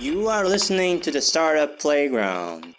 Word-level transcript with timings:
You 0.00 0.28
are 0.28 0.48
listening 0.48 1.02
to 1.02 1.10
the 1.10 1.20
Startup 1.20 1.78
Playground. 1.78 2.74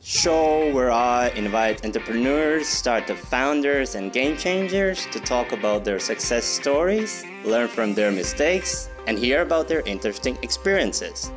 Show 0.00 0.72
where 0.72 0.90
I 0.90 1.28
invite 1.36 1.84
entrepreneurs, 1.84 2.66
startup 2.66 3.18
founders, 3.18 3.96
and 3.96 4.14
game 4.14 4.38
changers 4.38 5.04
to 5.12 5.20
talk 5.20 5.52
about 5.52 5.84
their 5.84 5.98
success 5.98 6.46
stories, 6.46 7.22
learn 7.44 7.68
from 7.68 7.92
their 7.92 8.10
mistakes, 8.10 8.88
and 9.06 9.18
hear 9.18 9.42
about 9.42 9.68
their 9.68 9.82
interesting 9.82 10.38
experiences. 10.40 11.30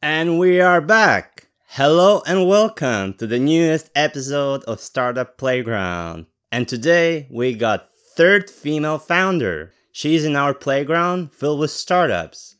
And 0.00 0.38
we 0.38 0.60
are 0.60 0.80
back. 0.80 1.48
Hello 1.70 2.22
and 2.24 2.46
welcome 2.46 3.14
to 3.14 3.26
the 3.26 3.40
newest 3.40 3.90
episode 3.96 4.62
of 4.64 4.78
Startup 4.78 5.36
Playground. 5.36 6.26
And 6.52 6.66
today 6.66 7.28
we 7.30 7.54
got 7.54 7.88
third 8.16 8.50
female 8.50 8.98
founder. 8.98 9.72
She's 9.92 10.24
in 10.24 10.34
our 10.34 10.52
playground 10.52 11.32
filled 11.32 11.60
with 11.60 11.70
startups. 11.70 12.56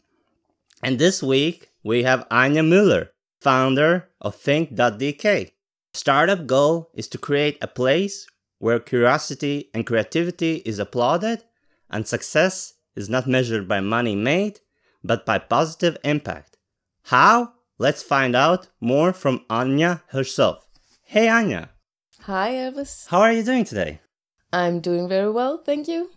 And 0.82 0.98
this 0.98 1.22
week 1.22 1.70
we 1.82 2.04
have 2.04 2.26
Anya 2.30 2.62
Müller, 2.62 3.08
founder 3.40 4.08
of 4.20 4.36
Think.dk. 4.36 5.50
Startup 5.92 6.46
goal 6.46 6.90
is 6.94 7.08
to 7.08 7.18
create 7.18 7.58
a 7.60 7.66
place 7.66 8.26
where 8.58 8.78
curiosity 8.78 9.70
and 9.74 9.86
creativity 9.86 10.62
is 10.64 10.78
applauded 10.78 11.42
and 11.90 12.06
success 12.06 12.74
is 12.94 13.08
not 13.08 13.26
measured 13.26 13.66
by 13.66 13.80
money 13.80 14.14
made, 14.14 14.60
but 15.02 15.26
by 15.26 15.38
positive 15.38 15.96
impact. 16.04 16.56
How? 17.04 17.54
Let's 17.78 18.02
find 18.02 18.36
out 18.36 18.68
more 18.80 19.12
from 19.12 19.44
Anya 19.50 20.02
herself. 20.08 20.68
Hey 21.02 21.26
Anja. 21.26 21.70
Hi, 22.24 22.52
Elvis. 22.52 23.08
How 23.08 23.22
are 23.22 23.32
you 23.32 23.42
doing 23.42 23.64
today? 23.64 24.00
I'm 24.52 24.80
doing 24.80 25.08
very 25.08 25.30
well, 25.30 25.62
thank 25.64 25.88
you. 25.88 26.10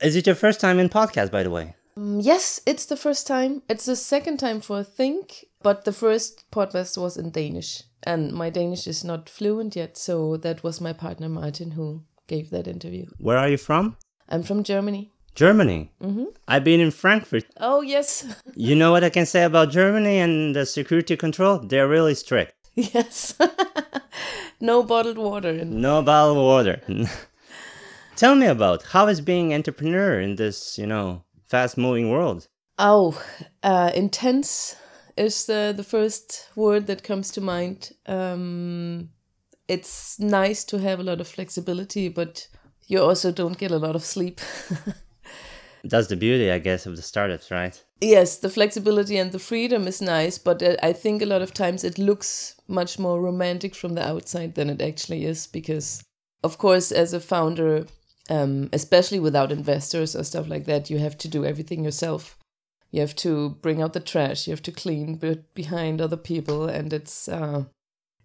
Is 0.00 0.14
it 0.14 0.26
your 0.26 0.36
first 0.36 0.60
time 0.60 0.78
in 0.78 0.88
podcast, 0.88 1.32
by 1.32 1.42
the 1.42 1.50
way? 1.50 1.74
Um, 1.96 2.20
yes, 2.20 2.60
it's 2.64 2.86
the 2.86 2.96
first 2.96 3.26
time. 3.26 3.62
It's 3.68 3.86
the 3.86 3.96
second 3.96 4.36
time 4.36 4.60
for 4.60 4.84
Think, 4.84 5.46
but 5.60 5.84
the 5.84 5.92
first 5.92 6.44
podcast 6.52 6.96
was 6.96 7.16
in 7.16 7.30
Danish. 7.30 7.82
And 8.04 8.32
my 8.32 8.50
Danish 8.50 8.86
is 8.86 9.02
not 9.02 9.28
fluent 9.28 9.74
yet, 9.74 9.96
so 9.96 10.36
that 10.36 10.62
was 10.62 10.80
my 10.80 10.92
partner 10.92 11.28
Martin 11.28 11.72
who 11.72 12.04
gave 12.28 12.50
that 12.50 12.68
interview. 12.68 13.06
Where 13.18 13.38
are 13.38 13.48
you 13.48 13.58
from? 13.58 13.96
I'm 14.28 14.44
from 14.44 14.62
Germany. 14.62 15.10
Germany. 15.34 15.90
Mm-hmm. 16.00 16.26
I've 16.46 16.64
been 16.64 16.80
in 16.80 16.92
Frankfurt. 16.92 17.46
Oh, 17.56 17.80
yes. 17.80 18.26
you 18.54 18.76
know 18.76 18.92
what 18.92 19.02
I 19.02 19.10
can 19.10 19.26
say 19.26 19.42
about 19.42 19.70
Germany 19.70 20.18
and 20.18 20.54
the 20.54 20.66
security 20.66 21.16
control? 21.16 21.58
They're 21.58 21.88
really 21.88 22.14
strict. 22.14 22.54
Yes. 22.76 23.34
no 24.60 24.82
bottled 24.82 25.18
water. 25.18 25.64
No 25.64 26.02
bottled 26.02 26.38
water. 26.38 26.80
Tell 28.16 28.34
me 28.34 28.46
about 28.46 28.82
how 28.84 29.06
is 29.08 29.20
being 29.20 29.54
entrepreneur 29.54 30.20
in 30.20 30.36
this, 30.36 30.78
you 30.78 30.86
know, 30.86 31.24
fast 31.46 31.78
moving 31.78 32.10
world? 32.10 32.48
Oh, 32.78 33.20
uh, 33.62 33.90
intense 33.94 34.76
is 35.16 35.46
the, 35.46 35.72
the 35.76 35.84
first 35.84 36.48
word 36.56 36.86
that 36.86 37.02
comes 37.02 37.30
to 37.32 37.40
mind. 37.40 37.92
Um, 38.06 39.10
it's 39.68 40.18
nice 40.18 40.64
to 40.64 40.78
have 40.78 41.00
a 41.00 41.02
lot 41.02 41.20
of 41.20 41.28
flexibility, 41.28 42.08
but 42.08 42.48
you 42.86 43.00
also 43.00 43.32
don't 43.32 43.58
get 43.58 43.70
a 43.70 43.78
lot 43.78 43.96
of 43.96 44.04
sleep. 44.04 44.40
That's 45.84 46.06
the 46.06 46.16
beauty, 46.16 46.50
I 46.50 46.58
guess, 46.58 46.86
of 46.86 46.96
the 46.96 47.02
startups, 47.02 47.50
right? 47.50 47.82
Yes, 48.00 48.38
the 48.38 48.50
flexibility 48.50 49.16
and 49.16 49.32
the 49.32 49.38
freedom 49.38 49.86
is 49.86 50.00
nice, 50.00 50.38
but 50.38 50.62
uh, 50.62 50.76
I 50.82 50.92
think 50.92 51.22
a 51.22 51.26
lot 51.26 51.42
of 51.42 51.54
times 51.54 51.84
it 51.84 51.98
looks 51.98 52.56
much 52.68 52.98
more 52.98 53.20
romantic 53.20 53.74
from 53.74 53.94
the 53.94 54.06
outside 54.06 54.54
than 54.54 54.70
it 54.70 54.80
actually 54.80 55.24
is 55.24 55.46
because, 55.46 56.02
of 56.42 56.58
course, 56.58 56.92
as 56.92 57.12
a 57.12 57.20
founder, 57.20 57.86
um, 58.30 58.70
especially 58.72 59.20
without 59.20 59.52
investors 59.52 60.14
or 60.14 60.24
stuff 60.24 60.48
like 60.48 60.64
that, 60.66 60.90
you 60.90 60.98
have 60.98 61.18
to 61.18 61.28
do 61.28 61.44
everything 61.44 61.84
yourself. 61.84 62.38
You 62.90 63.00
have 63.00 63.16
to 63.16 63.50
bring 63.62 63.80
out 63.80 63.92
the 63.92 64.00
trash, 64.00 64.46
you 64.46 64.52
have 64.52 64.62
to 64.62 64.72
clean 64.72 65.20
behind 65.54 66.00
other 66.00 66.16
people, 66.16 66.66
and 66.66 66.92
it's, 66.92 67.28
uh, 67.28 67.64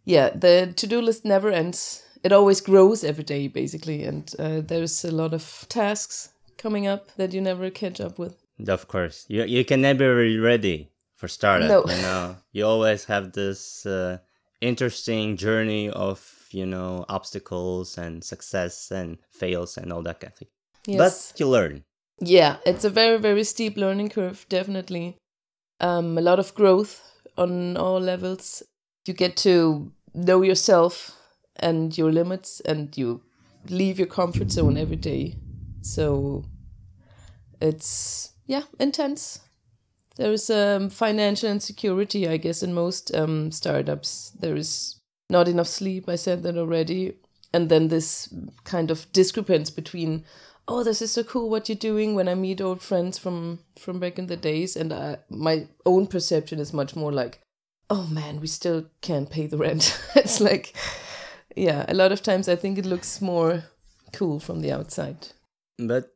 yeah, 0.06 0.30
the 0.30 0.74
to 0.76 0.88
do 0.88 1.02
list 1.02 1.26
never 1.26 1.50
ends. 1.50 2.04
It 2.24 2.32
always 2.32 2.62
grows 2.62 3.04
every 3.04 3.24
day, 3.24 3.48
basically, 3.48 4.04
and 4.04 4.34
uh, 4.38 4.62
there's 4.62 5.06
a 5.06 5.12
lot 5.12 5.34
of 5.34 5.66
tasks 5.70 6.30
coming 6.58 6.88
up 6.88 7.16
that 7.16 7.34
you 7.34 7.42
never 7.42 7.70
catch 7.70 8.02
up 8.02 8.20
with. 8.20 8.36
Of 8.68 8.88
course, 8.88 9.26
you 9.28 9.44
you 9.44 9.64
can 9.64 9.82
never 9.82 10.24
be 10.24 10.40
ready 10.40 10.90
for 11.16 11.28
startup. 11.28 11.70
No. 11.70 11.94
You 11.94 12.02
know, 12.02 12.36
you 12.52 12.66
always 12.66 13.06
have 13.06 13.34
this 13.34 13.86
uh, 13.86 14.18
interesting 14.62 15.38
journey 15.38 15.90
of 15.90 16.48
you 16.52 16.66
know 16.66 17.06
obstacles 17.10 17.98
and 17.98 18.24
success 18.24 18.92
and 18.92 19.18
fails 19.32 19.78
and 19.78 19.94
all 19.94 20.02
that 20.04 20.20
kind 20.20 20.34
of 20.34 20.40
thing. 20.40 20.48
Yes. 20.88 21.32
But 21.32 21.40
you 21.40 21.48
learn. 21.48 21.84
Yeah, 22.20 22.58
it's 22.66 22.86
a 22.86 22.90
very 22.90 23.18
very 23.18 23.44
steep 23.44 23.78
learning 23.78 24.10
curve, 24.10 24.46
definitely. 24.50 25.18
Um, 25.80 26.18
a 26.18 26.22
lot 26.22 26.40
of 26.40 26.56
growth 26.56 27.02
on 27.38 27.78
all 27.78 28.00
levels. 28.00 28.64
You 29.06 29.14
get 29.14 29.38
to 29.38 29.92
know 30.14 30.42
yourself 30.42 31.16
and 31.56 31.96
your 31.96 32.12
limits, 32.12 32.60
and 32.62 32.98
you 32.98 33.22
leave 33.70 34.00
your 34.00 34.08
comfort 34.08 34.52
zone 34.52 34.78
every 34.78 34.96
day 34.96 35.36
so 35.88 36.44
it's 37.62 38.34
yeah 38.46 38.64
intense. 38.80 39.40
There 40.18 40.32
is 40.32 40.50
um, 40.50 40.90
financial 40.90 41.50
insecurity, 41.50 42.28
I 42.28 42.38
guess, 42.38 42.64
in 42.64 42.74
most 42.74 43.14
um, 43.16 43.52
startups. 43.52 44.32
There 44.40 44.56
is 44.56 45.00
not 45.30 45.48
enough 45.48 45.68
sleep. 45.68 46.10
I 46.10 46.16
said 46.16 46.42
that 46.44 46.58
already, 46.58 47.14
and 47.54 47.70
then 47.70 47.90
this 47.90 48.34
kind 48.64 48.90
of 48.92 49.12
discrepancy 49.12 49.74
between 49.76 50.26
oh 50.68 50.84
this 50.84 51.02
is 51.02 51.12
so 51.12 51.24
cool 51.24 51.50
what 51.50 51.70
you're 51.70 51.76
doing 51.76 52.14
when 52.14 52.28
i 52.28 52.36
meet 52.36 52.62
old 52.62 52.82
friends 52.82 53.18
from 53.18 53.60
from 53.80 54.00
back 54.00 54.20
in 54.20 54.28
the 54.28 54.36
days 54.36 54.76
and 54.76 54.92
I, 54.92 55.18
my 55.30 55.68
own 55.86 56.08
perception 56.08 56.60
is 56.60 56.74
much 56.74 56.96
more 56.96 57.12
like 57.12 57.40
oh 57.90 58.06
man 58.08 58.42
we 58.42 58.48
still 58.48 58.86
can't 59.02 59.30
pay 59.30 59.48
the 59.48 59.58
rent 59.58 59.98
it's 60.16 60.42
like 60.42 60.76
yeah 61.56 61.86
a 61.88 61.94
lot 61.94 62.12
of 62.12 62.22
times 62.22 62.50
i 62.50 62.56
think 62.56 62.78
it 62.78 62.86
looks 62.86 63.22
more 63.22 63.64
cool 64.14 64.40
from 64.40 64.62
the 64.62 64.72
outside 64.72 65.30
but 65.80 66.14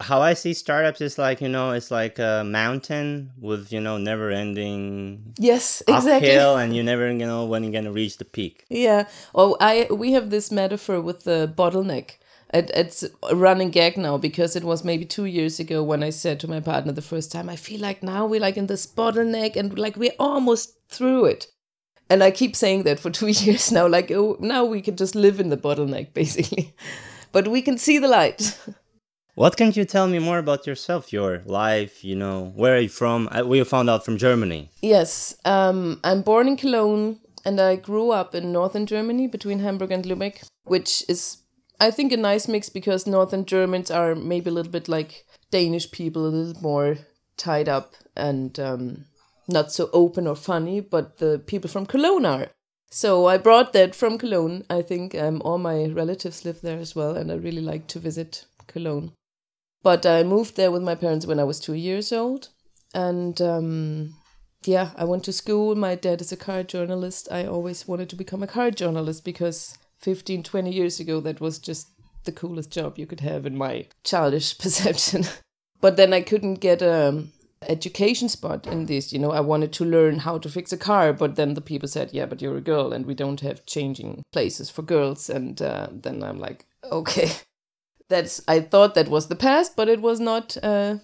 how 0.00 0.20
I 0.20 0.34
see 0.34 0.54
startups 0.54 1.00
is 1.00 1.18
like 1.18 1.40
you 1.40 1.48
know 1.48 1.70
it's 1.70 1.90
like 1.90 2.18
a 2.18 2.42
mountain 2.44 3.30
with 3.38 3.72
you 3.72 3.80
know 3.80 3.96
never 3.96 4.30
ending 4.30 5.34
yes 5.38 5.82
exactly 5.88 6.30
uphill 6.30 6.56
and 6.56 6.74
you 6.74 6.82
never 6.82 7.08
you 7.10 7.26
know 7.26 7.44
when 7.44 7.62
you're 7.62 7.72
gonna 7.72 7.92
reach 7.92 8.18
the 8.18 8.24
peak. 8.24 8.64
Yeah. 8.68 9.06
Oh, 9.34 9.56
I 9.60 9.86
we 9.90 10.12
have 10.12 10.30
this 10.30 10.50
metaphor 10.50 11.00
with 11.00 11.24
the 11.24 11.52
bottleneck. 11.56 12.16
It, 12.52 12.70
it's 12.72 13.04
a 13.28 13.34
running 13.34 13.70
gag 13.70 13.96
now 13.96 14.16
because 14.16 14.54
it 14.54 14.62
was 14.62 14.84
maybe 14.84 15.04
two 15.04 15.24
years 15.24 15.58
ago 15.58 15.82
when 15.82 16.04
I 16.04 16.10
said 16.10 16.38
to 16.40 16.48
my 16.48 16.60
partner 16.60 16.92
the 16.92 17.02
first 17.02 17.32
time, 17.32 17.48
I 17.48 17.56
feel 17.56 17.80
like 17.80 18.02
now 18.02 18.26
we're 18.26 18.40
like 18.40 18.56
in 18.56 18.68
this 18.68 18.86
bottleneck 18.86 19.56
and 19.56 19.76
like 19.76 19.96
we're 19.96 20.12
almost 20.20 20.76
through 20.88 21.26
it. 21.26 21.48
And 22.08 22.22
I 22.22 22.30
keep 22.30 22.54
saying 22.54 22.82
that 22.84 23.00
for 23.00 23.10
two 23.18 23.28
years 23.28 23.70
now, 23.70 23.86
like 23.86 24.10
oh 24.10 24.36
now 24.40 24.64
we 24.64 24.82
can 24.82 24.96
just 24.96 25.14
live 25.14 25.38
in 25.38 25.50
the 25.50 25.56
bottleneck 25.56 26.14
basically, 26.20 26.74
but 27.30 27.46
we 27.46 27.62
can 27.62 27.78
see 27.78 27.98
the 27.98 28.08
light. 28.08 28.58
What 29.36 29.56
can 29.56 29.72
you 29.72 29.84
tell 29.84 30.06
me 30.06 30.20
more 30.20 30.38
about 30.38 30.64
yourself, 30.64 31.12
your 31.12 31.42
life? 31.44 32.04
You 32.04 32.14
know, 32.14 32.52
where 32.54 32.76
are 32.76 32.80
you 32.80 32.88
from? 32.88 33.28
We 33.46 33.64
found 33.64 33.90
out 33.90 34.04
from 34.04 34.16
Germany. 34.16 34.70
Yes, 34.80 35.34
um, 35.44 35.98
I'm 36.04 36.22
born 36.22 36.46
in 36.46 36.56
Cologne 36.56 37.18
and 37.44 37.60
I 37.60 37.74
grew 37.74 38.12
up 38.12 38.36
in 38.36 38.52
northern 38.52 38.86
Germany 38.86 39.26
between 39.26 39.58
Hamburg 39.58 39.90
and 39.90 40.04
Lübeck, 40.04 40.44
which 40.66 41.02
is, 41.08 41.38
I 41.80 41.90
think, 41.90 42.12
a 42.12 42.16
nice 42.16 42.46
mix 42.46 42.68
because 42.68 43.08
northern 43.08 43.44
Germans 43.44 43.90
are 43.90 44.14
maybe 44.14 44.50
a 44.50 44.52
little 44.52 44.70
bit 44.70 44.88
like 44.88 45.26
Danish 45.50 45.90
people, 45.90 46.26
a 46.26 46.28
little 46.28 46.62
more 46.62 46.98
tied 47.36 47.68
up 47.68 47.94
and 48.16 48.60
um, 48.60 49.06
not 49.48 49.72
so 49.72 49.90
open 49.92 50.28
or 50.28 50.36
funny, 50.36 50.78
but 50.78 51.18
the 51.18 51.42
people 51.44 51.68
from 51.68 51.86
Cologne 51.86 52.24
are. 52.24 52.46
So 52.88 53.26
I 53.26 53.38
brought 53.38 53.72
that 53.72 53.96
from 53.96 54.16
Cologne. 54.16 54.64
I 54.70 54.80
think 54.80 55.16
um, 55.16 55.42
all 55.44 55.58
my 55.58 55.86
relatives 55.86 56.44
live 56.44 56.60
there 56.60 56.78
as 56.78 56.94
well, 56.94 57.16
and 57.16 57.32
I 57.32 57.34
really 57.34 57.62
like 57.62 57.88
to 57.88 57.98
visit 57.98 58.44
Cologne. 58.68 59.10
But 59.84 60.06
I 60.06 60.22
moved 60.22 60.56
there 60.56 60.72
with 60.72 60.82
my 60.82 60.94
parents 60.94 61.26
when 61.26 61.38
I 61.38 61.44
was 61.44 61.60
two 61.60 61.74
years 61.74 62.10
old. 62.10 62.48
And 62.94 63.40
um, 63.42 64.14
yeah, 64.64 64.90
I 64.96 65.04
went 65.04 65.24
to 65.24 65.32
school. 65.32 65.74
My 65.74 65.94
dad 65.94 66.22
is 66.22 66.32
a 66.32 66.38
car 66.38 66.62
journalist. 66.62 67.28
I 67.30 67.44
always 67.44 67.86
wanted 67.86 68.08
to 68.08 68.16
become 68.16 68.42
a 68.42 68.48
car 68.48 68.70
journalist 68.70 69.24
because 69.24 69.76
15, 69.98 70.42
20 70.42 70.72
years 70.72 71.00
ago, 71.00 71.20
that 71.20 71.40
was 71.40 71.58
just 71.58 71.88
the 72.24 72.32
coolest 72.32 72.70
job 72.70 72.98
you 72.98 73.06
could 73.06 73.20
have 73.20 73.44
in 73.44 73.58
my 73.58 73.86
childish 74.04 74.56
perception. 74.58 75.26
but 75.82 75.96
then 75.98 76.14
I 76.14 76.22
couldn't 76.22 76.60
get 76.60 76.80
a 76.80 77.26
education 77.68 78.30
spot 78.30 78.66
in 78.66 78.86
this. 78.86 79.12
You 79.12 79.18
know, 79.18 79.32
I 79.32 79.40
wanted 79.40 79.74
to 79.74 79.84
learn 79.84 80.20
how 80.20 80.38
to 80.38 80.48
fix 80.48 80.72
a 80.72 80.78
car, 80.78 81.12
but 81.12 81.36
then 81.36 81.52
the 81.52 81.60
people 81.60 81.88
said, 81.88 82.10
"Yeah, 82.12 82.24
but 82.24 82.40
you're 82.40 82.56
a 82.56 82.62
girl, 82.62 82.92
and 82.92 83.04
we 83.04 83.14
don't 83.14 83.40
have 83.40 83.66
changing 83.66 84.22
places 84.32 84.70
for 84.70 84.82
girls." 84.82 85.28
And 85.28 85.60
uh, 85.60 85.88
then 85.90 86.22
I'm 86.22 86.38
like, 86.38 86.66
"Okay, 86.90 87.32
that's 88.08 88.40
I 88.46 88.60
thought 88.60 88.94
that 88.94 89.08
was 89.08 89.28
the 89.28 89.36
past, 89.36 89.76
but 89.76 89.88
it 89.88 90.00
was 90.00 90.20
not. 90.20 90.56
Uh, 90.62 90.96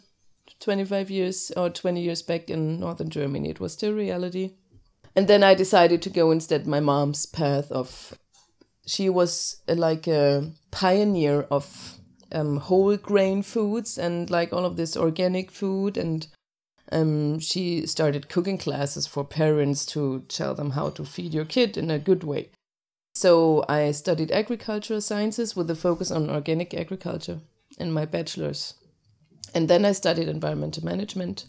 25 0.61 1.11
years 1.11 1.51
or 1.57 1.71
20 1.71 2.01
years 2.03 2.23
back 2.23 2.51
in 2.51 2.81
northern 2.81 3.09
Germany, 3.09 3.49
it 3.49 3.61
was 3.61 3.73
still 3.73 3.93
reality. 3.93 4.53
And 5.17 5.27
then 5.27 5.43
I 5.43 5.55
decided 5.55 6.03
to 6.03 6.11
go 6.11 6.31
instead 6.31 6.67
my 6.67 6.81
mom's 6.81 7.27
path 7.27 7.73
of 7.73 8.17
she 8.87 9.09
was 9.09 9.63
uh, 9.69 9.75
like 9.75 10.07
a 10.07 10.51
pioneer 10.71 11.43
of 11.51 11.97
um, 12.33 12.59
whole 12.59 12.97
grain 12.97 13.43
foods 13.43 13.99
and 13.99 14.31
like 14.31 14.53
all 14.53 14.65
of 14.65 14.77
this 14.77 14.97
organic 14.97 15.51
food 15.51 15.97
and 15.97 16.29
um, 16.93 17.39
she 17.39 17.87
started 17.87 18.29
cooking 18.29 18.59
classes 18.59 19.07
for 19.07 19.25
parents 19.25 19.87
to 19.87 20.25
tell 20.29 20.55
them 20.55 20.71
how 20.71 20.91
to 20.91 21.05
feed 21.05 21.33
your 21.33 21.45
kid 21.45 21.77
in 21.77 21.91
a 21.91 21.99
good 21.99 22.25
way. 22.25 22.51
So 23.21 23.67
I 23.69 23.91
studied 23.91 24.33
agricultural 24.33 25.03
sciences 25.03 25.55
with 25.55 25.69
a 25.69 25.75
focus 25.75 26.11
on 26.11 26.31
organic 26.31 26.73
agriculture 26.73 27.41
in 27.79 27.93
my 27.93 28.07
bachelor's. 28.07 28.73
And 29.55 29.69
then 29.69 29.85
I 29.85 29.93
studied 29.93 30.27
environmental 30.27 30.83
management. 30.87 31.45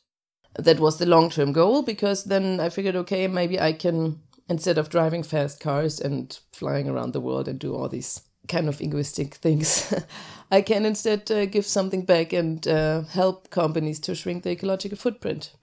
That 0.59 0.81
was 0.81 0.97
the 0.97 1.05
long 1.05 1.29
term 1.29 1.53
goal 1.53 1.81
because 1.81 2.25
then 2.25 2.59
I 2.59 2.67
figured, 2.67 2.97
okay, 2.97 3.25
maybe 3.29 3.57
I 3.57 3.71
can, 3.71 4.19
instead 4.49 4.77
of 4.77 4.89
driving 4.89 5.23
fast 5.23 5.61
cars 5.61 6.01
and 6.01 6.37
flying 6.51 6.89
around 6.89 7.13
the 7.13 7.21
world 7.21 7.47
and 7.47 7.57
do 7.57 7.73
all 7.73 7.87
these 7.87 8.19
kind 8.49 8.67
of 8.67 8.81
egoistic 8.81 9.35
things, 9.35 9.93
I 10.51 10.63
can 10.63 10.85
instead 10.85 11.31
uh, 11.31 11.45
give 11.45 11.65
something 11.65 12.03
back 12.03 12.33
and 12.33 12.67
uh, 12.67 13.03
help 13.03 13.49
companies 13.49 14.01
to 14.01 14.13
shrink 14.13 14.43
the 14.43 14.51
ecological 14.51 14.97
footprint. 14.97 15.53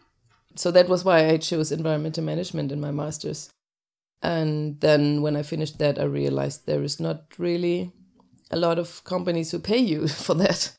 So 0.56 0.70
that 0.70 0.88
was 0.88 1.04
why 1.04 1.28
I 1.28 1.36
chose 1.36 1.70
environmental 1.70 2.24
management 2.24 2.72
in 2.72 2.80
my 2.80 2.92
master's. 2.92 3.50
And 4.22 4.80
then 4.80 5.22
when 5.22 5.36
I 5.36 5.42
finished 5.42 5.78
that, 5.78 5.98
I 5.98 6.04
realized 6.04 6.66
there 6.66 6.82
is 6.82 6.98
not 6.98 7.24
really 7.38 7.92
a 8.50 8.56
lot 8.56 8.78
of 8.78 9.04
companies 9.04 9.50
who 9.50 9.58
pay 9.58 9.78
you 9.78 10.08
for 10.26 10.34
that, 10.34 10.72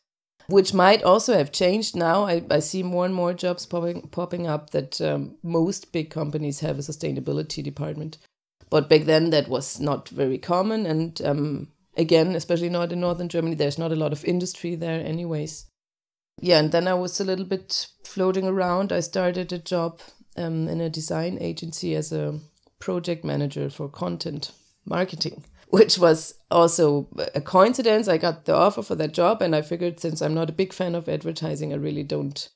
which 0.48 0.74
might 0.74 1.04
also 1.04 1.34
have 1.38 1.52
changed 1.52 1.96
now. 1.96 2.26
I, 2.26 2.44
I 2.50 2.60
see 2.60 2.84
more 2.84 3.06
and 3.06 3.16
more 3.16 3.34
jobs 3.34 3.66
popping, 3.66 4.02
popping 4.10 4.48
up 4.48 4.72
that 4.72 5.00
um, 5.02 5.36
most 5.44 5.92
big 5.92 6.10
companies 6.10 6.60
have 6.60 6.78
a 6.78 6.82
sustainability 6.82 7.64
department. 7.64 8.18
But 8.70 8.90
back 8.90 9.04
then, 9.04 9.30
that 9.32 9.48
was 9.48 9.80
not 9.80 10.10
very 10.10 10.38
common. 10.38 10.86
And 10.86 11.22
um, 11.24 11.68
again, 11.98 12.36
especially 12.36 12.70
not 12.70 12.92
in 12.92 13.00
northern 13.00 13.30
Germany, 13.30 13.56
there's 13.56 13.80
not 13.80 13.92
a 13.92 13.96
lot 13.96 14.12
of 14.12 14.26
industry 14.26 14.76
there, 14.76 15.00
anyways. 15.00 15.66
Yeah, 16.42 16.60
and 16.60 16.72
then 16.72 16.88
I 16.88 16.94
was 16.94 17.20
a 17.20 17.26
little 17.26 17.46
bit 17.46 17.88
floating 18.04 18.46
around. 18.46 18.92
I 18.92 19.02
started 19.02 19.52
a 19.52 19.60
job 19.60 20.02
um, 20.38 20.68
in 20.68 20.82
a 20.82 20.90
design 20.90 21.38
agency 21.42 21.96
as 21.96 22.12
a 22.12 22.40
project 22.80 23.24
manager 23.24 23.70
for 23.70 23.90
content 23.90 24.52
marketing, 24.86 25.44
which 25.68 25.98
was 25.98 26.36
also 26.50 27.08
a 27.36 27.42
coincidence. 27.42 28.08
I 28.08 28.18
got 28.18 28.46
the 28.46 28.56
offer 28.56 28.82
for 28.82 28.96
that 28.96 29.14
job, 29.14 29.42
and 29.42 29.56
I 29.56 29.62
figured 29.62 30.00
since 30.00 30.22
I'm 30.22 30.34
not 30.34 30.50
a 30.50 30.54
big 30.54 30.74
fan 30.74 30.96
of 30.96 31.08
advertising, 31.08 31.74
I 31.74 31.78
really 31.78 32.04
don't 32.04 32.50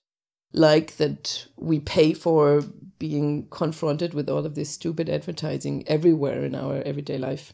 like 0.53 0.97
that 0.97 1.47
we 1.57 1.79
pay 1.79 2.13
for 2.13 2.63
being 2.99 3.47
confronted 3.49 4.13
with 4.13 4.29
all 4.29 4.45
of 4.45 4.55
this 4.55 4.69
stupid 4.69 5.09
advertising 5.09 5.83
everywhere 5.87 6.45
in 6.45 6.55
our 6.55 6.81
everyday 6.83 7.17
life. 7.17 7.53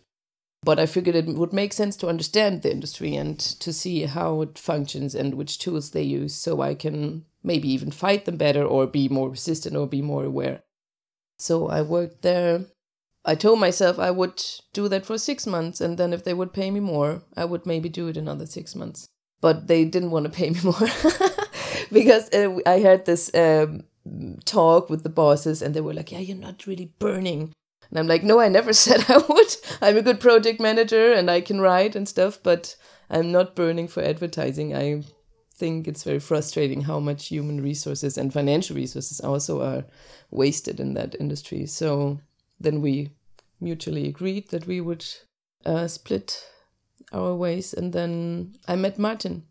But 0.62 0.80
I 0.80 0.86
figured 0.86 1.15
it 1.15 1.25
would 1.25 1.54
make 1.54 1.72
sense 1.72 1.95
to 1.98 2.10
understand 2.10 2.62
the 2.62 2.72
industry 2.72 3.15
and 3.15 3.39
to 3.39 3.72
see 3.72 4.04
how 4.04 4.42
it 4.42 4.57
functions 4.57 5.15
and 5.15 5.36
which 5.36 5.57
tools 5.57 5.92
they 5.92 6.04
use 6.04 6.36
so 6.36 6.62
I 6.62 6.75
can 6.75 7.25
maybe 7.42 7.72
even 7.72 7.92
fight 7.92 8.25
them 8.25 8.36
better 8.36 8.63
or 8.63 8.86
be 8.86 9.07
more 9.07 9.30
resistant 9.30 9.77
or 9.77 9.88
be 9.88 10.01
more 10.01 10.25
aware. 10.25 10.62
So 11.39 11.68
I 11.68 11.81
worked 11.81 12.21
there. 12.21 12.65
I 13.25 13.36
told 13.36 13.59
myself 13.59 14.00
I 14.00 14.12
would 14.12 14.44
do 14.74 14.88
that 14.89 15.06
for 15.06 15.18
six 15.18 15.45
months 15.45 15.81
and 15.81 15.97
then 15.97 16.13
if 16.13 16.24
they 16.24 16.33
would 16.33 16.53
pay 16.53 16.71
me 16.71 16.80
more, 16.80 17.24
I 17.36 17.45
would 17.45 17.65
maybe 17.65 17.89
do 17.89 18.07
it 18.07 18.18
another 18.18 18.45
six 18.45 18.75
months. 18.75 19.07
But 19.41 19.68
they 19.68 19.86
didn't 19.86 20.12
want 20.12 20.25
to 20.25 20.31
pay 20.31 20.50
me 20.50 20.59
more 20.63 20.89
because 21.91 22.30
uh, 22.33 22.59
I 22.65 22.80
had 22.80 23.06
this 23.06 23.33
um, 23.33 23.83
talk 24.45 24.89
with 24.89 25.03
the 25.03 25.09
bosses 25.09 25.62
and 25.62 25.74
they 25.74 25.81
were 25.81 25.94
like, 25.94 26.12
Yeah, 26.12 26.19
you're 26.19 26.38
not 26.38 26.68
really 26.68 26.91
burning 27.00 27.53
and 27.89 28.00
I'm 28.00 28.07
like, 28.07 28.24
no, 28.24 28.39
I 28.39 28.47
never 28.47 28.74
said 28.86 29.06
I 29.09 29.18
would. 29.18 29.56
I'm 29.81 29.97
a 29.97 30.01
good 30.01 30.19
project 30.19 30.59
manager 30.59 31.12
and 31.13 31.30
I 31.30 31.41
can 31.41 31.59
write 31.62 31.95
and 31.95 32.07
stuff, 32.07 32.39
but 32.41 32.75
I'm 33.09 33.31
not 33.31 33.56
burning 33.56 33.88
for 33.88 34.03
advertising. 34.03 34.75
I 34.75 35.03
think 35.59 35.88
it's 35.88 36.03
very 36.03 36.19
frustrating 36.19 36.81
how 36.81 37.00
much 37.00 37.27
human 37.27 37.61
resources 37.61 38.17
and 38.17 38.33
financial 38.33 38.75
resources 38.75 39.19
also 39.19 39.61
are 39.61 39.85
wasted 40.31 40.79
in 40.79 40.94
that 40.94 41.15
industry. 41.19 41.65
So 41.65 42.19
then 42.59 42.81
we 42.81 43.11
mutually 43.59 44.07
agreed 44.07 44.50
that 44.50 44.65
we 44.65 44.79
would 44.81 45.06
uh, 45.65 45.88
split 45.88 46.45
our 47.11 47.35
ways. 47.35 47.73
And 47.73 47.94
then 47.94 48.56
I 48.67 48.75
met 48.75 48.97
Martin, 48.97 49.44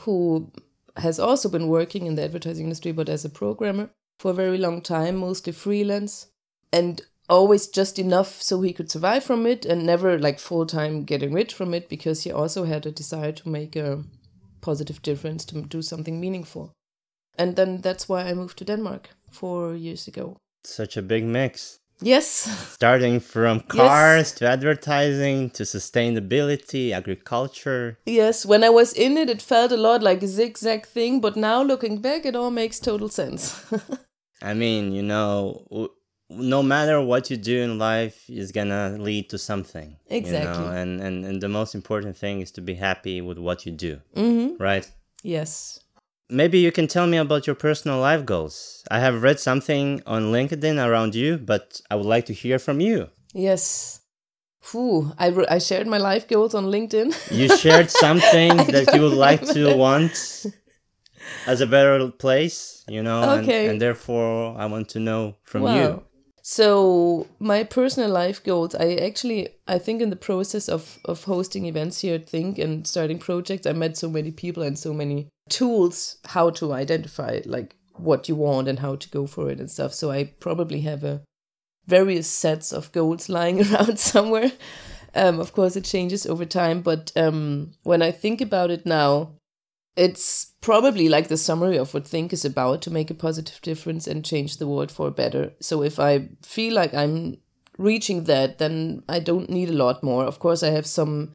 who 0.00 0.50
has 0.96 1.18
also 1.18 1.48
been 1.48 1.68
working 1.68 2.06
in 2.06 2.16
the 2.16 2.24
advertising 2.24 2.64
industry, 2.64 2.92
but 2.92 3.08
as 3.08 3.24
a 3.24 3.30
programmer 3.30 3.90
for 4.18 4.32
a 4.32 4.34
very 4.34 4.58
long 4.58 4.82
time, 4.82 5.16
mostly 5.16 5.52
freelance. 5.52 6.26
And 6.72 7.02
always 7.28 7.66
just 7.68 7.98
enough 7.98 8.42
so 8.42 8.60
he 8.60 8.72
could 8.72 8.90
survive 8.90 9.24
from 9.24 9.46
it 9.46 9.64
and 9.64 9.86
never 9.86 10.18
like 10.18 10.38
full 10.38 10.66
time 10.66 11.04
getting 11.04 11.32
rich 11.32 11.54
from 11.54 11.72
it 11.72 11.88
because 11.88 12.24
he 12.24 12.32
also 12.32 12.64
had 12.64 12.84
a 12.84 12.90
desire 12.90 13.32
to 13.32 13.48
make 13.48 13.76
a 13.76 14.02
positive 14.62 15.02
difference, 15.02 15.44
to 15.46 15.60
do 15.62 15.82
something 15.82 16.18
meaningful. 16.18 16.72
And 17.36 17.56
then 17.56 17.80
that's 17.82 18.08
why 18.08 18.22
I 18.22 18.34
moved 18.34 18.58
to 18.58 18.64
Denmark 18.64 19.10
four 19.30 19.74
years 19.74 20.08
ago. 20.08 20.36
Such 20.64 20.96
a 20.96 21.02
big 21.02 21.24
mix. 21.24 21.80
Yes. 22.00 22.26
Starting 22.74 23.20
from 23.20 23.60
cars 23.60 24.18
yes. 24.18 24.32
to 24.32 24.48
advertising 24.48 25.50
to 25.50 25.62
sustainability, 25.62 26.92
agriculture. 26.92 27.98
Yes, 28.06 28.44
when 28.44 28.64
I 28.64 28.70
was 28.70 28.92
in 28.92 29.16
it, 29.16 29.30
it 29.30 29.42
felt 29.42 29.72
a 29.72 29.76
lot 29.76 30.02
like 30.02 30.22
a 30.22 30.28
zigzag 30.28 30.86
thing, 30.86 31.20
but 31.20 31.36
now 31.36 31.62
looking 31.62 32.00
back, 32.00 32.26
it 32.26 32.36
all 32.36 32.50
makes 32.50 32.80
total 32.80 33.08
sense. 33.08 33.64
I 34.42 34.54
mean, 34.54 34.92
you 34.92 35.02
know, 35.02 35.64
no 36.36 36.62
matter 36.62 37.00
what 37.00 37.30
you 37.30 37.36
do 37.36 37.62
in 37.62 37.78
life 37.78 38.28
is 38.28 38.52
gonna 38.52 38.96
lead 38.98 39.28
to 39.30 39.38
something 39.38 39.96
exactly 40.08 40.64
you 40.64 40.70
know? 40.70 40.76
and, 40.76 41.00
and 41.00 41.24
and 41.24 41.40
the 41.42 41.48
most 41.48 41.74
important 41.74 42.16
thing 42.16 42.40
is 42.40 42.50
to 42.50 42.60
be 42.60 42.74
happy 42.74 43.20
with 43.20 43.38
what 43.38 43.66
you 43.66 43.72
do 43.72 44.00
mm-hmm. 44.16 44.62
right 44.62 44.90
yes 45.22 45.80
maybe 46.28 46.58
you 46.58 46.72
can 46.72 46.86
tell 46.86 47.06
me 47.06 47.16
about 47.16 47.46
your 47.46 47.56
personal 47.56 47.98
life 47.98 48.24
goals 48.24 48.84
i 48.90 48.98
have 48.98 49.22
read 49.22 49.38
something 49.38 50.02
on 50.06 50.32
linkedin 50.32 50.84
around 50.84 51.14
you 51.14 51.36
but 51.36 51.80
i 51.90 51.94
would 51.94 52.06
like 52.06 52.26
to 52.26 52.32
hear 52.32 52.58
from 52.58 52.80
you 52.80 53.08
yes 53.32 54.00
Whew, 54.70 55.12
I, 55.18 55.34
I 55.50 55.58
shared 55.58 55.88
my 55.88 55.98
life 55.98 56.28
goals 56.28 56.54
on 56.54 56.66
LinkedIn. 56.66 57.30
you 57.32 57.56
shared 57.56 57.90
something 57.90 58.56
that 58.70 58.94
you 58.94 59.02
would 59.02 59.12
like 59.14 59.44
to 59.48 59.76
want 59.76 60.46
as 61.46 61.60
a 61.60 61.66
better 61.66 62.08
place, 62.10 62.84
you 62.86 63.02
know, 63.02 63.38
okay. 63.40 63.62
and, 63.62 63.72
and 63.72 63.82
therefore 63.82 64.56
I 64.56 64.66
want 64.66 64.90
to 64.90 65.00
know 65.00 65.34
from 65.42 65.62
wow. 65.62 65.74
you. 65.74 66.02
So 66.44 67.28
my 67.38 67.62
personal 67.62 68.10
life 68.10 68.42
goals, 68.42 68.74
I 68.74 68.94
actually, 68.96 69.48
I 69.68 69.78
think 69.78 70.02
in 70.02 70.10
the 70.10 70.16
process 70.16 70.68
of, 70.68 70.98
of 71.04 71.22
hosting 71.22 71.66
events 71.66 72.00
here 72.00 72.16
at 72.16 72.28
Think 72.28 72.58
and 72.58 72.84
starting 72.84 73.18
projects, 73.18 73.64
I 73.64 73.72
met 73.72 73.96
so 73.96 74.10
many 74.10 74.32
people 74.32 74.64
and 74.64 74.76
so 74.76 74.92
many 74.92 75.28
tools 75.48 76.16
how 76.26 76.50
to 76.50 76.72
identify 76.72 77.40
like 77.46 77.76
what 77.94 78.28
you 78.28 78.34
want 78.34 78.66
and 78.66 78.80
how 78.80 78.96
to 78.96 79.08
go 79.10 79.28
for 79.28 79.50
it 79.50 79.60
and 79.60 79.70
stuff. 79.70 79.94
So 79.94 80.10
I 80.10 80.24
probably 80.40 80.80
have 80.80 81.04
a 81.04 81.22
various 81.86 82.26
sets 82.26 82.72
of 82.72 82.90
goals 82.90 83.28
lying 83.28 83.60
around 83.60 84.00
somewhere. 84.00 84.50
Um, 85.14 85.38
of 85.38 85.52
course, 85.52 85.76
it 85.76 85.84
changes 85.84 86.26
over 86.26 86.44
time, 86.44 86.80
but 86.80 87.12
um, 87.16 87.72
when 87.84 88.02
I 88.02 88.10
think 88.10 88.40
about 88.40 88.70
it 88.70 88.84
now, 88.84 89.34
it's 89.96 90.52
probably 90.60 91.08
like 91.08 91.28
the 91.28 91.36
summary 91.36 91.76
of 91.76 91.92
what 91.92 92.06
Think 92.06 92.32
is 92.32 92.44
about 92.44 92.82
to 92.82 92.90
make 92.90 93.10
a 93.10 93.14
positive 93.14 93.60
difference 93.60 94.06
and 94.06 94.24
change 94.24 94.56
the 94.56 94.66
world 94.66 94.90
for 94.90 95.10
better. 95.10 95.52
So 95.60 95.82
if 95.82 95.98
I 95.98 96.30
feel 96.42 96.74
like 96.74 96.94
I'm 96.94 97.38
reaching 97.78 98.24
that, 98.24 98.58
then 98.58 99.02
I 99.08 99.18
don't 99.18 99.50
need 99.50 99.68
a 99.68 99.74
lot 99.74 100.02
more. 100.02 100.24
Of 100.24 100.38
course, 100.38 100.62
I 100.62 100.70
have 100.70 100.86
some 100.86 101.32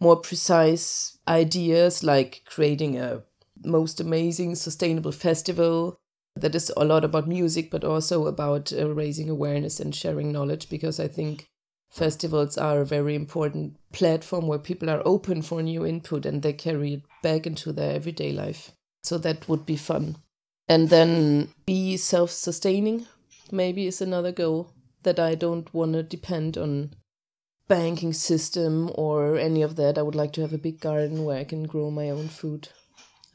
more 0.00 0.16
precise 0.16 1.18
ideas 1.26 2.02
like 2.02 2.42
creating 2.44 2.98
a 2.98 3.22
most 3.64 4.00
amazing 4.00 4.54
sustainable 4.56 5.12
festival 5.12 5.96
that 6.36 6.54
is 6.54 6.72
a 6.76 6.84
lot 6.84 7.04
about 7.04 7.28
music, 7.28 7.70
but 7.70 7.84
also 7.84 8.26
about 8.26 8.72
uh, 8.72 8.92
raising 8.92 9.30
awareness 9.30 9.78
and 9.80 9.94
sharing 9.94 10.32
knowledge 10.32 10.68
because 10.68 10.98
I 10.98 11.08
think 11.08 11.46
festivals 11.94 12.58
are 12.58 12.80
a 12.80 12.86
very 12.86 13.14
important 13.14 13.76
platform 13.92 14.48
where 14.48 14.58
people 14.58 14.90
are 14.90 15.02
open 15.04 15.40
for 15.42 15.62
new 15.62 15.86
input 15.86 16.26
and 16.26 16.42
they 16.42 16.52
carry 16.52 16.94
it 16.94 17.02
back 17.22 17.46
into 17.46 17.72
their 17.72 17.94
everyday 17.94 18.32
life. 18.32 18.72
So 19.04 19.16
that 19.18 19.48
would 19.48 19.64
be 19.64 19.76
fun. 19.76 20.16
And 20.68 20.88
then 20.88 21.50
be 21.66 21.96
self 21.96 22.30
sustaining, 22.30 23.06
maybe, 23.52 23.86
is 23.86 24.00
another 24.00 24.32
goal 24.32 24.72
that 25.04 25.20
I 25.20 25.34
don't 25.34 25.72
want 25.72 25.92
to 25.92 26.02
depend 26.02 26.58
on 26.58 26.94
banking 27.68 28.12
system 28.12 28.90
or 28.94 29.36
any 29.36 29.62
of 29.62 29.76
that. 29.76 29.96
I 29.96 30.02
would 30.02 30.14
like 30.14 30.32
to 30.32 30.40
have 30.40 30.52
a 30.52 30.58
big 30.58 30.80
garden 30.80 31.24
where 31.24 31.38
I 31.38 31.44
can 31.44 31.64
grow 31.64 31.90
my 31.90 32.10
own 32.10 32.28
food. 32.28 32.68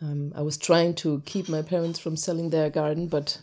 Um, 0.01 0.33
I 0.35 0.41
was 0.41 0.57
trying 0.57 0.95
to 0.95 1.21
keep 1.25 1.47
my 1.47 1.61
parents 1.61 1.99
from 1.99 2.15
selling 2.15 2.49
their 2.49 2.69
garden, 2.69 3.07
but 3.07 3.39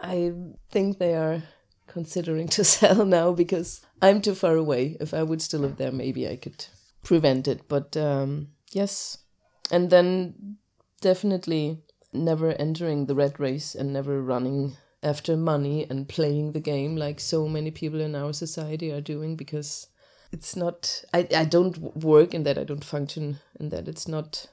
I 0.00 0.32
think 0.70 0.98
they 0.98 1.14
are 1.14 1.42
considering 1.86 2.48
to 2.56 2.64
sell 2.64 3.06
now 3.06 3.32
because 3.32 3.80
I'm 4.02 4.20
too 4.20 4.34
far 4.34 4.56
away. 4.56 4.96
If 5.00 5.14
I 5.14 5.22
would 5.22 5.40
still 5.40 5.60
live 5.60 5.76
there, 5.76 5.92
maybe 5.92 6.28
I 6.28 6.36
could 6.36 6.66
prevent 7.04 7.46
it. 7.46 7.68
But 7.68 7.96
um, 7.96 8.48
yes. 8.72 9.18
And 9.70 9.88
then 9.88 10.56
definitely 11.00 11.78
never 12.12 12.50
entering 12.52 13.06
the 13.06 13.14
red 13.14 13.38
race 13.40 13.74
and 13.74 13.92
never 13.92 14.20
running 14.20 14.76
after 15.02 15.36
money 15.36 15.86
and 15.88 16.08
playing 16.08 16.52
the 16.52 16.60
game 16.60 16.96
like 16.96 17.18
so 17.18 17.48
many 17.48 17.70
people 17.70 18.00
in 18.00 18.14
our 18.14 18.32
society 18.32 18.90
are 18.92 19.00
doing 19.00 19.36
because 19.36 19.86
it's 20.32 20.56
not. 20.56 21.04
I 21.14 21.28
I 21.34 21.44
don't 21.44 21.78
work 21.78 22.34
in 22.34 22.42
that. 22.42 22.58
I 22.58 22.64
don't 22.64 22.84
function 22.84 23.38
in 23.60 23.68
that. 23.68 23.88
It's 23.88 24.08
not. 24.08 24.46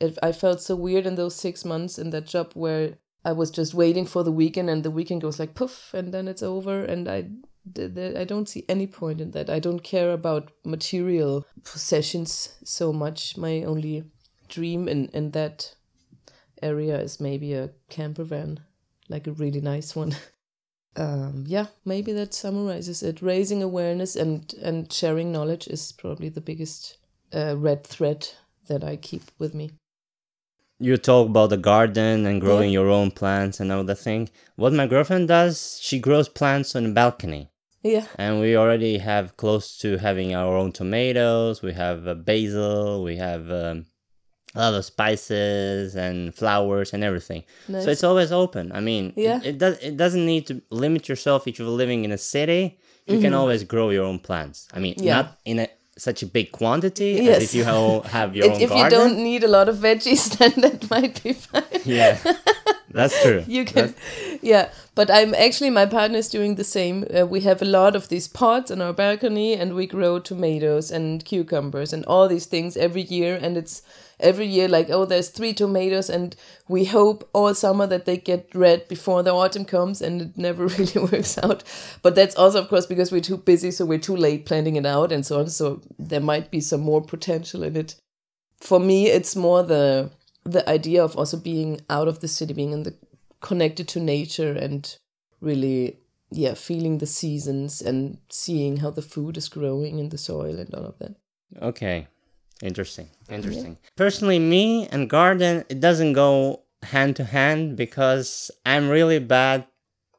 It, 0.00 0.18
I 0.22 0.32
felt 0.32 0.60
so 0.60 0.76
weird 0.76 1.06
in 1.06 1.14
those 1.14 1.34
six 1.36 1.64
months 1.64 1.98
in 1.98 2.10
that 2.10 2.26
job 2.26 2.52
where 2.54 2.98
I 3.24 3.32
was 3.32 3.50
just 3.50 3.72
waiting 3.72 4.04
for 4.04 4.24
the 4.24 4.32
weekend, 4.32 4.68
and 4.68 4.82
the 4.82 4.90
weekend 4.90 5.22
goes 5.22 5.38
like 5.38 5.54
poof, 5.54 5.94
and 5.94 6.12
then 6.12 6.26
it's 6.26 6.42
over, 6.42 6.84
and 6.84 7.08
I 7.08 7.28
I 7.64 8.24
don't 8.24 8.48
see 8.48 8.64
any 8.68 8.86
point 8.86 9.20
in 9.20 9.30
that. 9.32 9.48
I 9.48 9.60
don't 9.60 9.82
care 9.82 10.12
about 10.12 10.50
material 10.64 11.46
possessions 11.64 12.56
so 12.64 12.92
much. 12.92 13.36
My 13.36 13.62
only 13.62 14.04
dream 14.48 14.88
in, 14.88 15.08
in 15.08 15.30
that 15.30 15.74
area 16.60 17.00
is 17.00 17.20
maybe 17.20 17.54
a 17.54 17.70
camper 17.88 18.24
van, 18.24 18.60
like 19.08 19.26
a 19.26 19.32
really 19.32 19.60
nice 19.60 19.94
one. 19.94 20.16
um, 20.96 21.44
yeah, 21.46 21.66
maybe 21.84 22.12
that 22.12 22.34
summarizes 22.34 23.02
it. 23.02 23.22
Raising 23.22 23.62
awareness 23.62 24.16
and, 24.16 24.52
and 24.62 24.92
sharing 24.92 25.30
knowledge 25.30 25.68
is 25.68 25.92
probably 25.92 26.28
the 26.28 26.40
biggest 26.40 26.98
uh, 27.32 27.56
red 27.56 27.84
thread 27.84 28.28
that 28.66 28.82
I 28.82 28.96
keep 28.96 29.22
with 29.38 29.54
me. 29.54 29.70
You 30.78 30.96
talk 30.96 31.28
about 31.28 31.50
the 31.50 31.56
garden 31.56 32.26
and 32.26 32.40
growing 32.40 32.70
yeah. 32.70 32.80
your 32.80 32.90
own 32.90 33.12
plants 33.12 33.60
and 33.60 33.70
all 33.70 33.84
the 33.84 33.94
thing. 33.94 34.30
What 34.56 34.72
my 34.72 34.88
girlfriend 34.88 35.28
does, 35.28 35.78
she 35.80 36.00
grows 36.00 36.28
plants 36.28 36.74
on 36.74 36.86
a 36.86 36.90
balcony. 36.90 37.51
Yeah. 37.82 38.06
And 38.16 38.40
we 38.40 38.56
already 38.56 38.98
have 38.98 39.36
close 39.36 39.76
to 39.78 39.98
having 39.98 40.34
our 40.34 40.56
own 40.56 40.72
tomatoes. 40.72 41.62
We 41.62 41.72
have 41.72 42.06
uh, 42.06 42.14
basil. 42.14 43.02
We 43.02 43.16
have 43.16 43.50
um, 43.50 43.86
a 44.54 44.60
lot 44.60 44.74
of 44.74 44.84
spices 44.84 45.96
and 45.96 46.34
flowers 46.34 46.92
and 46.92 47.02
everything. 47.02 47.44
Nice. 47.68 47.84
So 47.84 47.90
it's 47.90 48.04
always 48.04 48.30
open. 48.30 48.72
I 48.72 48.80
mean, 48.80 49.12
yeah. 49.16 49.38
it, 49.38 49.46
it, 49.46 49.58
does. 49.58 49.78
It 49.78 49.96
doesn't 49.96 50.24
need 50.24 50.46
to 50.48 50.62
limit 50.70 51.08
yourself 51.08 51.48
if 51.48 51.58
you're 51.58 51.68
living 51.68 52.04
in 52.04 52.12
a 52.12 52.18
city. 52.18 52.78
You 53.06 53.14
mm-hmm. 53.14 53.22
can 53.22 53.34
always 53.34 53.64
grow 53.64 53.90
your 53.90 54.04
own 54.04 54.20
plants. 54.20 54.68
I 54.72 54.78
mean, 54.78 54.94
yeah. 54.98 55.14
not 55.14 55.38
in 55.44 55.58
a 55.58 55.68
such 55.98 56.22
a 56.22 56.26
big 56.26 56.52
quantity 56.52 57.12
yes. 57.22 57.36
as 57.36 57.42
if 57.42 57.54
you 57.54 57.64
have, 57.64 58.04
have 58.12 58.36
your 58.36 58.46
own 58.46 58.60
if 58.60 58.70
garden. 58.70 58.78
If 58.78 58.84
you 58.84 58.90
don't 58.90 59.22
need 59.22 59.44
a 59.44 59.48
lot 59.48 59.68
of 59.68 59.76
veggies, 59.76 60.36
then 60.38 60.52
that 60.62 60.90
might 60.90 61.22
be 61.22 61.32
fine. 61.32 61.64
Yeah. 61.84 62.18
That's 62.90 63.20
true. 63.22 63.44
you 63.48 63.64
can, 63.64 63.94
That's... 63.94 64.42
yeah. 64.42 64.70
But 64.94 65.10
I'm 65.10 65.34
actually 65.34 65.70
my 65.70 65.86
partner 65.86 66.18
is 66.18 66.28
doing 66.28 66.56
the 66.56 66.64
same. 66.64 67.06
Uh, 67.08 67.26
we 67.26 67.40
have 67.40 67.62
a 67.62 67.66
lot 67.66 67.96
of 67.96 68.08
these 68.08 68.28
pots 68.28 68.70
on 68.70 68.82
our 68.82 68.92
balcony, 68.92 69.54
and 69.54 69.74
we 69.74 69.86
grow 69.86 70.18
tomatoes 70.18 70.90
and 70.90 71.24
cucumbers 71.24 71.94
and 71.94 72.04
all 72.04 72.28
these 72.28 72.44
things 72.44 72.76
every 72.76 73.00
year. 73.00 73.38
And 73.40 73.56
it's 73.56 73.80
every 74.20 74.46
year 74.46 74.68
like, 74.68 74.90
oh, 74.90 75.06
there's 75.06 75.30
three 75.30 75.54
tomatoes, 75.54 76.10
and 76.10 76.36
we 76.68 76.84
hope 76.84 77.28
all 77.32 77.54
summer 77.54 77.86
that 77.86 78.04
they 78.04 78.18
get 78.18 78.54
red 78.54 78.86
before 78.86 79.22
the 79.22 79.32
autumn 79.32 79.64
comes, 79.64 80.02
and 80.02 80.20
it 80.20 80.36
never 80.36 80.66
really 80.78 81.00
works 81.10 81.38
out. 81.38 81.64
But 82.02 82.14
that's 82.14 82.36
also, 82.36 82.60
of 82.60 82.68
course, 82.68 82.84
because 82.84 83.10
we're 83.10 83.22
too 83.22 83.38
busy, 83.38 83.70
so 83.70 83.86
we're 83.86 83.98
too 83.98 84.16
late 84.16 84.44
planting 84.44 84.76
it 84.76 84.84
out 84.84 85.10
and 85.10 85.24
so 85.24 85.40
on. 85.40 85.48
So 85.48 85.80
there 85.98 86.20
might 86.20 86.50
be 86.50 86.60
some 86.60 86.82
more 86.82 87.00
potential 87.00 87.62
in 87.62 87.76
it. 87.76 87.94
For 88.60 88.78
me, 88.78 89.06
it's 89.06 89.34
more 89.34 89.62
the 89.62 90.10
the 90.44 90.68
idea 90.68 91.02
of 91.02 91.16
also 91.16 91.36
being 91.36 91.80
out 91.88 92.08
of 92.08 92.18
the 92.20 92.28
city, 92.28 92.52
being 92.52 92.72
in 92.72 92.82
the 92.82 92.94
connected 93.42 93.86
to 93.88 94.00
nature 94.00 94.52
and 94.52 94.96
really 95.40 95.98
yeah 96.30 96.54
feeling 96.54 96.98
the 96.98 97.06
seasons 97.06 97.82
and 97.82 98.18
seeing 98.30 98.78
how 98.78 98.90
the 98.90 99.02
food 99.02 99.36
is 99.36 99.48
growing 99.48 99.98
in 99.98 100.08
the 100.08 100.18
soil 100.18 100.58
and 100.58 100.74
all 100.74 100.86
of 100.86 100.98
that. 100.98 101.14
Okay. 101.60 102.06
Interesting. 102.62 103.08
Interesting. 103.28 103.72
Yeah. 103.82 103.90
personally 103.96 104.38
me 104.38 104.86
and 104.92 105.10
garden 105.10 105.64
it 105.68 105.80
doesn't 105.80 106.12
go 106.12 106.60
hand 106.84 107.16
to 107.16 107.24
hand 107.24 107.76
because 107.76 108.50
i'm 108.64 108.88
really 108.88 109.18
bad 109.18 109.66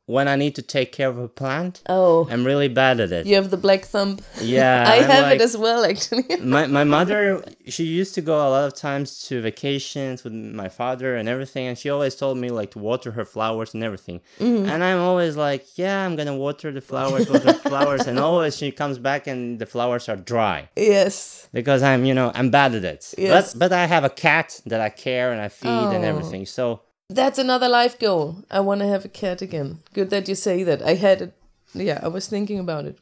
when 0.05 0.27
I 0.27 0.35
need 0.35 0.55
to 0.55 0.61
take 0.61 0.91
care 0.91 1.07
of 1.07 1.17
a 1.17 1.29
plant. 1.29 1.81
Oh, 1.87 2.27
I'm 2.29 2.43
really 2.45 2.67
bad 2.67 2.99
at 2.99 3.11
it. 3.11 3.25
You 3.25 3.35
have 3.35 3.51
the 3.51 3.57
black 3.57 3.85
thumb. 3.85 4.19
Yeah, 4.41 4.83
I 4.87 4.97
I'm 4.97 5.03
have 5.03 5.23
like, 5.23 5.35
it 5.35 5.41
as 5.41 5.55
well. 5.55 5.85
Actually, 5.85 6.37
my 6.41 6.67
my 6.67 6.83
mother 6.83 7.43
she 7.67 7.85
used 7.85 8.13
to 8.15 8.21
go 8.21 8.35
a 8.35 8.49
lot 8.49 8.65
of 8.65 8.75
times 8.75 9.23
to 9.27 9.41
vacations 9.41 10.23
with 10.23 10.33
my 10.33 10.67
father 10.67 11.15
and 11.15 11.29
everything, 11.29 11.67
and 11.67 11.77
she 11.77 11.89
always 11.89 12.15
told 12.15 12.37
me 12.37 12.49
like 12.49 12.71
to 12.71 12.79
water 12.79 13.11
her 13.11 13.25
flowers 13.25 13.73
and 13.73 13.83
everything. 13.83 14.19
Mm. 14.39 14.67
And 14.67 14.83
I'm 14.83 14.99
always 14.99 15.37
like, 15.37 15.77
yeah, 15.77 16.05
I'm 16.05 16.15
gonna 16.15 16.35
water 16.35 16.71
the 16.71 16.81
flowers, 16.81 17.29
water 17.29 17.53
flowers, 17.53 18.05
and 18.05 18.19
always 18.19 18.57
she 18.57 18.71
comes 18.71 18.97
back 18.97 19.27
and 19.27 19.59
the 19.59 19.65
flowers 19.65 20.09
are 20.09 20.17
dry. 20.17 20.69
Yes, 20.75 21.47
because 21.53 21.81
I'm 21.81 22.03
you 22.05 22.13
know 22.13 22.31
I'm 22.35 22.49
bad 22.49 22.75
at 22.75 22.83
it. 22.83 23.13
Yes, 23.17 23.53
but 23.53 23.71
but 23.71 23.73
I 23.73 23.85
have 23.85 24.03
a 24.03 24.09
cat 24.09 24.59
that 24.65 24.81
I 24.81 24.89
care 24.89 25.31
and 25.31 25.41
I 25.41 25.47
feed 25.47 25.69
oh. 25.69 25.91
and 25.91 26.03
everything, 26.03 26.45
so 26.45 26.81
that's 27.09 27.39
another 27.39 27.69
life 27.69 27.99
goal. 27.99 28.43
I 28.49 28.59
want 28.59 28.81
to 28.81 28.87
have 28.87 29.05
a 29.05 29.09
cat 29.09 29.41
again. 29.41 29.79
Good 29.93 30.09
that 30.09 30.27
you 30.27 30.35
say 30.35 30.63
that. 30.63 30.81
I 30.81 30.95
had 30.95 31.21
it. 31.21 31.33
Yeah, 31.73 31.99
I 32.03 32.07
was 32.07 32.27
thinking 32.27 32.59
about 32.59 32.85
it. 32.85 32.99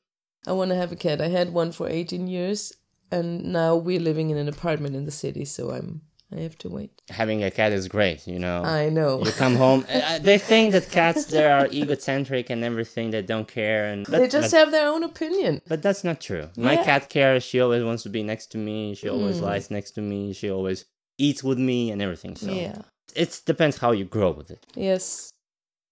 I 0.48 0.53
want 0.53 0.70
to 0.70 0.75
have 0.75 0.91
a 0.91 0.96
cat. 0.96 1.22
I 1.22 1.27
had 1.27 1.53
one 1.53 1.72
for 1.72 1.88
18 1.88 2.27
years 2.27 2.74
and 3.12 3.43
now 3.43 3.75
we're 3.75 4.00
living 4.00 4.29
in 4.29 4.38
an 4.38 4.48
apartment 4.48 4.96
in 4.96 5.05
the 5.05 5.12
city, 5.12 5.46
so 5.46 5.72
I'm 5.72 6.01
I 6.34 6.39
have 6.39 6.58
to 6.60 6.70
wait. 6.70 6.91
Having 7.10 7.43
a 7.43 7.51
cat 7.51 7.74
is 7.74 7.89
great, 7.89 8.25
you 8.25 8.39
know. 8.39 8.63
I 8.63 8.88
know. 8.88 9.22
You 9.22 9.34
come 9.34 9.58
home. 9.58 9.86
Uh, 9.89 10.20
they 10.20 10.38
think 10.38 10.72
that 10.72 10.89
cats 10.89 11.25
they 11.25 11.46
are 11.46 11.67
egocentric 11.67 12.50
and 12.50 12.63
everything. 12.63 13.12
They 13.12 13.22
don't 13.22 13.48
care, 13.48 13.88
and 13.88 14.05
they 14.05 14.29
just 14.29 14.53
have 14.53 14.72
their 14.72 14.88
own 14.88 15.03
opinion. 15.03 15.62
But 15.67 15.81
that's 15.81 16.05
not 16.05 16.22
true. 16.22 16.48
My 16.55 16.74
yeah. 16.74 16.86
cat 16.86 17.10
cares. 17.10 17.43
She 17.43 17.60
always 17.60 17.84
wants 17.84 18.03
to 18.03 18.10
be 18.10 18.24
next 18.24 18.48
to 18.53 18.58
me. 18.58 18.96
She 18.96 19.10
always 19.10 19.39
mm. 19.39 19.43
lies 19.43 19.70
next 19.70 19.91
to 19.91 20.01
me. 20.01 20.31
She 20.31 20.50
always 20.50 20.86
eats 21.17 21.43
with 21.43 21.60
me 21.60 21.91
and 21.91 22.01
everything. 22.01 22.38
So 22.38 22.50
yeah, 22.50 22.81
it 23.15 23.41
depends 23.45 23.77
how 23.77 23.91
you 23.91 24.05
grow 24.05 24.31
with 24.31 24.51
it. 24.51 24.65
Yes. 24.75 25.31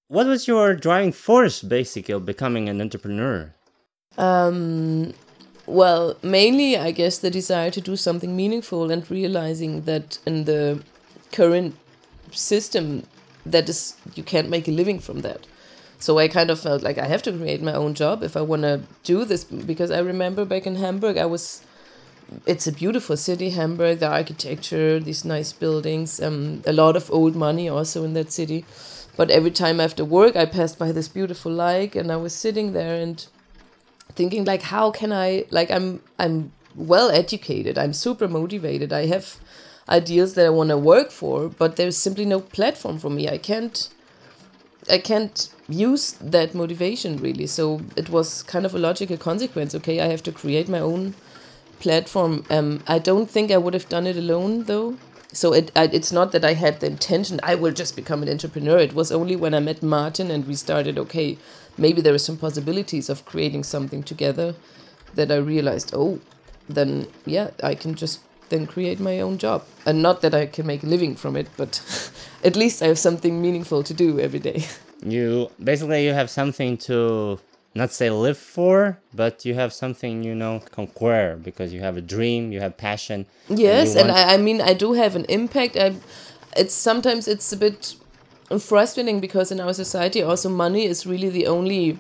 What 0.07 0.25
was 0.25 0.47
your 0.47 0.75
driving 0.75 1.11
force, 1.11 1.61
basically, 1.61 2.13
of 2.13 2.25
becoming 2.25 2.67
an 2.67 2.81
entrepreneur? 2.81 3.53
Um, 4.17 5.13
well, 5.65 6.17
mainly, 6.23 6.77
I 6.77 6.91
guess, 6.91 7.19
the 7.19 7.29
desire 7.29 7.69
to 7.71 7.81
do 7.81 7.95
something 7.95 8.35
meaningful 8.35 8.89
and 8.89 9.09
realizing 9.09 9.83
that 9.83 10.17
in 10.25 10.45
the 10.45 10.83
current 11.31 11.75
system, 12.31 13.03
that 13.45 13.69
is, 13.69 13.95
you 14.15 14.23
can't 14.23 14.49
make 14.49 14.67
a 14.67 14.71
living 14.71 14.99
from 14.99 15.21
that. 15.21 15.45
So 15.99 16.17
I 16.17 16.27
kind 16.27 16.49
of 16.49 16.59
felt 16.59 16.81
like 16.81 16.97
I 16.97 17.05
have 17.05 17.21
to 17.23 17.31
create 17.31 17.61
my 17.61 17.73
own 17.73 17.93
job 17.93 18.23
if 18.23 18.38
I 18.38 18.41
want 18.41 18.63
to 18.63 18.81
do 19.03 19.25
this 19.25 19.43
because 19.43 19.91
I 19.91 19.99
remember 19.99 20.45
back 20.45 20.65
in 20.65 20.75
Hamburg, 20.75 21.17
I 21.17 21.25
was 21.25 21.61
it's 22.45 22.67
a 22.67 22.71
beautiful 22.71 23.17
city, 23.17 23.51
Hamburg. 23.51 24.00
The 24.00 24.07
architecture, 24.07 25.00
these 25.00 25.25
nice 25.25 25.51
buildings, 25.51 26.21
um, 26.21 26.62
a 26.65 26.74
lot 26.74 26.95
of 26.95 27.12
old 27.12 27.36
money 27.36 27.69
also 27.69 28.03
in 28.03 28.13
that 28.13 28.31
city. 28.31 28.65
But 29.17 29.29
every 29.31 29.51
time 29.51 29.79
after 29.79 30.05
work, 30.05 30.36
I 30.36 30.45
passed 30.45 30.79
by 30.79 30.91
this 30.91 31.07
beautiful 31.07 31.51
lake, 31.51 31.95
and 31.95 32.12
I 32.12 32.15
was 32.15 32.33
sitting 32.33 32.74
there 32.74 33.01
and 33.01 33.25
thinking, 34.15 34.45
like, 34.45 34.62
how 34.63 34.91
can 34.91 35.12
I? 35.12 35.45
Like, 35.50 35.71
I'm 35.71 36.01
I'm 36.17 36.51
well 36.75 37.09
educated. 37.09 37.77
I'm 37.77 37.93
super 37.93 38.27
motivated. 38.27 38.93
I 38.93 39.07
have 39.07 39.38
ideals 39.89 40.36
that 40.36 40.45
I 40.45 40.50
want 40.50 40.69
to 40.69 40.77
work 40.77 41.12
for, 41.12 41.50
but 41.50 41.75
there's 41.75 41.98
simply 41.98 42.25
no 42.25 42.39
platform 42.39 43.00
for 43.00 43.09
me. 43.09 43.27
I 43.27 43.38
can't. 43.38 43.89
I 44.89 44.98
can't 44.98 45.50
use 45.67 46.13
that 46.13 46.55
motivation 46.55 47.17
really. 47.17 47.45
So 47.45 47.81
it 47.95 48.09
was 48.09 48.43
kind 48.43 48.65
of 48.65 48.74
a 48.74 48.79
logical 48.79 49.17
consequence. 49.17 49.75
Okay, 49.75 50.00
I 50.00 50.07
have 50.07 50.24
to 50.24 50.31
create 50.31 50.67
my 50.69 50.79
own 50.79 51.13
platform. 51.79 52.43
Um, 52.50 52.83
I 52.88 53.00
don't 53.00 53.29
think 53.29 53.51
I 53.51 53.57
would 53.57 53.74
have 53.74 53.89
done 53.89 54.07
it 54.07 54.17
alone 54.17 54.63
though. 54.63 54.98
So 55.31 55.53
it 55.53 55.71
I, 55.75 55.83
it's 55.86 56.12
not 56.12 56.31
that 56.31 56.43
I 56.43 56.53
had 56.53 56.79
the 56.79 56.88
intention 56.88 57.39
I 57.43 57.55
will 57.55 57.71
just 57.71 57.95
become 57.95 58.24
an 58.24 58.29
entrepreneur. 58.29 58.79
It 58.79 58.93
was 58.93 59.12
only 59.12 59.36
when 59.36 59.53
I 59.53 59.59
met 59.59 59.83
Martin 59.83 60.31
and 60.31 60.48
we 60.48 60.55
started. 60.55 60.98
Okay, 60.98 61.38
maybe 61.77 62.01
there 62.01 62.13
are 62.13 62.25
some 62.29 62.38
possibilities 62.38 63.09
of 63.09 63.25
creating 63.25 63.63
something 63.63 64.03
together 64.03 64.55
that 65.15 65.31
I 65.31 65.38
realized. 65.38 65.93
Oh, 65.93 66.19
then 66.67 67.07
yeah, 67.25 67.51
I 67.63 67.75
can 67.75 67.95
just 67.95 68.21
then 68.50 68.65
create 68.65 69.00
my 69.00 69.19
own 69.19 69.38
job. 69.38 69.63
And 69.86 70.01
not 70.01 70.21
that 70.21 70.33
I 70.33 70.48
can 70.48 70.65
make 70.65 70.83
a 70.83 70.88
living 70.88 71.15
from 71.15 71.36
it, 71.36 71.48
but 71.57 71.81
at 72.43 72.55
least 72.55 72.81
I 72.81 72.88
have 72.88 73.00
something 73.00 73.41
meaningful 73.41 73.83
to 73.83 73.93
do 73.93 74.19
every 74.19 74.39
day. 74.39 74.65
You 75.01 75.50
basically 75.63 76.05
you 76.05 76.13
have 76.13 76.29
something 76.29 76.77
to 76.79 77.39
not 77.79 77.91
say 77.91 78.09
live 78.09 78.38
for, 78.38 79.00
but 79.13 79.45
you 79.45 79.53
have 79.55 79.71
something 79.74 80.24
you 80.24 80.36
know 80.36 80.62
conquer 80.71 81.39
because 81.41 81.74
you 81.74 81.81
have 81.81 81.98
a 81.98 82.01
dream, 82.01 82.51
you 82.51 82.59
have 82.59 82.77
passion. 82.77 83.25
Yes, 83.48 83.95
and, 83.95 84.09
and 84.09 84.12
I, 84.12 84.33
I 84.33 84.38
mean 84.38 84.62
I 84.62 84.74
do 84.74 84.93
have 84.93 85.15
an 85.15 85.25
impact. 85.25 85.75
I, 85.77 85.95
it's 86.55 86.75
sometimes 86.75 87.27
it's 87.27 87.51
a 87.51 87.57
bit 87.57 87.95
frustrating 88.59 89.19
because 89.19 89.51
in 89.51 89.59
our 89.59 89.74
society 89.74 90.21
also 90.21 90.50
money 90.50 90.86
is 90.86 91.05
really 91.05 91.29
the 91.29 91.48
only 91.48 92.00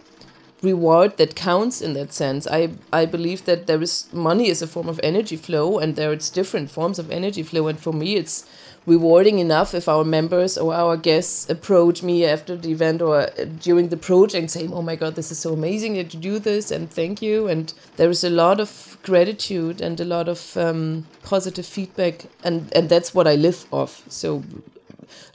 reward 0.61 1.17
that 1.17 1.35
counts 1.35 1.81
in 1.81 1.93
that 1.93 2.11
sense. 2.13 2.45
I 2.47 2.71
I 2.91 3.05
believe 3.05 3.45
that 3.45 3.67
there 3.67 3.81
is 3.81 3.93
money 4.13 4.49
is 4.49 4.61
a 4.61 4.67
form 4.67 4.89
of 4.89 4.99
energy 5.01 5.37
flow 5.37 5.79
and 5.79 5.95
there 5.95 6.11
it's 6.11 6.29
different 6.29 6.69
forms 6.69 6.99
of 6.99 7.09
energy 7.09 7.43
flow 7.43 7.67
and 7.67 7.79
for 7.79 7.93
me 7.93 8.15
it's 8.15 8.45
rewarding 8.89 9.37
enough 9.39 9.73
if 9.73 9.87
our 9.87 10.03
members 10.03 10.57
or 10.57 10.73
our 10.73 10.97
guests 10.97 11.49
approach 11.49 12.01
me 12.01 12.25
after 12.25 12.57
the 12.57 12.71
event 12.71 13.01
or 13.01 13.27
during 13.59 13.89
the 13.89 13.97
project 13.97 14.49
saying, 14.49 14.73
Oh 14.73 14.81
my 14.81 14.95
God, 14.95 15.15
this 15.15 15.31
is 15.31 15.37
so 15.39 15.53
amazing 15.53 15.93
that 15.93 16.13
you 16.13 16.19
do 16.19 16.39
this 16.39 16.71
and 16.71 16.89
thank 16.89 17.21
you. 17.21 17.47
And 17.47 17.71
there 17.97 18.09
is 18.09 18.23
a 18.23 18.29
lot 18.29 18.59
of 18.59 18.97
gratitude 19.03 19.79
and 19.79 19.99
a 19.99 20.05
lot 20.05 20.27
of 20.27 20.57
um, 20.57 21.05
positive 21.23 21.65
feedback, 21.65 22.25
and, 22.43 22.71
and 22.73 22.89
that's 22.89 23.13
what 23.13 23.27
I 23.27 23.35
live 23.35 23.65
off. 23.71 24.03
So 24.09 24.43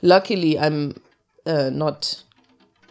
luckily, 0.01 0.59
I'm 0.59 1.01
uh, 1.45 1.69
not 1.69 2.23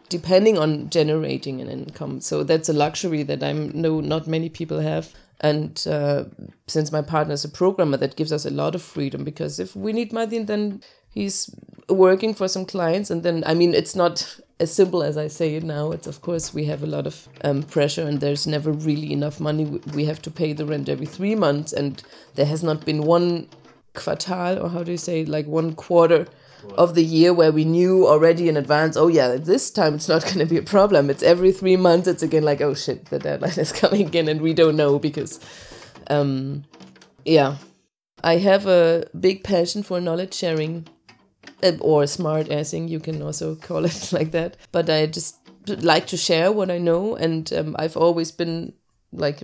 depending 0.09 0.59
on 0.59 0.91
generating 0.91 1.61
an 1.61 1.69
income. 1.69 2.21
So 2.21 2.45
that's 2.45 2.69
a 2.69 2.73
luxury 2.73 3.23
that 3.25 3.43
I'm 3.43 3.71
no 3.81 4.01
not 4.01 4.27
many 4.27 4.49
people 4.49 4.81
have. 4.81 5.13
And 5.41 5.85
uh, 5.87 6.25
since 6.67 6.93
my 6.93 7.03
partner 7.03 7.35
is 7.35 7.45
a 7.45 7.49
programmer, 7.49 7.97
that 7.99 8.17
gives 8.17 8.33
us 8.33 8.47
a 8.47 8.51
lot 8.51 8.75
of 8.75 8.83
freedom 8.83 9.25
because 9.25 9.59
if 9.59 9.75
we 9.77 9.93
need 9.93 10.13
money, 10.13 10.43
then 10.43 10.83
he's 11.11 11.55
working 11.89 12.35
for 12.35 12.49
some 12.49 12.65
clients. 12.65 13.11
And 13.11 13.23
then, 13.23 13.43
I 13.47 13.55
mean, 13.55 13.75
it's 13.75 13.95
not 13.95 14.39
as 14.61 14.73
simple 14.73 15.03
as 15.03 15.17
I 15.17 15.29
say 15.29 15.57
it 15.57 15.65
now. 15.65 15.91
It's 15.91 16.07
of 16.07 16.23
course 16.23 16.55
we 16.55 16.65
have 16.67 16.83
a 16.83 16.87
lot 16.87 17.07
of 17.07 17.29
um, 17.43 17.63
pressure, 17.63 18.07
and 18.07 18.21
there's 18.21 18.47
never 18.47 18.73
really 18.73 19.13
enough 19.13 19.41
money. 19.41 19.81
We 19.93 20.05
have 20.05 20.23
to 20.23 20.31
pay 20.31 20.53
the 20.53 20.67
rent 20.67 20.89
every 20.89 21.07
three 21.07 21.35
months, 21.35 21.73
and 21.73 22.03
there 22.37 22.47
has 22.47 22.63
not 22.63 22.85
been 22.85 23.03
one 23.03 23.49
quartal, 23.95 24.63
or 24.63 24.69
how 24.69 24.83
do 24.83 24.93
you 24.93 24.99
say, 24.99 25.25
like 25.25 25.47
one 25.47 25.75
quarter 25.75 26.27
of 26.77 26.95
the 26.95 27.05
year 27.05 27.33
where 27.33 27.53
we 27.53 27.65
knew 27.65 28.07
already 28.07 28.49
in 28.49 28.57
advance, 28.57 28.97
oh 28.97 29.09
yeah, 29.09 29.37
this 29.37 29.71
time 29.71 29.95
it's 29.95 30.09
not 30.09 30.25
going 30.25 30.39
to 30.39 30.47
be 30.47 30.57
a 30.57 30.63
problem. 30.63 31.11
It's 31.11 31.23
every 31.23 31.53
three 31.53 31.77
months. 31.77 32.09
It's 32.09 32.23
again 32.23 32.43
like, 32.45 32.61
oh 32.61 32.75
shit, 32.75 33.07
the 33.07 33.19
deadline 33.19 33.53
is 33.59 33.73
coming 33.73 34.07
again, 34.07 34.29
and 34.29 34.41
we 34.41 34.55
don't 34.55 34.77
know 34.77 34.99
because, 34.99 35.41
um, 36.09 36.65
yeah, 37.25 37.57
I 38.23 38.37
have 38.39 38.67
a 38.67 39.07
big 39.19 39.45
passion 39.45 39.83
for 39.83 40.01
knowledge 40.01 40.35
sharing, 40.35 40.87
uh, 41.63 41.73
or 41.81 42.07
smart 42.07 42.47
assing. 42.47 42.89
You 42.89 43.01
can 43.01 43.23
also 43.23 43.55
call 43.69 43.85
it 43.85 44.13
like 44.13 44.33
that. 44.33 44.57
But 44.73 44.91
I 44.91 45.07
just 45.07 45.37
like 45.67 46.07
to 46.09 46.17
share 46.17 46.53
what 46.53 46.71
I 46.71 46.79
know, 46.79 47.17
and 47.17 47.53
um, 47.53 47.77
I've 47.79 47.97
always 47.97 48.33
been 48.33 48.75
like, 49.13 49.43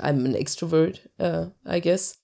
I'm 0.00 0.24
an 0.24 0.34
extrovert, 0.34 1.00
uh, 1.18 1.46
I 1.66 1.80
guess 1.80 2.16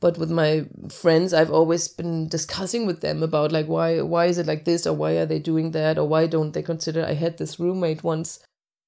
but 0.00 0.18
with 0.18 0.30
my 0.30 0.66
friends 0.90 1.32
i've 1.32 1.50
always 1.50 1.88
been 1.88 2.28
discussing 2.28 2.86
with 2.86 3.00
them 3.00 3.22
about 3.22 3.52
like 3.52 3.66
why 3.66 4.00
why 4.00 4.26
is 4.26 4.38
it 4.38 4.46
like 4.46 4.64
this 4.64 4.86
or 4.86 4.92
why 4.92 5.12
are 5.12 5.26
they 5.26 5.38
doing 5.38 5.70
that 5.70 5.98
or 5.98 6.06
why 6.06 6.26
don't 6.26 6.52
they 6.52 6.62
consider 6.62 7.04
i 7.04 7.14
had 7.14 7.38
this 7.38 7.58
roommate 7.58 8.04
once. 8.04 8.40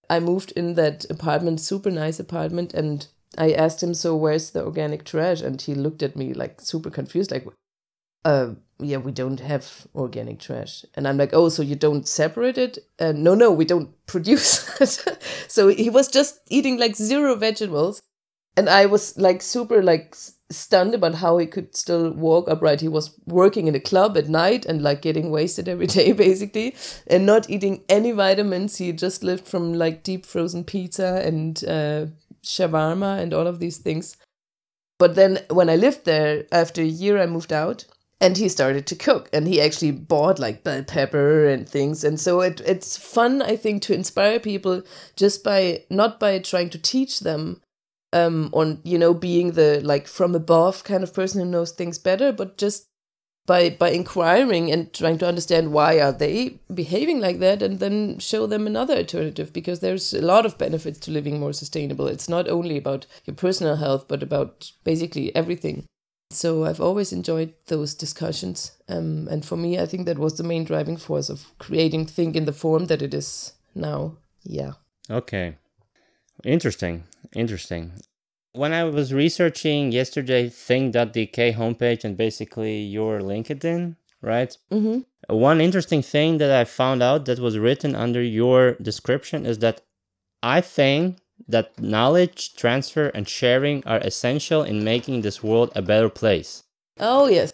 I 0.08 0.20
moved 0.20 0.52
in 0.52 0.74
that 0.74 1.04
apartment 1.10 1.60
super 1.60 1.90
nice 1.90 2.20
apartment 2.20 2.74
and 2.74 3.06
i 3.38 3.50
asked 3.52 3.82
him 3.82 3.94
so 3.94 4.14
where's 4.14 4.50
the 4.50 4.64
organic 4.64 5.04
trash? 5.04 5.40
And 5.40 5.60
he 5.60 5.74
looked 5.74 6.02
at 6.02 6.16
me 6.16 6.32
like 6.32 6.60
super 6.60 6.90
confused 6.90 7.30
like 7.30 7.46
uh 8.24 8.54
yeah 8.78 8.98
we 8.98 9.10
don't 9.10 9.40
have 9.40 9.86
organic 9.94 10.38
trash. 10.38 10.84
And 10.94 11.08
i'm 11.08 11.16
like 11.16 11.32
oh 11.32 11.48
so 11.48 11.62
you 11.62 11.74
don't 11.74 12.06
separate 12.06 12.58
it? 12.58 12.78
Uh, 13.00 13.12
no 13.12 13.34
no 13.34 13.50
we 13.50 13.64
don't 13.64 13.90
produce 14.06 14.80
it. 14.80 15.22
So 15.48 15.68
he 15.68 15.90
was 15.90 16.08
just 16.08 16.40
eating 16.48 16.78
like 16.78 16.94
zero 16.94 17.34
vegetables. 17.34 18.02
And 18.56 18.68
i 18.68 18.86
was 18.86 19.18
like 19.18 19.42
super 19.42 19.82
like 19.82 20.14
stunned 20.50 20.94
about 20.94 21.16
how 21.16 21.38
he 21.38 21.46
could 21.46 21.74
still 21.76 22.10
walk 22.12 22.48
upright. 22.48 22.80
He 22.80 22.88
was 22.88 23.18
working 23.26 23.66
in 23.66 23.74
a 23.74 23.80
club 23.80 24.16
at 24.16 24.28
night 24.28 24.64
and 24.64 24.82
like 24.82 25.02
getting 25.02 25.30
wasted 25.30 25.68
every 25.68 25.86
day, 25.98 26.12
basically, 26.12 26.74
and 27.06 27.26
not 27.26 27.50
eating 27.50 27.82
any 27.88 28.12
vitamins. 28.12 28.76
He 28.76 28.92
just 28.92 29.22
lived 29.22 29.46
from 29.46 29.74
like 29.74 30.02
deep 30.02 30.24
frozen 30.24 30.64
pizza 30.64 31.22
and 31.24 31.62
uh, 31.64 32.06
shawarma 32.42 33.18
and 33.20 33.34
all 33.34 33.46
of 33.46 33.58
these 33.58 33.78
things. 33.78 34.16
But 34.98 35.14
then 35.14 35.40
when 35.50 35.68
I 35.68 35.76
lived 35.76 36.04
there, 36.04 36.46
after 36.50 36.80
a 36.80 36.86
year, 36.86 37.20
I 37.20 37.26
moved 37.26 37.52
out 37.52 37.84
and 38.20 38.38
he 38.38 38.48
started 38.48 38.86
to 38.86 38.96
cook 38.96 39.28
and 39.32 39.46
he 39.46 39.60
actually 39.60 39.90
bought 39.90 40.38
like 40.38 40.64
bell 40.64 40.82
pepper 40.82 41.46
and 41.46 41.68
things 41.68 42.02
and 42.02 42.18
so 42.18 42.40
it, 42.40 42.60
it's 42.64 42.96
fun 42.96 43.42
i 43.42 43.54
think 43.54 43.82
to 43.82 43.94
inspire 43.94 44.40
people 44.40 44.82
just 45.16 45.44
by 45.44 45.82
not 45.90 46.18
by 46.18 46.38
trying 46.38 46.70
to 46.70 46.78
teach 46.78 47.20
them 47.20 47.60
um, 48.12 48.50
on 48.52 48.80
you 48.84 48.98
know 48.98 49.14
being 49.14 49.52
the 49.52 49.80
like 49.82 50.06
from 50.06 50.34
above 50.34 50.84
kind 50.84 51.02
of 51.02 51.14
person 51.14 51.40
who 51.40 51.46
knows 51.46 51.72
things 51.72 51.98
better, 51.98 52.32
but 52.32 52.58
just 52.58 52.86
by 53.46 53.70
by 53.70 53.90
inquiring 53.90 54.70
and 54.70 54.92
trying 54.92 55.18
to 55.18 55.26
understand 55.26 55.72
why 55.72 56.00
are 56.00 56.12
they 56.12 56.58
behaving 56.72 57.20
like 57.20 57.38
that 57.38 57.62
and 57.62 57.78
then 57.78 58.18
show 58.18 58.46
them 58.46 58.66
another 58.66 58.96
alternative 58.96 59.52
because 59.52 59.80
there's 59.80 60.12
a 60.12 60.20
lot 60.20 60.44
of 60.44 60.58
benefits 60.58 60.98
to 61.00 61.10
living 61.10 61.38
more 61.38 61.52
sustainable. 61.52 62.08
It's 62.08 62.28
not 62.28 62.48
only 62.48 62.76
about 62.76 63.06
your 63.24 63.36
personal 63.36 63.76
health 63.76 64.06
but 64.08 64.22
about 64.22 64.72
basically 64.84 65.34
everything. 65.34 65.84
So 66.30 66.64
i've 66.64 66.80
always 66.80 67.12
enjoyed 67.12 67.54
those 67.66 67.94
discussions 67.94 68.72
um, 68.88 69.28
and 69.30 69.44
for 69.44 69.56
me 69.56 69.78
i 69.78 69.86
think 69.86 70.06
that 70.06 70.18
was 70.18 70.36
the 70.36 70.42
main 70.42 70.64
driving 70.64 70.96
force 70.96 71.28
of 71.28 71.56
creating 71.60 72.04
think 72.06 72.34
in 72.34 72.46
the 72.46 72.52
form 72.52 72.86
that 72.86 73.00
it 73.00 73.14
is 73.14 73.52
now. 73.76 74.16
Yeah. 74.42 74.72
Okay 75.08 75.56
interesting 76.46 77.04
Interesting. 77.34 77.92
When 78.52 78.72
I 78.72 78.84
was 78.84 79.12
researching 79.12 79.92
yesterday, 79.92 80.48
think.dk 80.48 81.54
homepage 81.54 82.04
and 82.04 82.16
basically 82.16 82.80
your 82.80 83.20
LinkedIn, 83.20 83.96
right? 84.22 84.56
Mm-hmm. 84.70 85.00
One 85.34 85.60
interesting 85.60 86.02
thing 86.02 86.38
that 86.38 86.50
I 86.50 86.64
found 86.64 87.02
out 87.02 87.26
that 87.26 87.38
was 87.38 87.58
written 87.58 87.94
under 87.94 88.22
your 88.22 88.74
description 88.74 89.44
is 89.44 89.58
that 89.58 89.82
I 90.42 90.62
think 90.62 91.18
that 91.48 91.78
knowledge 91.78 92.54
transfer 92.56 93.08
and 93.08 93.28
sharing 93.28 93.84
are 93.86 93.98
essential 93.98 94.62
in 94.62 94.84
making 94.84 95.20
this 95.20 95.42
world 95.42 95.70
a 95.74 95.82
better 95.82 96.08
place. 96.08 96.62
Oh, 96.98 97.28
yes. 97.28 97.52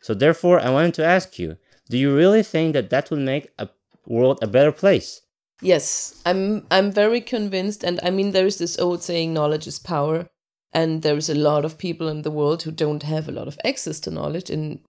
So, 0.00 0.14
therefore, 0.14 0.60
I 0.60 0.70
wanted 0.70 0.94
to 0.94 1.04
ask 1.04 1.38
you 1.38 1.56
do 1.90 1.98
you 1.98 2.14
really 2.14 2.44
think 2.44 2.74
that 2.74 2.90
that 2.90 3.10
will 3.10 3.18
make 3.18 3.50
a 3.58 3.68
world 4.06 4.38
a 4.42 4.46
better 4.46 4.72
place? 4.72 5.22
Yes, 5.60 6.20
I'm 6.24 6.66
I'm 6.70 6.92
very 6.92 7.20
convinced 7.20 7.82
and 7.82 7.98
I 8.02 8.10
mean 8.10 8.30
there's 8.30 8.58
this 8.58 8.78
old 8.78 9.02
saying 9.02 9.34
knowledge 9.34 9.66
is 9.66 9.78
power 9.78 10.28
and 10.72 11.02
there's 11.02 11.28
a 11.28 11.34
lot 11.34 11.64
of 11.64 11.78
people 11.78 12.08
in 12.08 12.22
the 12.22 12.30
world 12.30 12.62
who 12.62 12.70
don't 12.70 13.02
have 13.02 13.28
a 13.28 13.32
lot 13.32 13.48
of 13.48 13.58
access 13.64 13.98
to 14.00 14.10
knowledge 14.10 14.50
and 14.50 14.80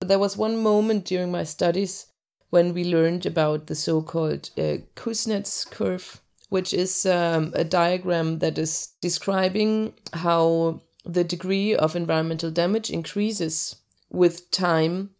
there 0.00 0.18
was 0.18 0.36
one 0.36 0.56
moment 0.56 1.04
during 1.04 1.30
my 1.30 1.44
studies 1.44 2.06
when 2.50 2.72
we 2.72 2.84
learned 2.84 3.26
about 3.26 3.66
the 3.66 3.74
so-called 3.74 4.50
uh, 4.56 4.78
Kuznets 4.94 5.68
curve 5.70 6.20
which 6.48 6.72
is 6.72 7.04
um, 7.04 7.52
a 7.54 7.64
diagram 7.64 8.38
that 8.38 8.58
is 8.58 8.92
describing 9.02 9.92
how 10.12 10.80
the 11.04 11.24
degree 11.24 11.74
of 11.74 11.96
environmental 11.96 12.50
damage 12.50 12.90
increases 12.90 13.76
with 14.10 14.50
time 14.50 15.10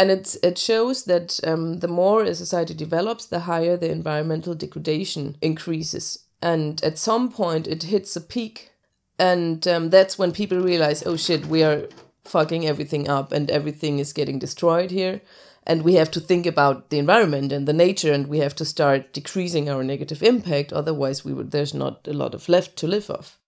and 0.00 0.10
it 0.10 0.36
it 0.42 0.56
shows 0.56 1.04
that 1.04 1.38
um, 1.44 1.80
the 1.80 1.88
more 1.88 2.22
a 2.22 2.34
society 2.34 2.72
develops, 2.72 3.26
the 3.26 3.40
higher 3.40 3.76
the 3.76 3.90
environmental 3.90 4.54
degradation 4.54 5.36
increases, 5.42 6.24
and 6.40 6.82
at 6.82 6.96
some 6.96 7.30
point 7.30 7.68
it 7.68 7.82
hits 7.82 8.16
a 8.16 8.20
peak, 8.22 8.70
and 9.18 9.68
um, 9.68 9.90
that's 9.90 10.18
when 10.18 10.32
people 10.32 10.58
realize, 10.58 11.06
oh 11.06 11.16
shit, 11.16 11.44
we 11.46 11.62
are 11.62 11.86
fucking 12.24 12.66
everything 12.66 13.08
up, 13.10 13.30
and 13.30 13.50
everything 13.50 13.98
is 13.98 14.14
getting 14.14 14.38
destroyed 14.38 14.90
here, 14.90 15.20
and 15.66 15.82
we 15.82 15.94
have 15.96 16.10
to 16.12 16.20
think 16.20 16.46
about 16.46 16.88
the 16.88 16.98
environment 16.98 17.52
and 17.52 17.68
the 17.68 17.82
nature, 17.86 18.12
and 18.14 18.26
we 18.26 18.38
have 18.38 18.54
to 18.54 18.64
start 18.64 19.12
decreasing 19.12 19.68
our 19.68 19.84
negative 19.84 20.22
impact. 20.22 20.72
Otherwise, 20.72 21.26
we 21.26 21.34
would 21.34 21.50
there's 21.50 21.74
not 21.74 22.08
a 22.08 22.14
lot 22.14 22.34
of 22.34 22.48
left 22.48 22.74
to 22.76 22.86
live 22.86 23.10
off. 23.10 23.38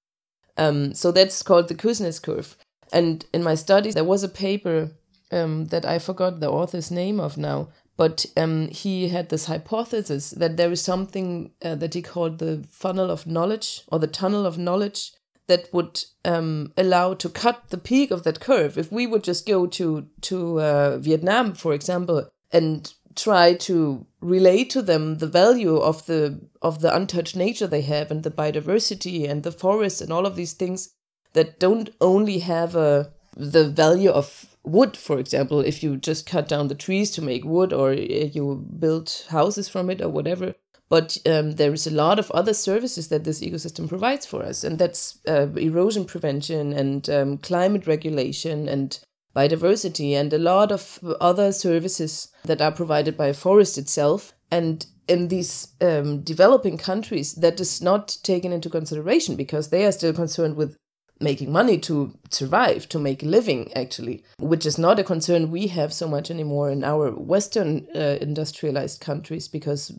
Um, 0.58 0.92
so 0.94 1.12
that's 1.12 1.42
called 1.42 1.68
the 1.68 1.74
Kuznets 1.74 2.20
curve. 2.20 2.56
And 2.92 3.24
in 3.32 3.42
my 3.42 3.54
studies, 3.54 3.94
there 3.94 4.12
was 4.12 4.22
a 4.22 4.28
paper 4.28 4.90
um, 5.32 5.66
that 5.66 5.84
I 5.84 5.98
forgot 5.98 6.40
the 6.40 6.50
author's 6.50 6.90
name 6.90 7.18
of 7.18 7.36
now, 7.36 7.68
but 7.96 8.26
um, 8.36 8.68
he 8.68 9.08
had 9.08 9.28
this 9.28 9.46
hypothesis 9.46 10.30
that 10.30 10.56
there 10.56 10.70
is 10.70 10.82
something 10.82 11.52
uh, 11.64 11.74
that 11.76 11.94
he 11.94 12.02
called 12.02 12.38
the 12.38 12.64
funnel 12.70 13.10
of 13.10 13.26
knowledge 13.26 13.82
or 13.88 13.98
the 13.98 14.06
tunnel 14.06 14.46
of 14.46 14.58
knowledge 14.58 15.12
that 15.48 15.72
would 15.72 16.04
um, 16.24 16.72
allow 16.76 17.14
to 17.14 17.28
cut 17.28 17.70
the 17.70 17.78
peak 17.78 18.10
of 18.10 18.22
that 18.22 18.40
curve. 18.40 18.78
If 18.78 18.92
we 18.92 19.06
would 19.06 19.24
just 19.24 19.46
go 19.46 19.66
to 19.66 20.06
to 20.22 20.60
uh, 20.60 20.98
Vietnam, 20.98 21.54
for 21.54 21.72
example, 21.74 22.28
and 22.52 22.92
try 23.14 23.54
to 23.54 24.06
relate 24.20 24.70
to 24.70 24.82
them 24.82 25.18
the 25.18 25.26
value 25.26 25.76
of 25.76 26.06
the 26.06 26.40
of 26.62 26.80
the 26.80 26.94
untouched 26.94 27.36
nature 27.36 27.66
they 27.66 27.82
have 27.82 28.10
and 28.10 28.22
the 28.22 28.30
biodiversity 28.30 29.28
and 29.28 29.42
the 29.42 29.52
forests 29.52 30.00
and 30.00 30.12
all 30.12 30.26
of 30.26 30.36
these 30.36 30.54
things 30.54 30.90
that 31.34 31.58
don't 31.58 31.90
only 32.00 32.38
have 32.38 32.74
a 32.74 33.12
the 33.36 33.68
value 33.68 34.10
of 34.10 34.56
wood, 34.64 34.96
for 34.96 35.18
example, 35.18 35.60
if 35.60 35.82
you 35.82 35.96
just 35.96 36.26
cut 36.26 36.48
down 36.48 36.68
the 36.68 36.74
trees 36.74 37.10
to 37.12 37.22
make 37.22 37.44
wood 37.44 37.72
or 37.72 37.90
uh, 37.90 37.94
you 37.94 38.66
build 38.78 39.24
houses 39.28 39.68
from 39.68 39.90
it 39.90 40.00
or 40.00 40.08
whatever. 40.08 40.54
But 40.88 41.16
um, 41.26 41.52
there 41.52 41.72
is 41.72 41.86
a 41.86 41.90
lot 41.90 42.18
of 42.18 42.30
other 42.32 42.52
services 42.52 43.08
that 43.08 43.24
this 43.24 43.40
ecosystem 43.40 43.88
provides 43.88 44.26
for 44.26 44.42
us, 44.42 44.62
and 44.62 44.78
that's 44.78 45.18
uh, 45.26 45.48
erosion 45.56 46.04
prevention 46.04 46.74
and 46.74 47.08
um, 47.08 47.38
climate 47.38 47.86
regulation 47.86 48.68
and 48.68 49.00
biodiversity 49.34 50.12
and 50.12 50.32
a 50.34 50.38
lot 50.38 50.70
of 50.70 50.98
other 51.18 51.50
services 51.50 52.28
that 52.44 52.60
are 52.60 52.72
provided 52.72 53.16
by 53.16 53.28
a 53.28 53.34
forest 53.34 53.78
itself. 53.78 54.34
And 54.50 54.84
in 55.08 55.28
these 55.28 55.68
um, 55.80 56.20
developing 56.20 56.76
countries, 56.76 57.36
that 57.36 57.58
is 57.58 57.80
not 57.80 58.18
taken 58.22 58.52
into 58.52 58.68
consideration 58.68 59.34
because 59.34 59.70
they 59.70 59.86
are 59.86 59.92
still 59.92 60.12
concerned 60.12 60.56
with 60.56 60.76
making 61.22 61.52
money 61.52 61.78
to 61.78 62.12
survive, 62.30 62.88
to 62.88 62.98
make 62.98 63.22
a 63.22 63.26
living, 63.26 63.72
actually, 63.74 64.24
which 64.38 64.66
is 64.66 64.78
not 64.78 64.98
a 64.98 65.04
concern 65.04 65.50
we 65.50 65.68
have 65.68 65.92
so 65.92 66.08
much 66.08 66.30
anymore 66.30 66.70
in 66.70 66.84
our 66.84 67.10
Western 67.10 67.86
uh, 67.94 68.18
industrialized 68.20 69.00
countries 69.00 69.48
because 69.48 69.92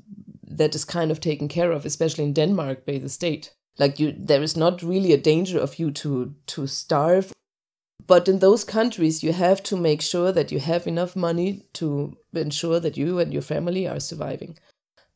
that 0.45 0.75
is 0.75 0.85
kind 0.85 1.11
of 1.11 1.19
taken 1.19 1.47
care 1.47 1.71
of, 1.71 1.85
especially 1.85 2.23
in 2.25 2.33
Denmark 2.33 2.85
by 2.85 2.97
the 2.97 3.09
state. 3.09 3.53
Like 3.79 3.99
you, 3.99 4.13
there 4.17 4.43
is 4.43 4.55
not 4.55 4.83
really 4.83 5.13
a 5.13 5.17
danger 5.17 5.59
of 5.59 5.79
you 5.79 5.91
to 5.91 6.35
to 6.47 6.67
starve. 6.67 7.33
But 8.05 8.27
in 8.27 8.39
those 8.39 8.65
countries, 8.65 9.23
you 9.23 9.31
have 9.33 9.63
to 9.63 9.77
make 9.77 10.01
sure 10.01 10.31
that 10.33 10.51
you 10.51 10.59
have 10.59 10.87
enough 10.87 11.15
money 11.15 11.65
to 11.73 12.17
ensure 12.33 12.79
that 12.79 12.97
you 12.97 13.19
and 13.19 13.31
your 13.31 13.41
family 13.41 13.87
are 13.87 13.99
surviving. 13.99 14.57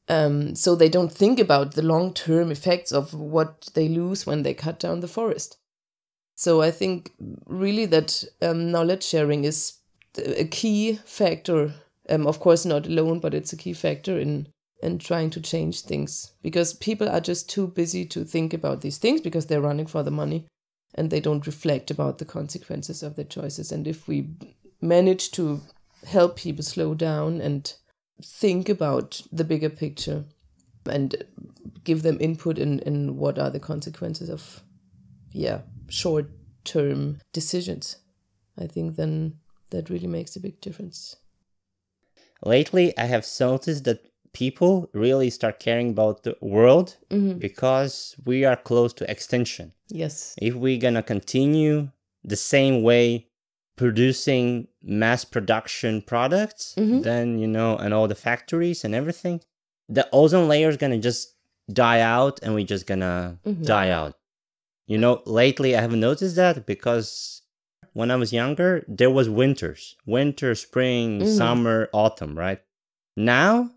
Um, 0.10 0.56
so 0.56 0.76
they 0.76 0.89
don't 0.89 1.12
think 1.12 1.39
about 1.39 1.74
the 1.74 1.82
long 1.82 2.13
term 2.13 2.50
effects 2.50 2.91
of 2.91 3.13
what 3.13 3.70
they 3.74 3.89
lose 3.89 4.26
when 4.26 4.43
they 4.43 4.54
cut 4.54 4.80
down 4.80 5.02
the 5.02 5.08
forest. 5.08 5.58
So 6.38 6.62
I 6.62 6.69
think 6.69 7.13
really 7.47 7.88
that 7.88 8.23
um, 8.43 8.71
knowledge 8.71 9.04
sharing 9.04 9.43
is 9.43 9.80
a 10.17 10.45
key 10.45 10.93
factor. 11.04 11.73
Um, 12.10 12.28
of 12.28 12.39
course, 12.39 12.63
not 12.63 12.86
alone, 12.86 13.19
but 13.19 13.34
it's 13.34 13.54
a 13.54 13.58
key 13.58 13.73
factor 13.73 14.17
in 14.19 14.47
in 14.84 15.00
trying 15.00 15.32
to 15.32 15.41
change 15.41 15.82
things 15.82 16.34
because 16.43 16.76
people 16.76 17.10
are 17.10 17.19
just 17.19 17.50
too 17.50 17.67
busy 17.67 18.06
to 18.06 18.23
think 18.23 18.54
about 18.54 18.82
these 18.82 19.00
things 19.00 19.19
because 19.19 19.47
they're 19.47 19.60
running 19.60 19.88
for 19.88 20.04
the 20.04 20.12
money 20.12 20.45
and 20.93 21.10
they 21.10 21.19
don't 21.19 21.47
reflect 21.47 21.89
about 21.89 22.19
the 22.19 22.26
consequences 22.26 23.02
of 23.02 23.15
their 23.15 23.26
choices. 23.26 23.71
And 23.71 23.88
if 23.88 24.08
we 24.08 24.30
manage 24.80 25.32
to 25.32 25.62
help 26.06 26.36
people 26.36 26.63
slow 26.63 26.93
down 26.93 27.41
and 27.41 27.73
think 28.23 28.69
about 28.69 29.23
the 29.32 29.43
bigger 29.43 29.71
picture 29.71 30.26
and 30.88 31.15
give 31.84 32.04
them 32.04 32.17
input 32.19 32.60
in, 32.60 32.78
in 32.82 33.17
what 33.17 33.39
are 33.39 33.50
the 33.50 33.60
consequences 33.60 34.30
of 34.30 34.62
yeah 35.32 35.62
short 35.89 36.30
term 36.63 37.19
decisions 37.34 37.97
i 38.58 38.65
think 38.67 38.95
then 38.95 39.34
that 39.71 39.89
really 39.89 40.08
makes 40.08 40.36
a 40.36 40.39
big 40.39 40.60
difference 40.62 41.15
lately 42.43 42.97
i 42.97 43.06
have 43.06 43.26
noticed 43.39 43.84
that 43.86 44.00
people 44.34 44.89
really 44.93 45.30
start 45.30 45.60
caring 45.60 45.89
about 45.89 46.23
the 46.23 46.36
world 46.41 46.97
mm-hmm. 47.10 47.38
because 47.39 48.15
we 48.26 48.45
are 48.45 48.56
close 48.56 48.93
to 48.93 49.10
extinction 49.10 49.71
yes 49.89 50.36
if 50.41 50.54
we're 50.54 50.78
gonna 50.80 51.02
continue 51.04 51.89
the 52.23 52.36
same 52.36 52.84
way 52.84 53.28
producing 53.78 54.67
mass 54.84 55.23
production 55.23 56.02
products 56.02 56.73
Mhm. 56.78 57.04
then 57.04 57.39
you 57.39 57.47
know 57.47 57.78
and 57.78 57.93
all 57.93 58.08
the 58.08 58.15
factories 58.15 58.84
and 58.84 58.93
everything 58.93 59.41
the 59.88 60.08
ozone 60.12 60.47
layer 60.47 60.69
is 60.69 60.78
gonna 60.78 60.97
just 61.00 61.36
die 61.71 62.02
out 62.02 62.39
and 62.43 62.54
we're 62.54 62.65
just 62.65 62.86
gonna 62.88 63.39
Mhm. 63.45 63.65
die 63.65 63.89
out 63.89 64.15
you 64.88 64.97
know 64.97 65.21
lately 65.26 65.76
i 65.76 65.82
haven't 65.82 66.00
noticed 66.10 66.36
that 66.36 66.65
because 66.65 67.41
when 67.93 68.10
i 68.12 68.15
was 68.15 68.32
younger 68.34 68.84
there 68.88 69.10
was 69.12 69.30
winters 69.30 69.95
winter 70.06 70.56
spring 70.56 71.19
Mhm. 71.21 71.38
summer 71.38 71.89
autumn 71.93 72.38
right? 72.38 72.62
Now 73.15 73.71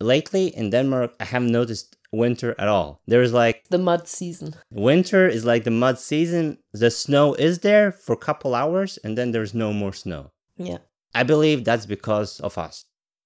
lately 0.00 0.46
in 0.60 0.70
denmark 0.70 1.10
i 1.20 1.24
haven't 1.24 1.52
noticed 1.52 1.96
winter 2.12 2.54
at 2.58 2.68
all. 2.68 3.00
There's 3.08 3.32
like 3.32 3.64
the 3.70 3.78
mud 3.90 4.06
season. 4.06 4.54
Winter 4.70 5.26
is 5.26 5.44
like 5.44 5.64
the 5.64 5.72
mud 5.72 5.98
season. 5.98 6.58
The 6.72 6.90
snow 6.90 7.34
is 7.34 7.58
there 7.66 7.90
for 7.90 8.12
a 8.12 8.24
couple 8.28 8.54
hours 8.54 8.98
and 9.02 9.18
then 9.18 9.32
there's 9.32 9.52
no 9.52 9.72
more 9.72 9.92
snow. 9.92 10.30
Yeah. 10.56 10.78
I 11.12 11.24
believe 11.24 11.64
that's 11.64 11.86
because 11.86 12.38
of 12.38 12.56
us 12.56 12.84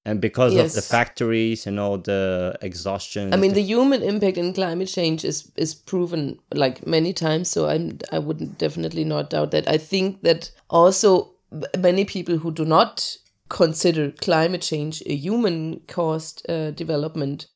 and 0.08 0.20
because 0.22 0.56
of 0.56 0.72
the 0.72 0.80
factories 0.80 1.66
and 1.66 1.78
all 1.78 1.98
the 1.98 2.56
exhaustion 2.62 3.34
I 3.34 3.36
mean, 3.36 3.52
the 3.52 3.62
human 3.62 4.02
impact 4.02 4.38
in 4.38 4.54
climate 4.54 4.88
change 4.88 5.24
is 5.24 5.52
is 5.56 5.74
proven 5.74 6.38
like 6.54 6.86
many 6.86 7.12
times. 7.12 7.50
So 7.50 7.68
I'm 7.68 7.98
I 8.10 8.18
wouldn't 8.18 8.58
definitely 8.58 9.04
not 9.04 9.30
doubt 9.30 9.50
that. 9.50 9.68
I 9.68 9.76
think 9.76 10.22
that 10.22 10.50
also 10.70 11.34
many 11.78 12.04
people 12.04 12.38
who 12.38 12.50
do 12.50 12.64
not 12.64 13.16
consider 13.48 14.10
climate 14.12 14.62
change 14.62 15.02
a 15.06 15.14
human 15.14 15.80
caused 15.86 16.48
uh, 16.48 16.70
development. 16.70 17.46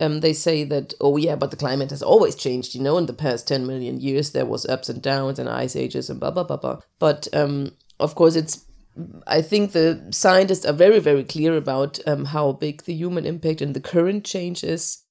Um, 0.00 0.20
they 0.20 0.32
say 0.32 0.64
that 0.64 0.92
oh 1.00 1.16
yeah, 1.16 1.36
but 1.36 1.50
the 1.50 1.56
climate 1.64 1.90
has 1.90 2.02
always 2.02 2.34
changed. 2.34 2.74
You 2.74 2.82
know, 2.82 2.98
in 2.98 3.06
the 3.06 3.12
past 3.12 3.48
ten 3.48 3.66
million 3.66 4.00
years, 4.00 4.32
there 4.32 4.46
was 4.46 4.66
ups 4.66 4.88
and 4.88 5.00
downs 5.00 5.38
and 5.38 5.48
ice 5.48 5.76
ages 5.76 6.10
and 6.10 6.20
blah 6.20 6.32
blah 6.32 6.44
blah 6.44 6.58
blah. 6.58 6.80
But 6.98 7.28
um, 7.32 7.72
of 7.98 8.14
course, 8.14 8.36
it's 8.36 8.64
I 9.26 9.42
think 9.42 9.72
the 9.72 10.06
scientists 10.10 10.64
are 10.64 10.72
very, 10.72 11.00
very 11.00 11.24
clear 11.24 11.56
about 11.56 11.98
um, 12.06 12.26
how 12.26 12.52
big 12.52 12.84
the 12.84 12.94
human 12.94 13.26
impact 13.26 13.60
and 13.60 13.74
the 13.74 13.80
current 13.80 14.24
change 14.24 14.62
is. 14.62 15.02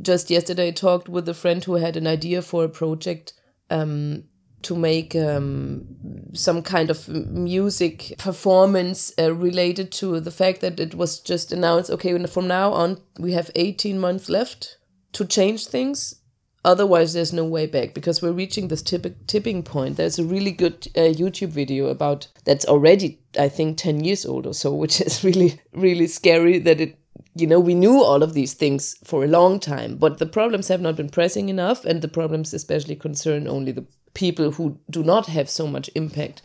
Just 0.00 0.30
yesterday, 0.30 0.68
I 0.68 0.72
talked 0.72 1.08
with 1.08 1.28
a 1.28 1.34
friend 1.34 1.62
who 1.62 1.74
had 1.74 1.96
an 1.96 2.06
idea 2.06 2.42
for 2.42 2.64
a 2.64 2.68
project 2.68 3.34
um, 3.70 4.24
to 4.62 4.74
make 4.74 5.14
um, 5.14 5.84
some 6.32 6.62
kind 6.62 6.90
of 6.90 7.08
music 7.08 8.14
performance 8.18 9.12
uh, 9.18 9.34
related 9.34 9.92
to 9.92 10.18
the 10.20 10.30
fact 10.30 10.60
that 10.60 10.80
it 10.80 10.94
was 10.94 11.20
just 11.20 11.52
announced 11.52 11.90
okay, 11.90 12.24
from 12.26 12.48
now 12.48 12.72
on, 12.72 13.00
we 13.18 13.32
have 13.32 13.50
18 13.54 13.98
months 13.98 14.28
left 14.28 14.78
to 15.12 15.24
change 15.24 15.66
things 15.66 16.21
otherwise 16.64 17.12
there's 17.12 17.32
no 17.32 17.44
way 17.44 17.66
back 17.66 17.94
because 17.94 18.22
we're 18.22 18.32
reaching 18.32 18.68
this 18.68 18.82
tip- 18.82 19.26
tipping 19.26 19.62
point 19.62 19.96
there's 19.96 20.18
a 20.18 20.24
really 20.24 20.52
good 20.52 20.86
uh, 20.96 21.00
youtube 21.00 21.48
video 21.48 21.88
about 21.88 22.28
that's 22.44 22.64
already 22.66 23.18
i 23.38 23.48
think 23.48 23.78
10 23.78 24.04
years 24.04 24.24
old 24.24 24.46
or 24.46 24.54
so 24.54 24.72
which 24.82 25.00
is 25.00 25.24
really 25.24 25.60
really 25.72 26.06
scary 26.06 26.58
that 26.58 26.80
it 26.80 26.98
you 27.34 27.46
know 27.46 27.60
we 27.60 27.74
knew 27.74 28.02
all 28.02 28.22
of 28.22 28.34
these 28.34 28.54
things 28.54 28.96
for 29.04 29.24
a 29.24 29.28
long 29.28 29.58
time 29.58 29.96
but 29.96 30.18
the 30.18 30.26
problems 30.26 30.68
have 30.68 30.80
not 30.80 30.96
been 30.96 31.08
pressing 31.08 31.48
enough 31.48 31.84
and 31.84 32.02
the 32.02 32.08
problems 32.08 32.52
especially 32.52 32.94
concern 32.94 33.48
only 33.48 33.72
the 33.72 33.86
people 34.14 34.52
who 34.52 34.78
do 34.90 35.02
not 35.02 35.26
have 35.26 35.48
so 35.48 35.66
much 35.66 35.88
impact 35.94 36.42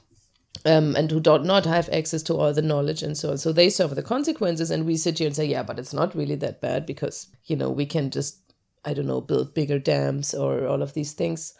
um, 0.65 0.95
and 0.95 1.11
who 1.11 1.19
do 1.19 1.39
not 1.39 1.65
have 1.65 1.89
access 1.89 2.23
to 2.23 2.33
all 2.35 2.53
the 2.53 2.61
knowledge 2.61 3.03
and 3.03 3.17
so 3.17 3.31
on. 3.31 3.37
So 3.37 3.51
they 3.51 3.69
suffer 3.69 3.95
the 3.95 4.03
consequences, 4.03 4.71
and 4.71 4.85
we 4.85 4.97
sit 4.97 5.19
here 5.19 5.27
and 5.27 5.35
say, 5.35 5.45
yeah, 5.45 5.63
but 5.63 5.79
it's 5.79 5.93
not 5.93 6.15
really 6.15 6.35
that 6.35 6.61
bad 6.61 6.85
because, 6.85 7.27
you 7.45 7.55
know, 7.55 7.69
we 7.69 7.85
can 7.85 8.09
just, 8.09 8.39
I 8.87 8.93
don't 8.93 9.05
know, 9.05 9.19
build 9.19 9.53
bigger 9.53 9.79
dams 9.79 10.33
or 10.33 10.65
all 10.65 10.81
of 10.81 10.93
these 10.93 11.11
things. 11.11 11.53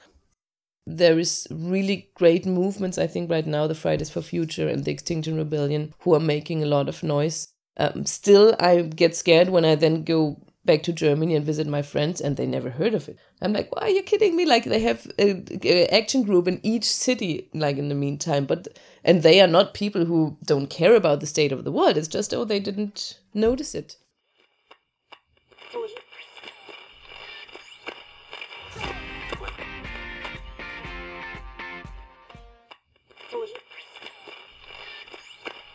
There 0.85 1.19
is 1.19 1.45
really 1.51 2.09
great 2.15 2.45
movements, 2.45 2.97
I 2.97 3.07
think, 3.07 3.29
right 3.29 3.45
now, 3.45 3.67
the 3.67 3.75
Fridays 3.75 4.09
for 4.09 4.21
Future 4.21 4.69
and 4.69 4.85
the 4.85 4.91
Extinction 4.91 5.35
Rebellion, 5.35 5.93
who 5.99 6.13
are 6.15 6.21
making 6.21 6.63
a 6.63 6.67
lot 6.67 6.87
of 6.87 7.03
noise. 7.03 7.49
Um, 7.75 8.05
still, 8.05 8.55
I 8.61 8.83
get 8.83 9.13
scared 9.13 9.49
when 9.49 9.65
I 9.65 9.75
then 9.75 10.05
go 10.05 10.41
back 10.63 10.83
to 10.83 10.93
Germany 10.93 11.35
and 11.35 11.45
visit 11.45 11.67
my 11.67 11.81
friends, 11.81 12.21
and 12.21 12.37
they 12.37 12.45
never 12.45 12.69
heard 12.69 12.93
of 12.93 13.09
it. 13.09 13.17
I'm 13.41 13.51
like, 13.51 13.75
why 13.75 13.81
are 13.81 13.89
you 13.89 14.03
kidding 14.03 14.37
me? 14.37 14.45
Like 14.45 14.63
they 14.63 14.79
have 14.79 15.05
a, 15.19 15.43
a 15.63 15.87
action 15.93 16.23
group 16.23 16.47
in 16.47 16.61
each 16.63 16.85
city, 16.85 17.49
like 17.53 17.77
in 17.77 17.89
the 17.89 17.95
meantime, 17.95 18.45
but 18.45 18.69
and 19.03 19.21
they 19.21 19.41
are 19.41 19.47
not 19.47 19.73
people 19.73 20.05
who 20.05 20.37
don't 20.45 20.69
care 20.69 20.95
about 20.95 21.19
the 21.19 21.27
state 21.27 21.51
of 21.51 21.65
the 21.65 21.73
world. 21.73 21.97
It's 21.97 22.07
just 22.07 22.33
oh, 22.33 22.45
they 22.45 22.61
didn't 22.61 23.19
notice 23.33 23.75
it. 23.75 23.97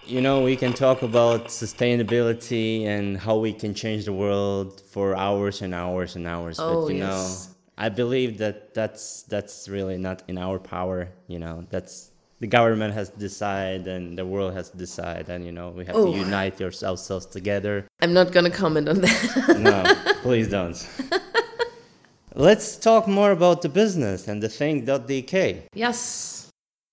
You 0.07 0.21
know 0.21 0.43
we 0.43 0.57
can 0.57 0.73
talk 0.73 1.03
about 1.03 1.47
sustainability 1.47 2.85
and 2.87 3.17
how 3.17 3.37
we 3.39 3.53
can 3.53 3.73
change 3.73 4.05
the 4.05 4.13
world 4.13 4.81
for 4.91 5.17
hours 5.17 5.63
and 5.63 5.73
hours 5.75 6.17
and 6.17 6.27
hours 6.27 6.59
Oh, 6.59 6.87
but 6.87 6.93
you 6.93 6.99
yes. 6.99 7.09
know 7.49 7.55
i 7.79 7.89
believe 7.89 8.37
that 8.39 8.75
that's 8.75 9.23
that's 9.23 9.67
really 9.69 9.97
not 9.97 10.23
in 10.29 10.37
our 10.37 10.59
power 10.59 11.09
you 11.29 11.39
know 11.39 11.65
that's 11.71 12.11
the 12.41 12.47
government 12.47 12.93
has 12.93 13.09
to 13.11 13.19
decide 13.19 13.87
and 13.87 14.19
the 14.19 14.27
world 14.27 14.53
has 14.53 14.69
to 14.71 14.77
decide 14.77 15.29
and 15.31 15.47
you 15.47 15.53
know 15.53 15.71
we 15.71 15.85
have 15.87 15.97
Oh. 15.97 16.13
to 16.13 16.19
unite 16.19 16.61
ourselves 16.61 17.25
together 17.27 17.87
I'm 18.03 18.13
not 18.13 18.31
gonna 18.33 18.51
comment 18.51 18.89
on 18.89 19.01
that. 19.01 19.57
no 19.69 19.77
please 20.23 20.49
don't 20.49 20.77
let's 22.35 22.77
talk 22.77 23.07
more 23.09 23.31
about 23.31 23.63
the 23.63 23.69
business 23.71 24.29
and 24.29 24.43
the 24.43 24.49
think.dk 24.49 25.63
yes. 25.75 26.42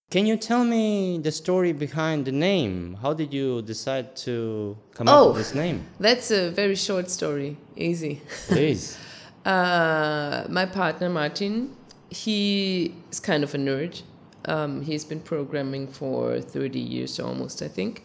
Can 0.10 0.26
you 0.26 0.36
tell 0.38 0.64
me 0.66 1.20
the 1.20 1.32
story 1.32 1.72
behind 1.72 2.26
the 2.26 2.32
name 2.32 2.98
how 3.02 3.14
did 3.14 3.32
you 3.34 3.62
decide 3.62 4.16
to 4.16 4.76
come 4.96 5.08
Oh. 5.08 5.30
up 5.30 5.36
with 5.36 5.38
this 5.38 5.54
name 5.56 5.86
That's 6.00 6.32
a 6.32 6.50
very 6.52 6.76
short 6.76 7.10
story. 7.10 7.58
Easy. 7.76 8.22
please 8.48 8.98
Uh, 9.46 10.46
my 10.50 10.66
partner 10.66 11.10
Martin, 11.10 11.74
he 12.10 12.94
is 13.10 13.20
kind 13.22 13.42
of 13.44 13.56
a 13.56 13.58
nerd. 13.58 14.02
Um, 14.46 14.82
he's 14.82 15.06
been 15.06 15.22
programming 15.22 15.88
for 15.88 16.42
30 16.42 16.78
years 16.78 17.20
almost, 17.22 17.62
I 17.62 17.70
think. 17.70 18.04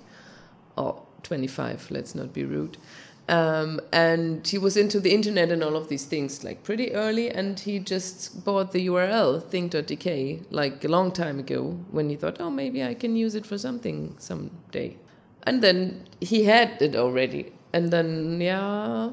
Oh, 0.79 1.03
25, 1.25 1.91
let's 1.91 2.15
not 2.15 2.33
be 2.33 2.45
rude. 2.45 2.79
Um, 3.27 3.81
and 3.91 4.47
he 4.47 4.59
was 4.59 4.77
into 4.77 5.01
the 5.01 5.15
internet 5.15 5.51
and 5.51 5.65
all 5.65 5.77
of 5.77 5.89
these 5.89 6.05
things 6.05 6.45
like 6.45 6.63
pretty 6.63 6.93
early, 6.93 7.31
and 7.31 7.59
he 7.59 7.79
just 7.79 8.45
bought 8.45 8.73
the 8.73 8.87
URL 8.87 9.43
think.dk 9.43 10.45
like 10.51 10.85
a 10.85 10.89
long 10.89 11.11
time 11.11 11.39
ago 11.39 11.79
when 11.91 12.11
he 12.11 12.17
thought, 12.17 12.37
oh, 12.39 12.51
maybe 12.51 12.85
I 12.85 12.93
can 12.93 13.17
use 13.17 13.35
it 13.35 13.47
for 13.47 13.57
something 13.57 14.15
someday. 14.19 14.99
And 15.45 15.63
then 15.63 16.07
he 16.21 16.45
had 16.45 16.83
it 16.83 16.95
already. 16.95 17.53
And 17.73 17.91
then, 17.91 18.41
yeah, 18.41 19.11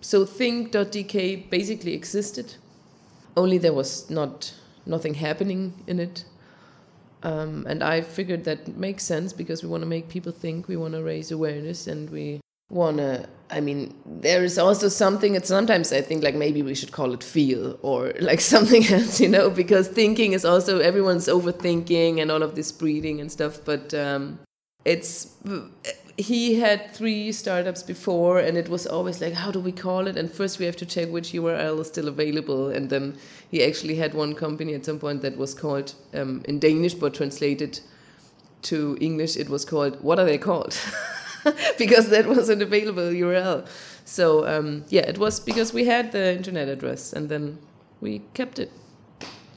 so 0.00 0.26
think.dk 0.26 1.48
basically 1.48 1.94
existed, 1.94 2.56
only 3.36 3.58
there 3.58 3.72
was 3.72 4.10
not 4.10 4.52
nothing 4.84 5.14
happening 5.14 5.72
in 5.86 6.00
it. 6.00 6.24
Um, 7.22 7.64
and 7.66 7.82
I 7.82 8.02
figured 8.02 8.44
that 8.44 8.76
makes 8.76 9.04
sense 9.04 9.32
because 9.32 9.62
we 9.62 9.68
want 9.68 9.82
to 9.82 9.86
make 9.86 10.08
people 10.08 10.32
think, 10.32 10.68
we 10.68 10.76
want 10.76 10.94
to 10.94 11.02
raise 11.02 11.30
awareness, 11.30 11.86
and 11.86 12.10
we 12.10 12.40
want 12.68 12.98
to. 12.98 13.28
I 13.54 13.60
mean, 13.60 13.94
there 14.04 14.42
is 14.42 14.58
also 14.58 14.88
something. 14.88 15.36
And 15.36 15.44
sometimes 15.44 15.92
I 15.92 16.00
think 16.00 16.24
like 16.24 16.34
maybe 16.34 16.60
we 16.62 16.74
should 16.74 16.90
call 16.90 17.12
it 17.12 17.22
feel 17.22 17.78
or 17.82 18.12
like 18.20 18.40
something 18.40 18.84
else, 18.86 19.20
you 19.20 19.28
know, 19.28 19.48
because 19.48 19.86
thinking 19.88 20.32
is 20.32 20.44
also 20.44 20.80
everyone's 20.80 21.28
overthinking 21.28 22.20
and 22.20 22.30
all 22.30 22.42
of 22.42 22.56
this 22.56 22.72
breathing 22.72 23.20
and 23.20 23.30
stuff. 23.30 23.60
But 23.64 23.94
um, 23.94 24.40
it's 24.84 25.36
he 26.16 26.56
had 26.56 26.92
three 26.92 27.32
startups 27.32 27.82
before 27.82 28.38
and 28.38 28.56
it 28.56 28.68
was 28.68 28.86
always 28.86 29.20
like 29.20 29.32
how 29.32 29.50
do 29.50 29.58
we 29.58 29.72
call 29.72 30.06
it 30.06 30.16
and 30.16 30.30
first 30.30 30.60
we 30.60 30.64
have 30.66 30.76
to 30.76 30.86
check 30.86 31.08
which 31.08 31.32
url 31.32 31.80
is 31.80 31.88
still 31.88 32.06
available 32.06 32.68
and 32.68 32.88
then 32.88 33.16
he 33.50 33.64
actually 33.64 33.96
had 33.96 34.14
one 34.14 34.32
company 34.32 34.74
at 34.74 34.84
some 34.84 34.98
point 34.98 35.22
that 35.22 35.36
was 35.36 35.54
called 35.54 35.94
um, 36.14 36.40
in 36.44 36.60
danish 36.60 36.94
but 36.94 37.14
translated 37.14 37.80
to 38.62 38.96
english 39.00 39.36
it 39.36 39.48
was 39.48 39.64
called 39.64 40.00
what 40.02 40.20
are 40.20 40.24
they 40.24 40.38
called 40.38 40.78
because 41.78 42.08
that 42.08 42.26
was 42.26 42.48
an 42.48 42.62
available 42.62 43.02
url 43.02 43.66
so 44.04 44.46
um, 44.46 44.84
yeah 44.88 45.02
it 45.02 45.18
was 45.18 45.40
because 45.40 45.72
we 45.72 45.84
had 45.84 46.12
the 46.12 46.34
internet 46.36 46.68
address 46.68 47.12
and 47.12 47.28
then 47.28 47.58
we 48.00 48.20
kept 48.34 48.58
it 48.58 48.70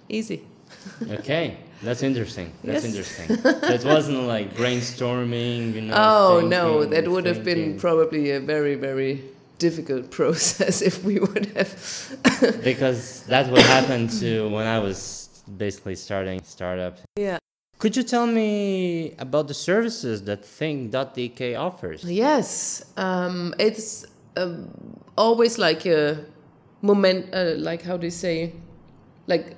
easy 0.09 0.41
okay 1.09 1.57
that's 1.83 2.01
interesting. 2.01 2.51
That's 2.63 2.83
Yes. 2.83 2.95
interesting. 2.95 3.37
it 3.71 3.85
wasn't 3.85 4.23
like 4.23 4.55
brainstorming, 4.55 5.73
you 5.73 5.81
know. 5.81 5.93
Oh 5.95 6.39
no, 6.41 6.81
thinking, 6.81 6.89
that 6.89 7.07
would 7.11 7.25
have 7.25 7.43
been 7.43 7.77
probably 7.79 8.31
a 8.31 8.39
very 8.39 8.75
very 8.75 9.23
difficult 9.59 10.09
process 10.19 10.81
if 10.81 11.03
we 11.03 11.19
would 11.19 11.45
have. 11.55 11.69
because 12.63 13.23
that 13.27 13.51
would 13.51 13.61
happen 13.61 14.07
to 14.19 14.49
when 14.49 14.65
I 14.65 14.79
was 14.79 15.29
basically 15.57 15.95
starting 15.95 16.41
startup. 16.43 16.97
yeah. 17.15 17.37
Could 17.79 17.95
you 17.95 18.01
tell 18.01 18.25
me 18.25 19.13
about 19.19 19.47
the 19.47 19.53
services 19.53 20.23
that 20.23 20.43
Think.dk 20.43 21.59
offers? 21.59 22.03
Yes, 22.03 22.83
um, 22.97 23.53
it's 23.59 24.03
um, 24.35 24.99
always 25.15 25.59
like 25.59 25.85
a 25.85 26.25
moment, 26.81 27.27
uh, 27.33 27.53
like 27.57 27.83
how 27.83 27.95
do 27.95 28.07
you 28.07 28.11
say, 28.11 28.53
like 29.27 29.55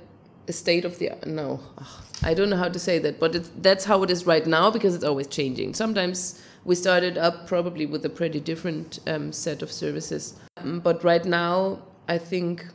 a 0.49 0.53
state 0.53 0.84
of 0.84 0.99
the 0.99 1.12
no. 1.25 1.62
ugh, 1.77 1.88
I 2.21 2.34
don't 2.34 2.49
know 2.49 2.58
how 2.58 2.67
to 2.67 2.79
say 2.79 2.99
that, 2.99 3.21
but 3.21 3.36
it's, 3.36 3.51
that's 3.62 3.86
how 3.86 4.03
it 4.03 4.10
is 4.10 4.25
right 4.25 4.45
now 4.45 4.69
because 4.69 4.95
it's 4.95 5.05
always 5.05 5.27
changing. 5.27 5.73
Sometimes 5.73 6.41
we 6.65 6.75
started 6.75 7.17
up 7.17 7.47
probably 7.47 7.86
with 7.86 8.03
a 8.05 8.10
pretty 8.10 8.41
different 8.41 8.99
um, 9.08 9.32
set 9.32 9.62
of 9.62 9.71
services, 9.71 10.36
Um, 10.58 10.82
but 10.82 11.01
right 11.05 11.23
now 11.23 11.84
I 12.10 12.17
think 12.17 12.65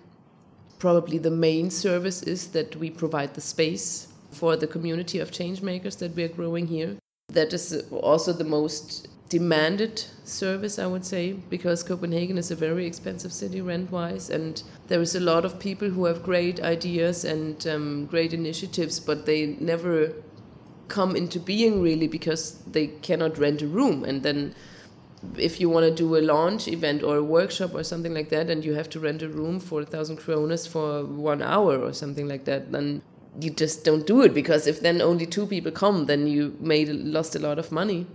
probably 0.78 1.18
the 1.18 1.30
main 1.30 1.70
service 1.70 2.22
is 2.22 2.48
that 2.48 2.76
we 2.76 2.88
provide 2.88 3.34
the 3.34 3.42
space 3.42 4.08
for 4.34 4.56
the 4.56 4.66
community 4.66 5.18
of 5.18 5.30
change 5.30 5.62
makers 5.62 5.96
that 5.96 6.14
we 6.14 6.24
are 6.24 6.28
growing 6.28 6.66
here. 6.66 6.96
That 7.32 7.52
is 7.52 7.84
also 7.90 8.32
the 8.32 8.44
most 8.44 9.08
demanded 9.28 10.04
service, 10.24 10.78
I 10.78 10.86
would 10.86 11.04
say, 11.04 11.32
because 11.32 11.82
Copenhagen 11.82 12.38
is 12.38 12.50
a 12.50 12.56
very 12.56 12.86
expensive 12.86 13.32
city 13.32 13.60
rent 13.60 13.90
wise, 13.90 14.30
and 14.30 14.62
there 14.88 15.00
is 15.00 15.14
a 15.14 15.20
lot 15.20 15.44
of 15.44 15.58
people 15.58 15.90
who 15.90 16.04
have 16.04 16.22
great 16.22 16.60
ideas 16.60 17.24
and 17.24 17.66
um, 17.66 18.06
great 18.06 18.32
initiatives, 18.32 19.00
but 19.00 19.26
they 19.26 19.56
never 19.58 20.12
come 20.88 21.16
into 21.16 21.40
being 21.40 21.80
really 21.80 22.06
because 22.06 22.58
they 22.66 22.86
cannot 22.86 23.38
rent 23.38 23.62
a 23.62 23.66
room 23.66 24.04
and 24.04 24.22
then 24.22 24.54
if 25.38 25.58
you 25.60 25.68
want 25.68 25.84
to 25.84 25.94
do 25.94 26.16
a 26.16 26.20
launch 26.20 26.68
event 26.68 27.02
or 27.02 27.16
a 27.16 27.22
workshop 27.22 27.74
or 27.74 27.82
something 27.82 28.12
like 28.12 28.28
that 28.28 28.50
and 28.50 28.64
you 28.64 28.74
have 28.74 28.90
to 28.90 29.00
rent 29.00 29.22
a 29.22 29.28
room 29.28 29.58
for 29.58 29.80
a 29.80 29.86
thousand 29.86 30.18
kronas 30.18 30.68
for 30.68 31.04
one 31.04 31.40
hour 31.40 31.78
or 31.78 31.92
something 31.92 32.28
like 32.28 32.44
that 32.44 32.70
then 32.70 33.00
you 33.40 33.50
just 33.50 33.84
don't 33.84 34.06
do 34.06 34.22
it 34.22 34.32
because 34.32 34.66
if 34.66 34.80
then 34.80 35.00
only 35.00 35.26
two 35.26 35.46
people 35.46 35.72
come 35.72 36.06
then 36.06 36.26
you 36.26 36.56
made 36.60 36.88
lost 36.88 37.34
a 37.34 37.38
lot 37.38 37.58
of 37.58 37.72
money 37.72 38.06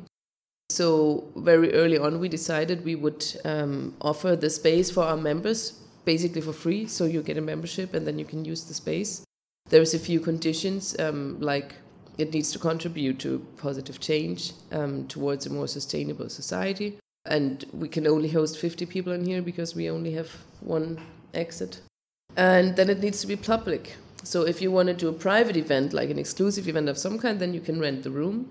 so 0.69 1.27
very 1.35 1.73
early 1.73 1.97
on 1.97 2.19
we 2.19 2.29
decided 2.29 2.85
we 2.85 2.95
would 2.95 3.25
um, 3.45 3.95
offer 4.01 4.35
the 4.35 4.49
space 4.49 4.89
for 4.91 5.03
our 5.03 5.17
members 5.17 5.71
basically 6.05 6.41
for 6.41 6.53
free 6.53 6.85
so 6.87 7.05
you 7.05 7.21
get 7.21 7.37
a 7.37 7.41
membership 7.41 7.93
and 7.93 8.07
then 8.07 8.17
you 8.17 8.25
can 8.25 8.45
use 8.45 8.63
the 8.63 8.73
space 8.73 9.23
there's 9.69 9.93
a 9.93 9.99
few 9.99 10.19
conditions 10.19 10.97
um, 10.99 11.39
like 11.39 11.75
it 12.19 12.33
needs 12.33 12.51
to 12.51 12.59
contribute 12.59 13.17
to 13.19 13.39
positive 13.57 13.99
change 13.99 14.51
um, 14.73 15.07
towards 15.07 15.45
a 15.45 15.49
more 15.49 15.67
sustainable 15.67 16.27
society. 16.27 16.99
And 17.25 17.65
we 17.71 17.87
can 17.87 18.05
only 18.05 18.27
host 18.27 18.59
50 18.59 18.85
people 18.87 19.13
in 19.13 19.25
here 19.25 19.41
because 19.41 19.73
we 19.73 19.89
only 19.89 20.11
have 20.11 20.29
one 20.59 20.99
exit. 21.33 21.79
And 22.35 22.75
then 22.75 22.89
it 22.89 22.99
needs 22.99 23.21
to 23.21 23.27
be 23.27 23.37
public. 23.37 23.95
So 24.23 24.43
if 24.43 24.61
you 24.61 24.71
want 24.71 24.87
to 24.87 24.93
do 24.93 25.07
a 25.07 25.13
private 25.13 25.55
event, 25.55 25.93
like 25.93 26.09
an 26.09 26.19
exclusive 26.19 26.67
event 26.67 26.89
of 26.89 26.97
some 26.97 27.17
kind, 27.19 27.39
then 27.39 27.53
you 27.53 27.61
can 27.61 27.79
rent 27.79 28.03
the 28.03 28.11
room. 28.11 28.49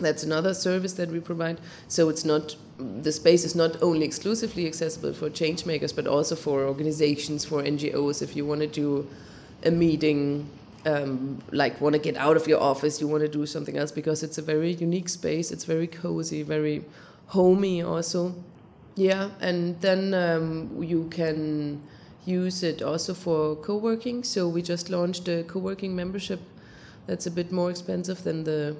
That's 0.00 0.24
another 0.24 0.54
service 0.54 0.94
that 0.94 1.10
we 1.10 1.20
provide. 1.20 1.60
So 1.86 2.08
it's 2.08 2.24
not 2.24 2.56
the 2.78 3.12
space 3.12 3.44
is 3.44 3.54
not 3.54 3.80
only 3.82 4.04
exclusively 4.04 4.66
accessible 4.66 5.12
for 5.12 5.30
change 5.30 5.64
makers, 5.64 5.92
but 5.92 6.06
also 6.06 6.34
for 6.34 6.64
organizations, 6.64 7.44
for 7.44 7.62
NGOs. 7.62 8.20
If 8.20 8.34
you 8.34 8.44
want 8.44 8.62
to 8.62 8.66
do 8.66 9.08
a 9.64 9.70
meeting, 9.70 10.50
um, 10.84 11.40
like 11.52 11.80
want 11.80 11.94
to 11.94 12.00
get 12.00 12.16
out 12.16 12.36
of 12.36 12.48
your 12.48 12.60
office, 12.60 13.00
you 13.00 13.06
want 13.06 13.22
to 13.22 13.28
do 13.28 13.46
something 13.46 13.76
else 13.76 13.92
because 13.92 14.24
it's 14.24 14.38
a 14.38 14.42
very 14.42 14.72
unique 14.72 15.08
space. 15.08 15.52
It's 15.52 15.64
very 15.64 15.86
cozy, 15.86 16.42
very 16.42 16.84
homey 17.28 17.82
also. 17.82 18.34
Yeah, 18.96 19.30
and 19.40 19.80
then 19.80 20.14
um, 20.14 20.82
you 20.82 21.08
can 21.10 21.82
use 22.24 22.62
it 22.62 22.82
also 22.82 23.14
for 23.14 23.56
co-working. 23.56 24.24
So 24.24 24.48
we 24.48 24.62
just 24.62 24.90
launched 24.90 25.28
a 25.28 25.44
co-working 25.44 25.94
membership. 25.94 26.40
That's 27.06 27.26
a 27.26 27.30
bit 27.30 27.52
more 27.52 27.70
expensive 27.70 28.24
than 28.24 28.44
the 28.44 28.76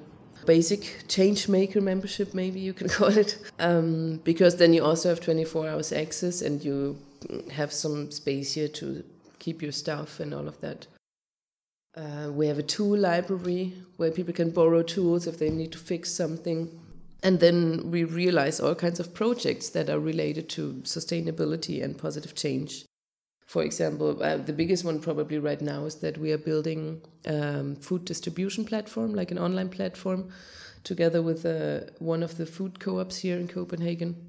basic 0.47 1.09
change 1.09 1.49
maker 1.49 1.81
membership, 1.81 2.35
maybe 2.35 2.61
you 2.61 2.73
can 2.73 2.89
call 2.99 3.17
it, 3.17 3.39
um, 3.59 4.21
because 4.25 4.57
then 4.57 4.73
you 4.73 4.85
also 4.85 5.09
have 5.09 5.21
24 5.21 5.69
hours 5.69 5.93
access 5.93 6.43
and 6.43 6.65
you 6.65 6.99
have 7.53 7.73
some 7.73 8.11
space 8.11 8.55
here 8.55 8.69
to 8.69 9.03
keep 9.39 9.63
your 9.63 9.73
stuff 9.73 10.21
and 10.21 10.35
all 10.35 10.49
of 10.49 10.61
that. 10.61 10.87
Uh, 11.97 12.31
we 12.31 12.47
have 12.49 12.59
a 12.59 12.63
tool 12.63 12.99
library 12.99 13.73
where 13.97 14.11
people 14.11 14.35
can 14.35 14.51
borrow 14.51 14.83
tools 14.83 15.27
if 15.27 15.39
they 15.39 15.51
need 15.51 15.71
to 15.73 15.79
fix 15.79 16.11
something. 16.11 16.81
And 17.23 17.41
then 17.41 17.91
we 17.91 18.05
realize 18.05 18.61
all 18.61 18.75
kinds 18.75 19.01
of 19.01 19.15
projects 19.15 19.71
that 19.71 19.89
are 19.89 20.01
related 20.01 20.49
to 20.51 20.75
sustainability 20.83 21.83
and 21.83 21.97
positive 21.97 22.35
change. 22.35 22.85
For 23.47 23.63
example, 23.63 24.23
uh, 24.23 24.39
the 24.39 24.53
biggest 24.53 24.85
one 24.85 25.01
probably 25.01 25.39
right 25.39 25.61
now 25.61 25.85
is 25.85 25.97
that 25.97 26.19
we 26.19 26.33
are 26.33 26.39
building 26.39 27.03
um, 27.27 27.77
food 27.77 28.05
distribution 28.05 28.65
platform, 28.65 29.15
like 29.15 29.31
an 29.31 29.39
online 29.39 29.69
platform, 29.69 30.31
together 30.83 31.23
with 31.23 31.45
uh, 31.47 31.91
one 31.99 32.23
of 32.23 32.37
the 32.37 32.47
food 32.47 32.81
co-ops 32.81 33.19
here 33.19 33.39
in 33.39 33.49
Copenhagen, 33.49 34.29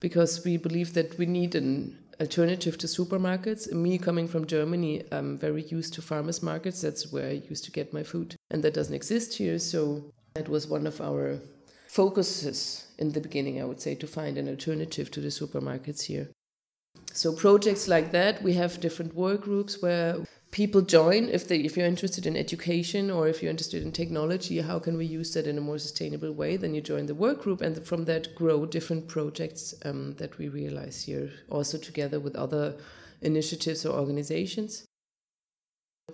because 0.00 0.44
we 0.44 0.56
believe 0.56 0.94
that 0.94 1.18
we 1.18 1.26
need 1.26 1.54
an 1.54 1.98
alternative 2.20 2.78
to 2.78 2.86
supermarkets. 2.86 3.72
Me 3.72 3.98
coming 3.98 4.28
from 4.28 4.46
Germany, 4.46 5.02
I'm 5.12 5.36
very 5.36 5.62
used 5.62 5.94
to 5.94 6.02
farmers 6.02 6.42
markets. 6.42 6.80
That's 6.80 7.12
where 7.12 7.28
I 7.28 7.42
used 7.50 7.64
to 7.64 7.72
get 7.72 7.92
my 7.92 8.04
food, 8.04 8.36
and 8.50 8.62
that 8.62 8.74
doesn't 8.74 8.94
exist 8.94 9.34
here. 9.34 9.58
So 9.58 10.10
that 10.34 10.48
was 10.48 10.66
one 10.66 10.86
of 10.86 11.00
our 11.00 11.40
focuses 11.88 12.86
in 12.98 13.12
the 13.12 13.20
beginning, 13.20 13.60
I 13.60 13.64
would 13.64 13.80
say, 13.80 13.94
to 13.96 14.06
find 14.06 14.38
an 14.38 14.48
alternative 14.48 15.10
to 15.10 15.20
the 15.20 15.28
supermarkets 15.28 16.02
here. 16.02 16.28
So 17.16 17.32
projects 17.32 17.88
like 17.88 18.12
that, 18.12 18.42
we 18.42 18.52
have 18.54 18.78
different 18.78 19.14
work 19.14 19.40
groups 19.40 19.80
where 19.80 20.18
people 20.50 20.82
join. 20.82 21.30
If 21.30 21.48
they 21.48 21.60
if 21.60 21.74
you're 21.74 21.86
interested 21.86 22.26
in 22.26 22.36
education 22.36 23.10
or 23.10 23.26
if 23.26 23.42
you're 23.42 23.50
interested 23.50 23.82
in 23.82 23.90
technology 23.92 24.60
how 24.60 24.78
can 24.78 24.98
we 24.98 25.06
use 25.06 25.32
that 25.32 25.46
in 25.46 25.56
a 25.56 25.62
more 25.62 25.78
sustainable 25.78 26.32
way? 26.32 26.58
Then 26.58 26.74
you 26.74 26.82
join 26.82 27.06
the 27.06 27.14
work 27.14 27.42
group 27.42 27.62
and 27.62 27.86
from 27.86 28.04
that 28.04 28.34
grow 28.34 28.66
different 28.66 29.08
projects 29.08 29.74
um, 29.86 30.14
that 30.18 30.36
we 30.36 30.48
realize 30.48 31.04
here 31.04 31.30
also 31.48 31.78
together 31.78 32.20
with 32.20 32.36
other 32.36 32.74
initiatives 33.22 33.86
or 33.86 33.98
organizations. 33.98 34.84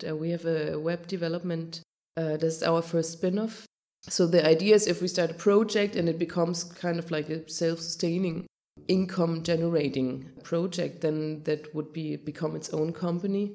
Uh, 0.08 0.16
we 0.16 0.30
have 0.30 0.46
a 0.46 0.78
web 0.78 1.08
development 1.08 1.82
uh, 2.16 2.36
this 2.36 2.56
is 2.56 2.62
our 2.62 2.82
first 2.82 3.12
spin-off. 3.12 3.64
So 4.08 4.26
the 4.26 4.46
idea 4.46 4.74
is 4.74 4.86
if 4.86 5.00
we 5.00 5.08
start 5.08 5.30
a 5.30 5.34
project 5.34 5.96
and 5.96 6.08
it 6.08 6.18
becomes 6.18 6.62
kind 6.62 6.98
of 6.98 7.10
like 7.10 7.28
a 7.28 7.48
self-sustaining 7.48 8.46
income 8.88 9.42
generating 9.42 10.28
project 10.42 11.00
then 11.00 11.42
that 11.44 11.74
would 11.74 11.92
be 11.92 12.16
become 12.16 12.56
its 12.56 12.70
own 12.70 12.92
company 12.92 13.52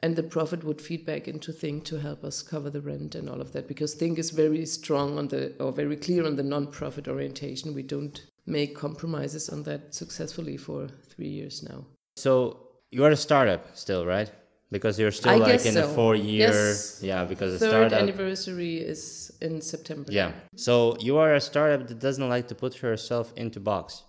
and 0.00 0.14
the 0.14 0.22
profit 0.22 0.62
would 0.62 0.80
feed 0.80 1.06
back 1.06 1.26
into 1.26 1.52
Think 1.52 1.84
to 1.84 1.98
help 2.00 2.22
us 2.22 2.42
cover 2.42 2.68
the 2.70 2.82
rent 2.82 3.14
and 3.14 3.28
all 3.30 3.40
of 3.40 3.52
that 3.52 3.66
because 3.66 3.94
Think 3.94 4.18
is 4.18 4.30
very 4.30 4.66
strong 4.66 5.18
on 5.18 5.28
the 5.28 5.54
or 5.58 5.72
very 5.72 5.96
clear 5.96 6.26
on 6.26 6.36
the 6.36 6.42
non-profit 6.42 7.08
orientation. 7.08 7.74
We 7.74 7.82
don't 7.82 8.22
make 8.46 8.76
compromises 8.76 9.48
on 9.48 9.62
that 9.64 9.94
successfully 9.94 10.56
for 10.58 10.88
three 11.08 11.28
years 11.28 11.62
now. 11.62 11.86
So 12.16 12.58
you 12.90 13.04
are 13.04 13.10
a 13.10 13.16
startup 13.16 13.74
still, 13.76 14.04
right? 14.06 14.30
Because 14.70 14.98
you're 14.98 15.12
still 15.12 15.32
I 15.32 15.36
like 15.36 15.64
in 15.64 15.74
the 15.74 15.84
so. 15.84 15.94
four 15.94 16.14
year, 16.14 16.48
Yes. 16.48 17.00
yeah. 17.02 17.24
Because 17.24 17.54
a 17.54 17.58
Third 17.58 17.70
startup, 17.70 17.98
anniversary 18.02 18.76
is 18.78 19.32
in 19.40 19.60
September. 19.62 20.12
yeah. 20.12 20.32
So 20.56 20.96
you 21.00 21.16
are 21.16 21.34
a 21.34 21.40
startup 21.40 21.88
that 21.88 21.98
doesn't 22.00 22.28
like 22.28 22.48
to 22.48 22.54
put 22.54 22.74
herself 22.74 23.32
into 23.36 23.60
box 23.60 24.02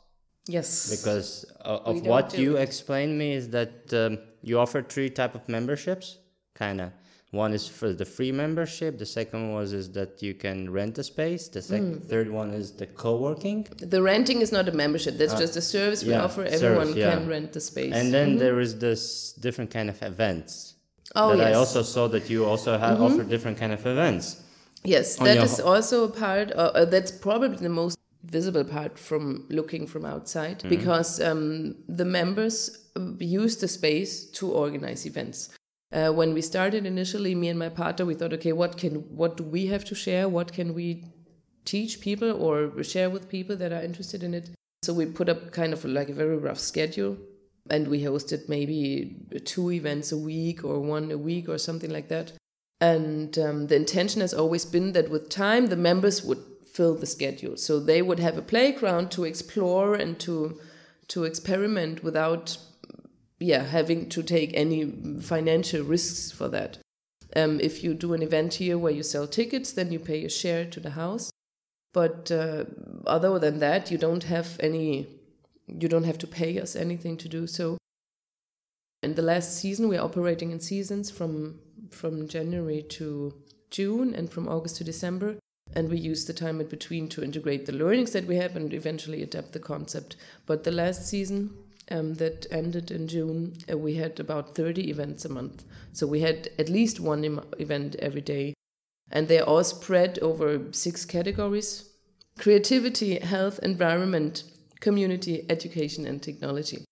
Yes. 0.48 0.90
because 0.96 1.44
of, 1.62 1.82
of 1.88 1.96
We 1.96 2.02
what 2.10 2.38
you 2.38 2.58
it. 2.58 2.62
explained 2.62 3.18
me 3.18 3.34
is 3.34 3.50
that 3.50 3.94
um, 3.94 4.20
you 4.42 4.60
offer 4.60 4.82
three 4.82 5.10
type 5.10 5.36
of 5.36 5.48
memberships, 5.50 6.18
kind 6.56 6.80
of. 6.82 6.92
One 7.32 7.52
is 7.54 7.68
for 7.68 7.92
the 7.92 8.06
free 8.06 8.32
membership. 8.32 8.98
The 8.98 9.06
second 9.06 9.52
was 9.54 9.74
is 9.74 9.92
that 9.92 10.24
you 10.24 10.34
can 10.34 10.70
rent 10.72 10.98
a 10.98 11.04
space. 11.04 11.50
The 11.50 11.62
second, 11.62 11.96
Mm. 11.98 12.10
third 12.10 12.30
one 12.32 12.52
is 12.52 12.72
the 12.72 12.88
co-working, 12.88 13.68
The 13.80 14.02
renting 14.02 14.40
is 14.42 14.52
not 14.54 14.70
a 14.70 14.72
membership. 14.72 15.18
That's 15.18 15.34
just 15.34 15.58
a 15.58 15.62
service 15.62 16.04
we 16.06 16.14
Uh, 16.14 16.20
yeah, 16.20 16.24
offer. 16.24 16.44
service, 16.46 16.62
Everyone 16.64 16.96
yeah. 16.96 17.12
can 17.12 17.28
rent 17.28 17.52
the 17.52 17.60
space. 17.60 17.94
and 17.94 18.14
then 18.14 18.38
there 18.38 18.60
is 18.62 18.80
this 18.80 19.34
different 19.46 19.70
kind 19.72 19.90
of 19.90 20.02
events. 20.02 20.76
oh 21.16 21.30
that 21.36 21.40
yes. 21.40 21.48
I 21.48 21.54
also 21.60 21.82
saw 21.84 22.08
that 22.16 22.30
you 22.30 22.46
also 22.46 22.78
have 22.78 23.02
offer 23.02 23.24
different 23.24 23.58
kind 23.58 23.74
of 23.74 23.86
events. 23.86 24.26
Yes, 24.84 25.16
that 25.18 25.36
your 25.36 25.44
is 25.46 25.60
also 25.60 26.04
a 26.06 26.10
part. 26.10 26.52
Uh, 26.54 26.72
uh, 26.80 26.86
that's 26.86 27.12
probably 27.12 27.58
the 27.58 27.70
most 27.82 27.97
visible 28.30 28.64
part 28.64 29.00
from 29.00 29.46
looking 29.50 29.88
from 29.88 30.06
outside 30.06 30.64
because 30.70 31.22
um, 31.22 31.76
the 31.88 32.06
members 32.06 32.88
use 33.20 33.58
the 33.58 33.68
space 33.68 34.26
to 34.32 34.52
organize 34.52 35.06
events. 35.06 35.50
Uh, 35.94 36.10
when 36.10 36.34
we 36.34 36.42
started 36.42 36.86
initially, 36.86 37.34
me 37.34 37.48
and 37.48 37.58
my 37.58 37.70
partner, 37.70 38.06
we 38.06 38.14
thought, 38.14 38.34
okay, 38.34 38.52
what 38.52 38.78
can 38.78 38.96
what 39.16 39.38
do 39.38 39.44
we 39.44 39.68
have 39.68 39.86
to 39.86 39.96
share? 39.96 40.28
What 40.28 40.52
can 40.52 40.74
we 40.74 41.06
teach 41.64 42.02
people 42.02 42.32
or 42.32 42.84
share 42.84 43.10
with 43.10 43.30
people 43.30 43.56
that 43.56 43.72
are 43.72 43.82
interested 43.82 44.22
in 44.24 44.34
it? 44.34 44.50
So 44.84 44.94
we 44.94 45.06
put 45.06 45.30
up 45.30 45.52
kind 45.52 45.72
of 45.74 45.86
like 45.86 46.10
a 46.10 46.14
very 46.14 46.38
rough 46.38 46.60
schedule, 46.60 47.18
and 47.70 47.88
we 47.88 48.04
hosted 48.04 48.50
maybe 48.50 49.16
two 49.46 49.72
events 49.72 50.12
a 50.12 50.18
week 50.18 50.66
or 50.66 50.80
one 50.80 51.10
a 51.12 51.18
week 51.18 51.48
or 51.48 51.58
something 51.58 51.90
like 51.90 52.10
that. 52.10 52.34
And 52.82 53.38
um, 53.40 53.68
the 53.68 53.76
intention 53.76 54.22
has 54.22 54.34
always 54.34 54.66
been 54.66 54.92
that 54.92 55.10
with 55.10 55.30
time, 55.30 55.68
the 55.68 55.78
members 55.78 56.24
would 56.24 56.44
fill 56.78 56.96
the 56.96 57.14
schedule. 57.18 57.58
So 57.58 57.80
they 57.80 58.02
would 58.04 58.20
have 58.20 58.38
a 58.38 58.50
playground 58.54 59.10
to 59.12 59.26
explore 59.26 59.96
and 59.96 60.20
to 60.20 60.60
to 61.08 61.24
experiment 61.24 62.04
without 62.04 62.58
yeah 63.40 63.64
having 63.64 64.10
to 64.10 64.22
take 64.22 64.52
any 64.54 64.82
financial 65.22 65.84
risks 65.84 66.32
for 66.32 66.48
that. 66.50 66.78
Um, 67.36 67.60
if 67.60 67.84
you 67.84 67.94
do 67.94 68.14
an 68.14 68.22
event 68.22 68.54
here 68.56 68.78
where 68.78 68.98
you 68.98 69.04
sell 69.04 69.28
tickets, 69.28 69.74
then 69.74 69.92
you 69.92 70.00
pay 70.00 70.24
a 70.26 70.30
share 70.30 70.66
to 70.66 70.80
the 70.80 70.92
house. 70.92 71.30
But 71.94 72.32
uh, 72.32 72.66
other 73.06 73.40
than 73.40 73.60
that, 73.60 73.92
you 73.92 73.98
don't 73.98 74.26
have 74.36 74.50
any. 74.60 75.08
You 75.82 75.90
don't 75.90 76.10
have 76.12 76.20
to 76.20 76.28
pay 76.28 76.62
us 76.62 76.76
anything 76.76 77.18
to 77.18 77.28
do 77.28 77.48
so. 77.48 77.78
In 79.04 79.16
the 79.16 79.28
last 79.32 79.58
season, 79.62 79.90
we're 79.90 80.08
operating 80.10 80.52
in 80.52 80.60
seasons 80.60 81.12
from 81.18 81.60
from 81.90 82.28
January 82.28 82.84
to 82.98 83.34
June 83.70 84.14
and 84.18 84.30
from 84.34 84.48
August 84.48 84.78
to 84.78 84.84
December. 84.84 85.38
And 85.76 85.90
we 85.90 85.98
use 85.98 86.26
the 86.26 86.34
time 86.34 86.62
in 86.62 86.68
between 86.68 87.08
to 87.10 87.24
integrate 87.24 87.66
the 87.66 87.74
learnings 87.74 88.12
that 88.12 88.26
we 88.26 88.38
have 88.38 88.56
and 88.56 88.74
eventually 88.74 89.22
adapt 89.22 89.54
the 89.54 89.60
concept. 89.60 90.16
But 90.46 90.64
the 90.64 90.72
last 90.72 91.08
season 91.08 91.56
um, 91.92 92.16
that 92.16 92.48
ended 92.52 92.92
in 92.92 93.08
June, 93.08 93.58
uh, 93.72 93.78
we 93.78 93.96
had 93.96 94.20
about 94.20 94.56
30 94.56 94.90
events 94.90 95.26
a 95.26 95.30
month. 95.30 95.64
So 95.94 96.08
we 96.08 96.22
had 96.22 96.50
at 96.58 96.70
least 96.70 97.00
one 97.00 97.24
em- 97.24 97.46
event 97.60 97.96
every 98.00 98.22
day. 98.22 98.54
And 99.12 99.28
they're 99.28 99.44
all 99.44 99.64
spread 99.64 100.20
over 100.20 100.72
six 100.72 101.06
categories 101.06 101.90
creativity, 102.38 103.18
health, 103.20 103.60
environment, 103.64 104.44
community, 104.80 105.44
education, 105.50 106.06
and 106.06 106.22
technology. 106.22 106.86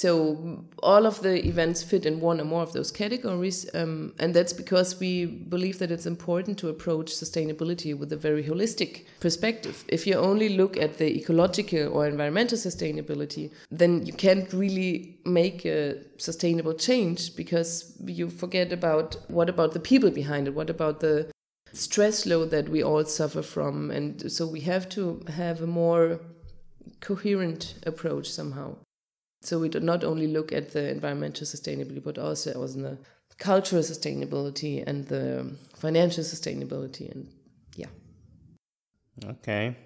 So 0.00 0.64
all 0.82 1.04
of 1.04 1.20
the 1.20 1.46
events 1.46 1.82
fit 1.82 2.06
in 2.06 2.20
one 2.20 2.40
or 2.40 2.46
more 2.46 2.62
of 2.62 2.72
those 2.72 2.90
categories, 2.90 3.68
um, 3.74 4.14
and 4.18 4.32
that's 4.32 4.54
because 4.54 4.98
we 4.98 5.26
believe 5.26 5.78
that 5.78 5.90
it's 5.90 6.06
important 6.06 6.56
to 6.60 6.70
approach 6.70 7.08
sustainability 7.12 7.94
with 7.94 8.10
a 8.10 8.16
very 8.16 8.42
holistic 8.42 9.04
perspective. 9.20 9.84
If 9.88 10.06
you 10.06 10.14
only 10.14 10.56
look 10.56 10.78
at 10.78 10.96
the 10.96 11.18
ecological 11.20 11.92
or 11.92 12.06
environmental 12.06 12.56
sustainability, 12.56 13.50
then 13.70 14.06
you 14.06 14.14
can't 14.14 14.50
really 14.54 15.18
make 15.26 15.66
a 15.66 15.96
sustainable 16.16 16.72
change 16.72 17.36
because 17.36 17.94
you 18.06 18.30
forget 18.30 18.72
about 18.72 19.18
what 19.28 19.50
about 19.50 19.74
the 19.74 19.80
people 19.80 20.10
behind 20.10 20.48
it, 20.48 20.54
what 20.54 20.70
about 20.70 21.00
the 21.00 21.30
stress 21.74 22.24
load 22.24 22.50
that 22.52 22.70
we 22.70 22.82
all 22.82 23.04
suffer 23.04 23.42
from, 23.42 23.90
and 23.90 24.32
so 24.32 24.46
we 24.46 24.60
have 24.60 24.88
to 24.96 25.22
have 25.28 25.60
a 25.60 25.66
more 25.66 26.20
coherent 27.00 27.74
approach 27.84 28.30
somehow. 28.30 28.76
So 29.42 29.58
we 29.58 29.68
do 29.68 29.80
not 29.80 30.04
only 30.04 30.26
look 30.26 30.52
at 30.52 30.72
the 30.72 30.90
environmental 30.90 31.46
sustainability, 31.46 32.02
but 32.04 32.18
also 32.18 32.62
on 32.62 32.82
the 32.82 32.98
cultural 33.38 33.82
sustainability 33.82 34.84
and 34.86 35.06
the 35.08 35.50
financial 35.76 36.22
sustainability, 36.24 37.10
and 37.10 37.28
yeah. 37.76 37.86
Okay. 39.24 39.76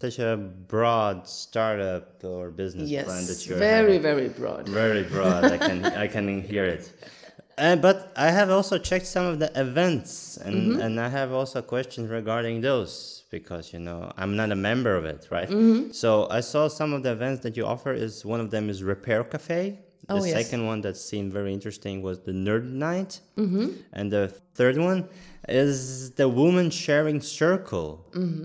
Such 0.00 0.18
a 0.18 0.36
broad 0.36 1.28
startup 1.28 2.24
or 2.24 2.50
business 2.50 2.88
Yes, 2.88 3.04
plan 3.04 3.26
that 3.26 3.46
you're 3.46 3.58
very 3.58 3.94
having. 3.98 4.02
very 4.02 4.28
broad. 4.28 4.68
very 4.68 5.02
broad. 5.02 5.44
I 5.44 5.58
can 5.58 5.84
I 5.84 6.06
can 6.06 6.40
hear 6.42 6.64
it. 6.64 6.90
Uh, 7.60 7.76
but 7.76 7.96
I 8.16 8.30
have 8.38 8.50
also 8.50 8.78
checked 8.78 9.06
some 9.06 9.26
of 9.32 9.38
the 9.42 9.50
events, 9.66 10.38
and 10.46 10.54
Mm-hmm. 10.54 10.80
and 10.84 10.92
I 11.06 11.08
have 11.18 11.30
also 11.40 11.60
questions 11.74 12.08
regarding 12.10 12.56
those 12.68 13.24
because 13.30 13.64
you 13.74 13.80
know 13.86 14.00
I'm 14.20 14.34
not 14.40 14.48
a 14.50 14.56
member 14.70 14.92
of 15.00 15.04
it, 15.04 15.20
right? 15.36 15.48
Mm-hmm. 15.50 15.92
So 16.02 16.10
I 16.38 16.40
saw 16.52 16.62
some 16.68 16.90
of 16.96 17.00
the 17.04 17.12
events 17.18 17.38
that 17.44 17.56
you 17.58 17.64
offer. 17.74 17.92
Is 18.06 18.24
one 18.24 18.40
of 18.44 18.48
them 18.54 18.64
is 18.72 18.78
Repair 18.94 19.22
Cafe. 19.24 19.62
The 20.08 20.14
Oh, 20.14 20.24
yes. 20.24 20.32
second 20.38 20.62
one 20.66 20.80
that 20.86 20.96
seemed 20.96 21.30
very 21.38 21.52
interesting 21.58 21.96
was 22.02 22.16
the 22.28 22.32
Nerd 22.46 22.64
Night, 22.88 23.20
Mm-hmm. 23.36 23.66
and 23.92 24.06
the 24.16 24.24
third 24.58 24.76
one 24.90 25.00
is 25.48 26.10
the 26.20 26.28
Woman 26.28 26.70
Sharing 26.70 27.20
Circle. 27.20 27.90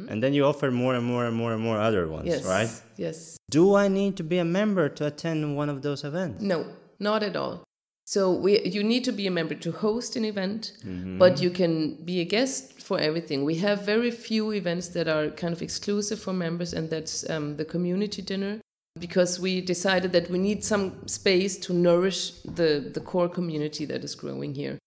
And 0.09 0.17
then 0.23 0.33
you 0.37 0.43
offer 0.51 0.69
more 0.83 0.93
and 0.99 1.05
more 1.13 1.25
and 1.27 1.35
more 1.41 1.53
and 1.55 1.61
more 1.67 1.79
other 1.79 2.03
ones, 2.17 2.27
Mm-hmm. 2.27 2.45
Yes. 2.47 2.55
right? 2.57 2.71
Yes. 3.05 3.17
Do 3.57 3.63
I 3.83 3.87
need 3.99 4.13
to 4.17 4.23
be 4.23 4.37
a 4.39 4.45
member 4.59 4.85
to 4.97 5.05
attend 5.11 5.39
one 5.61 5.69
of 5.73 5.81
those 5.81 6.03
events? 6.03 6.41
No, 6.41 6.57
not 6.99 7.23
at 7.23 7.35
all. 7.35 7.63
So 8.05 8.31
we 8.31 8.61
you 8.61 8.83
need 8.83 9.03
to 9.05 9.11
be 9.11 9.25
a 9.27 9.31
member 9.31 9.55
to 9.55 9.71
host 9.71 10.15
an 10.15 10.25
event, 10.25 10.73
but 11.17 11.41
you 11.41 11.49
can 11.49 11.95
be 12.05 12.21
a 12.21 12.25
guest 12.25 12.81
for 12.81 12.99
everything. 12.99 13.43
We 13.43 13.55
have 13.55 13.81
very 13.81 14.11
few 14.11 14.51
events 14.53 14.89
that 14.89 15.07
are 15.07 15.29
kind 15.31 15.53
of 15.53 15.61
exclusive 15.61 16.19
for 16.19 16.31
members, 16.33 16.73
and 16.73 16.89
that's 16.89 17.27
um, 17.29 17.57
the 17.57 17.65
community 17.65 18.21
dinner 18.21 18.61
because 18.99 19.39
we 19.39 19.59
decided 19.59 20.11
that 20.13 20.29
we 20.29 20.37
need 20.37 20.63
some 20.63 21.07
space 21.07 21.57
to 21.57 21.73
nourish 21.73 22.31
the 22.41 22.91
the 22.93 23.01
core 23.01 23.29
community 23.29 23.85
that 23.85 24.03
is 24.03 24.13
growing 24.15 24.53
here. 24.53 24.77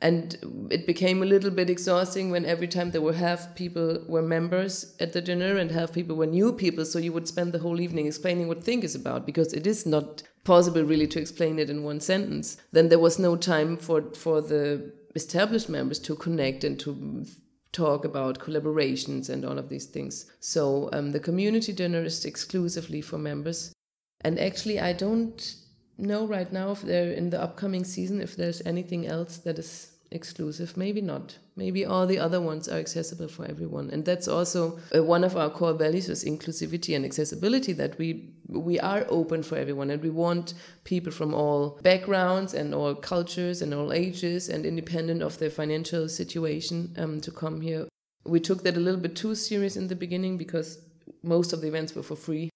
And 0.00 0.68
it 0.70 0.86
became 0.86 1.22
a 1.22 1.26
little 1.26 1.50
bit 1.50 1.68
exhausting 1.68 2.30
when 2.30 2.44
every 2.44 2.68
time 2.68 2.92
there 2.92 3.00
were 3.00 3.14
half 3.14 3.56
people 3.56 4.04
were 4.06 4.22
members 4.22 4.94
at 5.00 5.12
the 5.12 5.20
dinner 5.20 5.56
and 5.56 5.72
half 5.72 5.92
people 5.92 6.14
were 6.14 6.26
new 6.26 6.52
people. 6.52 6.84
So 6.84 7.00
you 7.00 7.12
would 7.12 7.26
spend 7.26 7.52
the 7.52 7.58
whole 7.58 7.80
evening 7.80 8.06
explaining 8.06 8.46
what 8.46 8.62
Think 8.62 8.84
is 8.84 8.94
about 8.94 9.26
because 9.26 9.52
it 9.52 9.66
is 9.66 9.86
not 9.86 10.22
possible 10.44 10.82
really 10.82 11.08
to 11.08 11.20
explain 11.20 11.58
it 11.58 11.68
in 11.68 11.82
one 11.82 12.00
sentence. 12.00 12.58
Then 12.70 12.90
there 12.90 13.00
was 13.00 13.18
no 13.18 13.34
time 13.34 13.76
for, 13.76 14.02
for 14.14 14.40
the 14.40 14.92
established 15.16 15.68
members 15.68 15.98
to 16.00 16.14
connect 16.14 16.62
and 16.62 16.78
to 16.80 17.26
talk 17.72 18.04
about 18.04 18.38
collaborations 18.38 19.28
and 19.28 19.44
all 19.44 19.58
of 19.58 19.68
these 19.68 19.86
things. 19.86 20.26
So 20.40 20.88
um, 20.92 21.10
the 21.10 21.20
community 21.20 21.72
dinner 21.72 22.04
is 22.04 22.24
exclusively 22.24 23.00
for 23.00 23.18
members. 23.18 23.72
And 24.20 24.38
actually, 24.38 24.80
I 24.80 24.92
don't 24.92 25.56
know 25.98 26.26
right 26.26 26.52
now 26.52 26.70
if 26.70 26.82
there 26.82 27.10
in 27.10 27.30
the 27.30 27.42
upcoming 27.42 27.84
season 27.84 28.20
if 28.20 28.36
there's 28.36 28.62
anything 28.64 29.06
else 29.06 29.38
that 29.38 29.58
is 29.58 29.98
exclusive. 30.10 30.76
Maybe 30.76 31.00
not. 31.00 31.38
Maybe 31.56 31.84
all 31.84 32.06
the 32.06 32.18
other 32.18 32.40
ones 32.40 32.68
are 32.68 32.78
accessible 32.78 33.28
for 33.28 33.44
everyone. 33.44 33.90
And 33.90 34.04
that's 34.04 34.28
also 34.28 34.78
uh, 34.94 35.02
one 35.02 35.24
of 35.24 35.36
our 35.36 35.50
core 35.50 35.74
values 35.74 36.08
is 36.08 36.24
inclusivity 36.24 36.94
and 36.96 37.04
accessibility. 37.04 37.72
That 37.72 37.98
we 37.98 38.30
we 38.46 38.80
are 38.80 39.06
open 39.08 39.42
for 39.42 39.56
everyone, 39.56 39.90
and 39.90 40.02
we 40.02 40.10
want 40.10 40.54
people 40.84 41.12
from 41.12 41.34
all 41.34 41.78
backgrounds 41.82 42.54
and 42.54 42.74
all 42.74 42.94
cultures 42.94 43.60
and 43.60 43.74
all 43.74 43.92
ages 43.92 44.48
and 44.48 44.64
independent 44.64 45.22
of 45.22 45.38
their 45.38 45.50
financial 45.50 46.08
situation 46.08 46.94
um, 46.96 47.20
to 47.20 47.30
come 47.30 47.60
here. 47.60 47.88
We 48.24 48.40
took 48.40 48.62
that 48.64 48.76
a 48.76 48.80
little 48.80 49.00
bit 49.00 49.16
too 49.16 49.34
serious 49.34 49.76
in 49.76 49.88
the 49.88 49.96
beginning 49.96 50.38
because 50.38 50.78
most 51.22 51.52
of 51.52 51.60
the 51.60 51.68
events 51.68 51.94
were 51.94 52.02
for 52.02 52.16
free 52.16 52.50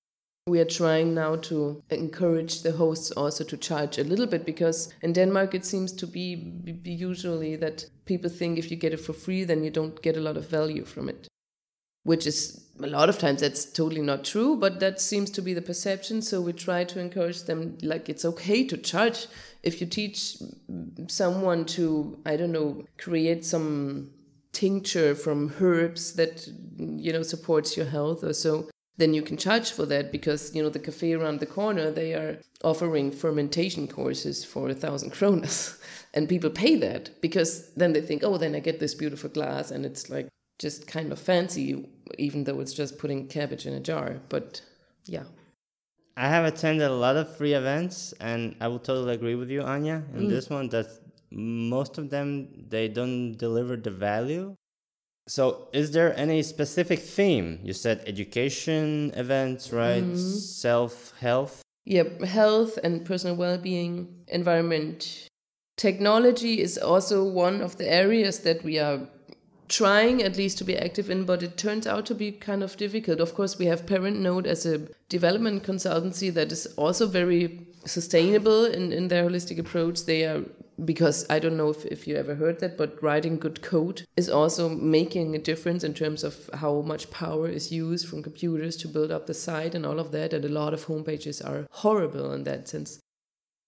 we 0.46 0.59
are 0.59 0.64
trying 0.64 1.14
now 1.14 1.37
to 1.37 1.83
encourage 1.90 2.62
the 2.62 2.72
hosts 2.72 3.12
also 3.12 3.44
to 3.44 3.57
charge 3.57 3.98
a 3.98 4.05
little 4.05 4.26
bit 4.26 4.44
because 4.44 4.92
in 5.00 5.12
Denmark 5.12 5.55
it 5.55 5.64
seems 5.64 5.92
to 5.92 6.07
be, 6.07 6.52
usually 6.85 7.55
that 7.57 7.87
people 8.07 8.28
think 8.28 8.59
if 8.59 8.70
you 8.70 8.76
get 8.76 8.92
it 8.92 9.00
for 9.00 9.12
free 9.12 9.44
then 9.44 9.62
you 9.62 9.70
don't 9.70 10.02
get 10.02 10.16
a 10.16 10.20
lot 10.20 10.37
of 10.37 10.48
value 10.48 10.85
from 10.85 11.09
it. 11.09 11.28
Which 12.05 12.26
is 12.26 12.64
a 12.83 12.88
lot 12.88 13.09
of 13.09 13.18
times 13.18 13.42
that's 13.42 13.64
totally 13.64 14.02
not 14.02 14.24
true 14.24 14.57
but 14.57 14.81
that 14.81 15.00
seems 15.00 15.31
to 15.31 15.42
be 15.42 15.55
the 15.55 15.62
perception. 15.62 16.20
So 16.22 16.40
we 16.40 16.52
try 16.52 16.83
to 16.85 16.98
encourage 16.98 17.44
them 17.44 17.78
like 17.81 18.09
it's 18.09 18.24
okay 18.24 18.64
to 18.66 18.76
charge. 18.76 19.28
If 19.62 19.81
you 19.81 19.87
teach 19.87 20.38
someone 21.07 21.64
to 21.64 22.18
i 22.26 22.37
don't 22.37 22.52
know 22.52 22.85
create 22.98 23.44
some 23.44 24.11
tincture 24.52 25.14
from 25.14 25.52
herbs 25.61 26.14
that 26.14 26.48
you 26.76 27.12
know 27.12 27.22
supports 27.22 27.76
your 27.76 27.87
health 27.87 28.22
or 28.24 28.33
so 28.33 28.68
then 28.98 29.14
you 29.14 29.22
can 29.22 29.37
charge 29.37 29.70
for 29.70 29.87
that 29.87 30.12
because 30.12 30.55
you 30.55 30.62
know 30.62 30.68
the 30.68 30.78
cafe 30.78 31.12
around 31.12 31.40
the 31.40 31.46
corner 31.46 31.90
they 31.90 32.14
are 32.14 32.38
offering 32.62 33.11
fermentation 33.11 33.88
courses 33.88 34.44
for 34.44 34.69
a 34.69 34.75
thousand 34.75 35.10
kronas 35.12 35.79
and 36.14 36.29
people 36.29 36.50
pay 36.50 36.77
that 36.77 37.10
because 37.21 37.71
then 37.75 37.92
they 37.92 38.00
think 38.00 38.23
oh 38.25 38.37
then 38.37 38.54
i 38.54 38.60
get 38.60 38.79
this 38.81 38.94
beautiful 38.94 39.31
glass 39.31 39.71
and 39.71 39.85
it's 39.85 40.10
like 40.10 40.29
just 40.58 40.87
kind 40.87 41.10
of 41.12 41.19
fancy 41.19 41.88
even 42.19 42.44
though 42.44 42.60
it's 42.60 42.75
just 42.75 42.98
putting 42.98 43.27
cabbage 43.27 43.67
in 43.67 43.75
a 43.75 43.81
jar 43.81 44.21
but 44.29 44.60
yeah 45.06 45.25
I 46.17 46.29
have 46.29 46.44
attended 46.44 46.87
a 46.90 46.94
lot 46.94 47.17
of 47.17 47.35
free 47.37 47.54
events, 47.54 48.12
and 48.21 48.54
I 48.60 48.69
will 48.69 48.79
totally 48.79 49.14
agree 49.14 49.35
with 49.35 49.48
you, 49.48 49.62
Anya, 49.62 50.02
Mm. 50.12 50.19
in 50.19 50.29
this 50.29 50.50
one 50.50 50.69
that 50.69 50.88
most 51.31 51.96
of 51.96 52.10
them 52.10 52.48
they 52.69 52.87
don't 52.88 53.33
deliver 53.33 53.77
the 53.77 53.90
value. 53.90 54.54
So, 55.29 55.68
is 55.73 55.92
there 55.92 56.18
any 56.18 56.42
specific 56.42 56.98
theme? 56.98 57.60
You 57.62 57.73
said 57.73 58.02
education 58.06 59.12
events, 59.14 59.73
right? 59.73 60.02
Mm-hmm. 60.02 60.16
Self 60.16 61.14
health. 61.20 61.62
yeah 61.85 62.04
health 62.25 62.79
and 62.85 63.04
personal 63.04 63.35
well-being 63.35 64.06
environment 64.29 65.29
technology 65.77 66.60
is 66.60 66.79
also 66.79 67.25
one 67.25 67.60
of 67.60 67.77
the 67.79 67.88
areas 68.02 68.40
that 68.40 68.62
we 68.62 68.79
are 68.79 69.00
trying 69.68 70.23
at 70.23 70.37
least 70.37 70.58
to 70.58 70.64
be 70.64 70.77
active 70.77 71.10
in, 71.10 71.25
but 71.25 71.42
it 71.42 71.56
turns 71.56 71.87
out 71.87 72.04
to 72.06 72.14
be 72.14 72.31
kind 72.31 72.62
of 72.62 72.77
difficult. 72.77 73.20
Of 73.20 73.35
course, 73.35 73.58
we 73.58 73.66
have 73.66 73.87
Parent 73.87 74.20
Node 74.20 74.46
as 74.46 74.66
a 74.66 74.87
development 75.08 75.64
consultancy 75.64 76.33
that 76.35 76.52
is 76.52 76.66
also 76.77 77.06
very 77.06 77.66
sustainable 77.87 78.66
in, 78.66 78.92
in 78.92 79.08
their 79.08 79.25
holistic 79.25 79.58
approach. 79.58 80.04
They 80.04 80.25
are 80.25 80.44
because 80.85 81.27
I 81.29 81.38
don't 81.38 81.56
know 81.56 81.70
if, 81.70 81.85
if 81.87 82.06
you 82.06 82.16
ever 82.16 82.35
heard 82.35 82.60
that, 82.60 82.77
but 82.77 83.02
writing 83.02 83.38
good 83.38 83.62
code 83.62 84.02
is 84.16 84.29
also 84.29 84.68
making 84.68 85.35
a 85.35 85.38
difference 85.38 85.85
in 85.85 85.94
terms 85.94 86.25
of 86.25 86.50
how 86.54 86.81
much 86.83 87.10
power 87.10 87.48
is 87.48 87.73
used 87.73 88.08
from 88.08 88.23
computers 88.23 88.77
to 88.79 88.88
build 88.88 89.10
up 89.10 89.27
the 89.27 89.35
site 89.35 89.75
and 89.75 89.87
all 89.87 89.98
of 89.98 90.12
that. 90.12 90.33
And 90.33 90.44
a 90.44 90.48
lot 90.48 90.75
of 90.75 90.87
homepages 90.87 91.44
are 91.44 91.66
horrible 91.70 92.33
in 92.33 92.44
that 92.44 92.68
sense. 92.68 93.00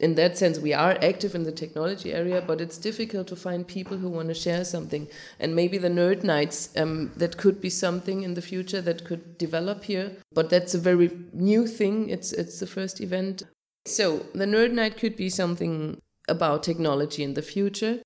In 0.00 0.16
that 0.16 0.36
sense, 0.36 0.58
we 0.58 0.72
are 0.72 0.98
active 1.00 1.36
in 1.36 1.44
the 1.44 1.52
technology 1.52 2.12
area, 2.12 2.42
but 2.44 2.60
it's 2.60 2.78
difficult 2.78 3.28
to 3.28 3.36
find 3.36 3.66
people 3.66 3.96
who 3.96 4.08
want 4.08 4.26
to 4.28 4.34
share 4.34 4.64
something. 4.64 5.06
And 5.38 5.54
maybe 5.54 5.78
the 5.78 5.88
Nerd 5.88 6.24
Nights, 6.24 6.70
um, 6.76 7.12
that 7.16 7.36
could 7.36 7.60
be 7.60 7.70
something 7.70 8.22
in 8.22 8.34
the 8.34 8.42
future 8.42 8.80
that 8.80 9.04
could 9.04 9.38
develop 9.38 9.84
here. 9.84 10.16
But 10.32 10.50
that's 10.50 10.74
a 10.74 10.78
very 10.78 11.10
new 11.32 11.68
thing. 11.68 12.08
It's 12.08 12.32
it's 12.32 12.58
the 12.58 12.66
first 12.66 13.00
event. 13.00 13.44
So 13.86 14.26
the 14.34 14.46
Nerd 14.46 14.72
Night 14.72 14.96
could 14.96 15.14
be 15.14 15.30
something 15.30 16.00
about 16.28 16.62
technology 16.62 17.22
in 17.22 17.34
the 17.34 17.42
future. 17.42 18.00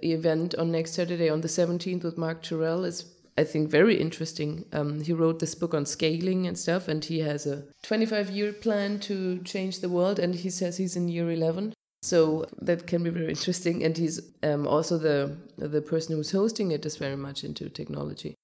The 0.00 0.12
event 0.12 0.54
on 0.54 0.72
next 0.72 0.92
Saturday 0.92 1.28
on 1.28 1.40
the 1.40 1.48
17th 1.48 2.04
with 2.04 2.18
Mark 2.18 2.42
Turrell 2.42 2.84
is, 2.84 3.12
I 3.38 3.44
think, 3.44 3.70
very 3.70 4.00
interesting. 4.00 4.64
Um, 4.72 5.02
he 5.02 5.12
wrote 5.12 5.38
this 5.38 5.54
book 5.54 5.74
on 5.74 5.86
scaling 5.86 6.46
and 6.46 6.58
stuff, 6.58 6.88
and 6.88 7.04
he 7.04 7.20
has 7.20 7.46
a 7.46 7.64
25 7.82 8.30
year 8.30 8.52
plan 8.52 8.98
to 9.00 9.38
change 9.38 9.80
the 9.80 9.88
world, 9.88 10.18
and 10.18 10.34
he 10.34 10.50
says 10.50 10.76
he's 10.76 10.96
in 10.96 11.08
year 11.08 11.30
11. 11.30 11.74
So 12.02 12.44
that 12.60 12.86
can 12.86 13.02
be 13.02 13.08
very 13.08 13.30
interesting. 13.30 13.82
And 13.82 13.96
he's 13.96 14.20
um, 14.42 14.66
also 14.66 14.98
the, 14.98 15.38
the 15.56 15.80
person 15.80 16.14
who's 16.14 16.32
hosting 16.32 16.70
it 16.70 16.84
is 16.84 16.98
very 16.98 17.16
much 17.16 17.44
into 17.44 17.70
technology. 17.70 18.34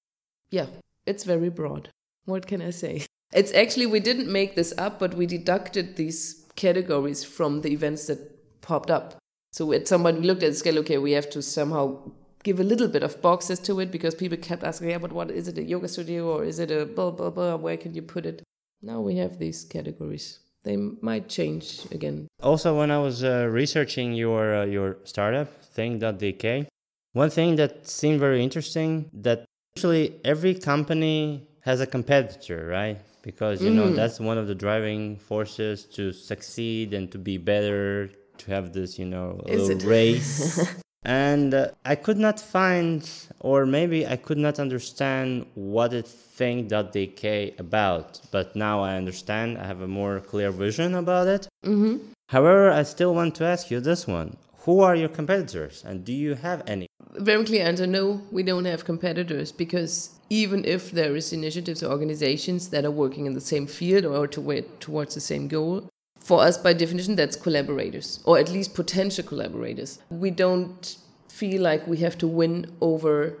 Yeah, 0.49 0.65
it's 1.05 1.25
very 1.25 1.49
broad. 1.49 1.89
What 2.25 2.47
can 2.47 2.61
I 2.61 2.71
say? 2.71 3.05
It's 3.33 3.53
actually, 3.53 3.85
we 3.85 3.99
didn't 3.99 4.29
make 4.29 4.55
this 4.55 4.73
up, 4.77 4.99
but 4.99 5.13
we 5.13 5.25
deducted 5.25 5.95
these 5.95 6.45
categories 6.55 7.23
from 7.23 7.61
the 7.61 7.71
events 7.71 8.07
that 8.07 8.19
popped 8.61 8.91
up. 8.91 9.20
So 9.51 9.73
at 9.73 9.87
some 9.87 10.03
point 10.03 10.19
we 10.21 10.27
looked 10.27 10.43
at 10.43 10.51
the 10.51 10.55
scale, 10.55 10.79
okay, 10.79 10.97
we 10.97 11.11
have 11.11 11.29
to 11.31 11.41
somehow 11.41 11.99
give 12.43 12.59
a 12.59 12.63
little 12.63 12.87
bit 12.87 13.03
of 13.03 13.21
boxes 13.21 13.59
to 13.59 13.79
it 13.81 13.91
because 13.91 14.15
people 14.15 14.37
kept 14.37 14.63
asking, 14.63 14.89
yeah, 14.89 14.97
but 14.97 15.11
what 15.11 15.29
is 15.29 15.47
it 15.47 15.57
a 15.57 15.63
yoga 15.63 15.87
studio 15.87 16.29
or 16.29 16.43
is 16.43 16.59
it 16.59 16.71
a 16.71 16.85
blah 16.85 17.11
blah 17.11 17.29
blah? 17.29 17.55
Where 17.55 17.77
can 17.77 17.93
you 17.93 18.01
put 18.01 18.25
it? 18.25 18.43
Now 18.81 19.01
we 19.01 19.17
have 19.17 19.37
these 19.37 19.63
categories. 19.65 20.39
They 20.63 20.77
might 20.77 21.27
change 21.27 21.85
again. 21.91 22.27
Also, 22.41 22.77
when 22.77 22.91
I 22.91 22.99
was 22.99 23.23
uh, 23.23 23.47
researching 23.51 24.13
your 24.13 24.55
uh, 24.55 24.65
your 24.65 24.97
startup 25.03 25.49
Think.dk, 25.63 26.67
one 27.13 27.29
thing 27.29 27.55
that 27.57 27.87
seemed 27.87 28.19
very 28.19 28.43
interesting 28.43 29.09
that 29.13 29.45
actually 29.75 30.19
every 30.23 30.55
company 30.55 31.47
has 31.61 31.81
a 31.81 31.87
competitor, 31.87 32.67
right? 32.67 32.99
Because 33.21 33.61
you 33.61 33.71
mm. 33.71 33.75
know 33.75 33.89
that's 33.93 34.19
one 34.19 34.37
of 34.37 34.47
the 34.47 34.55
driving 34.55 35.17
forces 35.17 35.85
to 35.85 36.11
succeed 36.11 36.93
and 36.93 37.11
to 37.11 37.17
be 37.17 37.37
better 37.37 38.09
to 38.41 38.51
have 38.51 38.73
this, 38.73 38.99
you 38.99 39.05
know, 39.05 39.41
little 39.45 39.89
race. 39.89 40.59
and 41.03 41.53
uh, 41.53 41.69
I 41.85 41.95
could 41.95 42.17
not 42.17 42.39
find, 42.39 43.09
or 43.39 43.65
maybe 43.65 44.05
I 44.05 44.15
could 44.15 44.37
not 44.37 44.59
understand 44.59 45.45
what 45.55 45.93
it 45.93 46.07
think.dk 46.07 47.59
about. 47.59 48.21
But 48.31 48.55
now 48.55 48.81
I 48.81 48.95
understand. 48.95 49.57
I 49.57 49.65
have 49.65 49.81
a 49.81 49.87
more 49.87 50.19
clear 50.19 50.51
vision 50.51 50.95
about 50.95 51.27
it. 51.27 51.47
Mm-hmm. 51.65 52.11
However, 52.29 52.71
I 52.71 52.83
still 52.83 53.13
want 53.13 53.35
to 53.35 53.45
ask 53.45 53.71
you 53.71 53.79
this 53.79 54.07
one: 54.07 54.37
Who 54.63 54.81
are 54.81 54.95
your 54.95 55.09
competitors, 55.09 55.83
and 55.85 56.05
do 56.05 56.13
you 56.13 56.35
have 56.35 56.63
any? 56.67 56.87
Very 57.13 57.43
clear 57.43 57.65
answer: 57.65 57.87
No, 57.87 58.21
we 58.31 58.43
don't 58.43 58.65
have 58.65 58.85
competitors 58.85 59.51
because 59.51 60.11
even 60.29 60.63
if 60.63 60.91
there 60.91 61.13
is 61.15 61.33
initiatives 61.33 61.83
or 61.83 61.91
organizations 61.91 62.69
that 62.69 62.85
are 62.85 62.97
working 63.03 63.25
in 63.25 63.33
the 63.33 63.41
same 63.41 63.67
field 63.67 64.05
or 64.05 64.27
to 64.27 64.61
towards 64.79 65.13
the 65.13 65.19
same 65.19 65.49
goal, 65.49 65.89
for 66.21 66.41
us, 66.41 66.57
by 66.57 66.73
definition, 66.73 67.15
that's 67.15 67.35
collaborators, 67.35 68.19
or 68.25 68.37
at 68.37 68.49
least 68.49 68.75
potential 68.75 69.23
collaborators. 69.23 69.99
We 70.09 70.29
don't 70.29 70.97
feel 71.27 71.61
like 71.61 71.87
we 71.87 71.97
have 71.97 72.17
to 72.19 72.27
win 72.27 72.71
over 72.79 73.37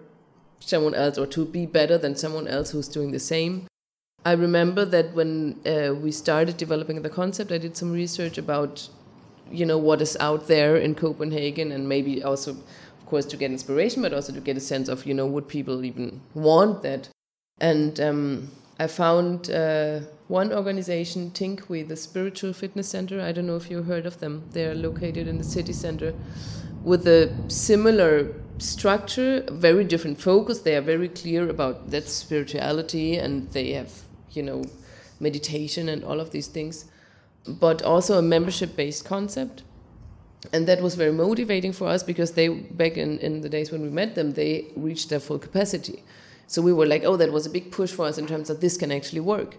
someone 0.59 0.95
else 0.95 1.17
or 1.17 1.27
to 1.27 1.45
be 1.45 1.65
better 1.65 1.97
than 1.97 2.15
someone 2.15 2.47
else 2.47 2.71
who's 2.71 2.87
doing 2.87 3.11
the 3.11 3.19
same. 3.19 3.67
I 4.25 4.33
remember 4.33 4.83
that 4.85 5.13
when 5.13 5.59
uh, 5.65 5.93
we 5.93 6.11
started 6.11 6.57
developing 6.57 7.01
the 7.01 7.09
concept, 7.09 7.51
I 7.51 7.59
did 7.59 7.77
some 7.77 7.91
research 7.91 8.37
about, 8.37 8.89
you 9.51 9.65
know, 9.65 9.77
what 9.77 10.01
is 10.01 10.17
out 10.19 10.47
there 10.47 10.75
in 10.75 10.95
Copenhagen, 10.95 11.71
and 11.71 11.87
maybe 11.87 12.23
also, 12.23 12.51
of 12.51 13.05
course, 13.05 13.25
to 13.27 13.37
get 13.37 13.51
inspiration, 13.51 14.01
but 14.01 14.13
also 14.13 14.33
to 14.33 14.41
get 14.41 14.57
a 14.57 14.59
sense 14.59 14.89
of, 14.89 15.05
you 15.05 15.13
know, 15.13 15.25
would 15.25 15.47
people 15.47 15.85
even 15.85 16.21
want 16.33 16.81
that? 16.81 17.09
And 17.59 17.99
um, 17.99 18.51
I 18.79 18.87
found 18.87 19.51
uh, 19.51 20.01
one 20.31 20.53
organization, 20.53 21.29
Tinkwi, 21.31 21.85
the 21.85 21.97
Spiritual 21.97 22.53
Fitness 22.53 22.87
Center. 22.87 23.19
I 23.19 23.33
don't 23.33 23.45
know 23.45 23.57
if 23.57 23.69
you 23.69 23.83
heard 23.83 24.05
of 24.05 24.21
them. 24.21 24.43
They're 24.51 24.73
located 24.73 25.27
in 25.27 25.37
the 25.37 25.43
city 25.43 25.73
center 25.73 26.13
with 26.83 27.05
a 27.05 27.29
similar 27.49 28.33
structure, 28.57 29.43
very 29.51 29.83
different 29.83 30.21
focus. 30.21 30.59
They 30.61 30.77
are 30.77 30.81
very 30.81 31.09
clear 31.09 31.49
about 31.49 31.91
that 31.91 32.07
spirituality 32.07 33.17
and 33.17 33.51
they 33.51 33.73
have, 33.73 33.91
you 34.31 34.41
know, 34.41 34.63
meditation 35.19 35.89
and 35.89 36.01
all 36.01 36.21
of 36.21 36.31
these 36.31 36.47
things, 36.47 36.85
but 37.45 37.81
also 37.81 38.17
a 38.17 38.21
membership 38.21 38.77
based 38.77 39.03
concept. 39.03 39.63
And 40.53 40.65
that 40.65 40.81
was 40.81 40.95
very 40.95 41.11
motivating 41.11 41.73
for 41.73 41.87
us 41.87 42.03
because 42.03 42.31
they, 42.31 42.47
back 42.47 42.95
in, 42.95 43.19
in 43.19 43.41
the 43.41 43.49
days 43.49 43.69
when 43.69 43.81
we 43.81 43.89
met 43.89 44.15
them, 44.15 44.31
they 44.31 44.67
reached 44.77 45.09
their 45.09 45.19
full 45.19 45.39
capacity. 45.39 46.03
So 46.47 46.61
we 46.61 46.71
were 46.71 46.85
like, 46.85 47.03
oh, 47.03 47.17
that 47.17 47.33
was 47.33 47.45
a 47.45 47.49
big 47.49 47.69
push 47.69 47.91
for 47.91 48.05
us 48.05 48.17
in 48.17 48.27
terms 48.27 48.49
of 48.49 48.61
this 48.61 48.77
can 48.77 48.93
actually 48.93 49.19
work. 49.19 49.57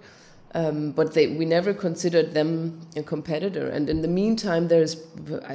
Um, 0.55 0.92
but 0.92 1.14
they, 1.14 1.28
we 1.28 1.46
never 1.46 1.72
considered 1.72 2.34
them 2.34 2.80
a 2.94 3.03
competitor. 3.03 3.68
And 3.68 3.88
in 3.88 4.03
the 4.03 4.09
meantime, 4.09 4.68
there's 4.68 4.96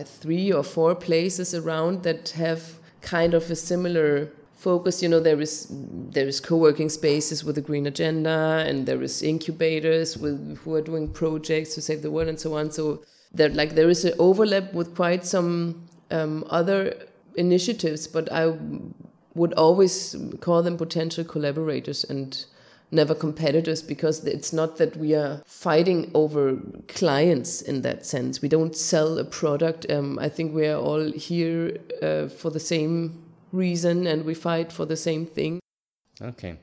three 0.05 0.51
or 0.51 0.63
four 0.63 0.95
places 0.95 1.53
around 1.53 2.01
that 2.03 2.29
have 2.29 2.79
kind 3.01 3.33
of 3.35 3.49
a 3.51 3.55
similar 3.55 4.31
focus. 4.57 5.03
You 5.03 5.09
know, 5.09 5.19
there 5.19 5.39
is 5.39 5.67
there 5.69 6.27
is 6.27 6.39
co-working 6.39 6.89
spaces 6.89 7.43
with 7.43 7.57
a 7.57 7.61
green 7.61 7.85
agenda, 7.85 8.65
and 8.67 8.85
there 8.87 9.01
is 9.03 9.21
incubators 9.21 10.17
with 10.17 10.57
who 10.59 10.73
are 10.73 10.81
doing 10.81 11.09
projects 11.09 11.75
to 11.75 11.81
save 11.81 12.01
the 12.01 12.11
world 12.11 12.27
and 12.27 12.39
so 12.39 12.55
on. 12.55 12.71
So 12.71 13.03
there 13.31 13.49
like 13.49 13.75
there 13.75 13.89
is 13.89 14.03
an 14.03 14.13
overlap 14.17 14.73
with 14.73 14.95
quite 14.95 15.25
some 15.25 15.87
um, 16.09 16.43
other 16.49 16.95
initiatives, 17.35 18.07
but 18.07 18.31
I 18.31 18.57
would 19.35 19.53
always 19.53 20.15
call 20.41 20.63
them 20.63 20.77
potential 20.77 21.23
collaborators 21.23 22.03
and 22.03 22.45
never 22.91 23.13
competitors 23.13 23.81
because 23.81 24.23
it's 24.25 24.53
not 24.53 24.77
that 24.77 24.95
we 24.95 25.13
are 25.13 25.41
fighting 25.45 26.09
over 26.13 26.57
clients 26.87 27.61
in 27.61 27.81
that 27.81 28.05
sense. 28.05 28.41
We 28.41 28.49
don't 28.49 28.75
sell 28.75 29.17
a 29.19 29.25
product. 29.25 29.85
Um, 29.89 30.17
I 30.19 30.29
think 30.29 30.53
we 30.53 30.67
are 30.67 30.79
all 30.79 31.11
here 31.11 31.77
uh, 32.01 32.27
for 32.27 32.49
the 32.49 32.59
same 32.59 33.23
reason 33.51 34.07
and 34.07 34.25
we 34.25 34.33
fight 34.33 34.71
for 34.71 34.85
the 34.85 34.95
same 34.95 35.25
thing. 35.25 35.59
Okay. 36.21 36.57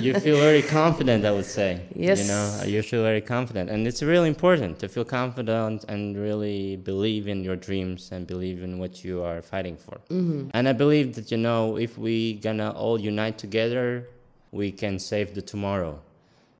you 0.00 0.14
feel 0.14 0.38
very 0.38 0.62
confident, 0.62 1.24
I 1.24 1.32
would 1.32 1.44
say. 1.44 1.82
Yes. 1.94 2.22
You 2.22 2.28
know, 2.28 2.62
you 2.66 2.82
feel 2.82 3.02
very 3.02 3.20
confident. 3.20 3.70
And 3.70 3.86
it's 3.86 4.02
really 4.02 4.28
important 4.28 4.78
to 4.80 4.88
feel 4.88 5.04
confident 5.04 5.84
and 5.88 6.16
really 6.16 6.76
believe 6.76 7.28
in 7.28 7.44
your 7.44 7.56
dreams 7.56 8.10
and 8.12 8.26
believe 8.26 8.62
in 8.62 8.78
what 8.78 9.04
you 9.04 9.22
are 9.22 9.42
fighting 9.42 9.76
for. 9.76 10.00
Mm-hmm. 10.10 10.50
And 10.54 10.68
I 10.68 10.72
believe 10.72 11.14
that, 11.16 11.30
you 11.30 11.36
know, 11.36 11.76
if 11.76 11.98
we 11.98 12.34
gonna 12.34 12.70
all 12.70 13.00
unite 13.00 13.38
together, 13.38 14.08
we 14.56 14.72
can 14.72 14.98
save 14.98 15.34
the 15.34 15.42
tomorrow. 15.42 16.00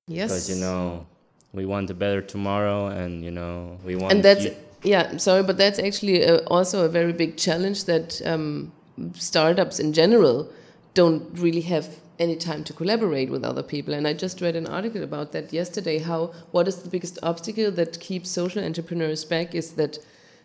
Yes. 0.06 0.28
Because, 0.30 0.50
you 0.50 0.56
know, 0.56 1.06
we 1.52 1.66
want 1.66 1.90
a 1.90 1.94
better 1.94 2.22
tomorrow 2.22 2.86
and, 2.88 3.24
you 3.24 3.30
know, 3.30 3.78
we 3.84 3.96
want. 3.96 4.12
And 4.12 4.22
that's, 4.22 4.44
you- 4.44 4.56
yeah, 4.82 5.16
sorry, 5.16 5.42
but 5.42 5.56
that's 5.56 5.78
actually 5.78 6.22
a, 6.22 6.38
also 6.46 6.84
a 6.84 6.88
very 6.88 7.12
big 7.12 7.36
challenge 7.36 7.84
that 7.86 8.20
um, 8.24 8.72
startups 9.14 9.80
in 9.80 9.92
general 9.92 10.48
don't 10.94 11.22
really 11.38 11.62
have 11.62 11.86
any 12.18 12.36
time 12.36 12.64
to 12.64 12.72
collaborate 12.72 13.30
with 13.30 13.44
other 13.44 13.62
people. 13.62 13.92
And 13.94 14.06
I 14.06 14.12
just 14.14 14.40
read 14.40 14.56
an 14.56 14.66
article 14.66 15.02
about 15.02 15.32
that 15.32 15.52
yesterday. 15.52 15.98
How 15.98 16.32
what 16.52 16.68
is 16.68 16.76
the 16.76 16.88
biggest 16.88 17.18
obstacle 17.22 17.70
that 17.72 17.98
keeps 18.00 18.30
social 18.30 18.64
entrepreneurs 18.64 19.24
back 19.24 19.54
is 19.54 19.72
that 19.72 19.98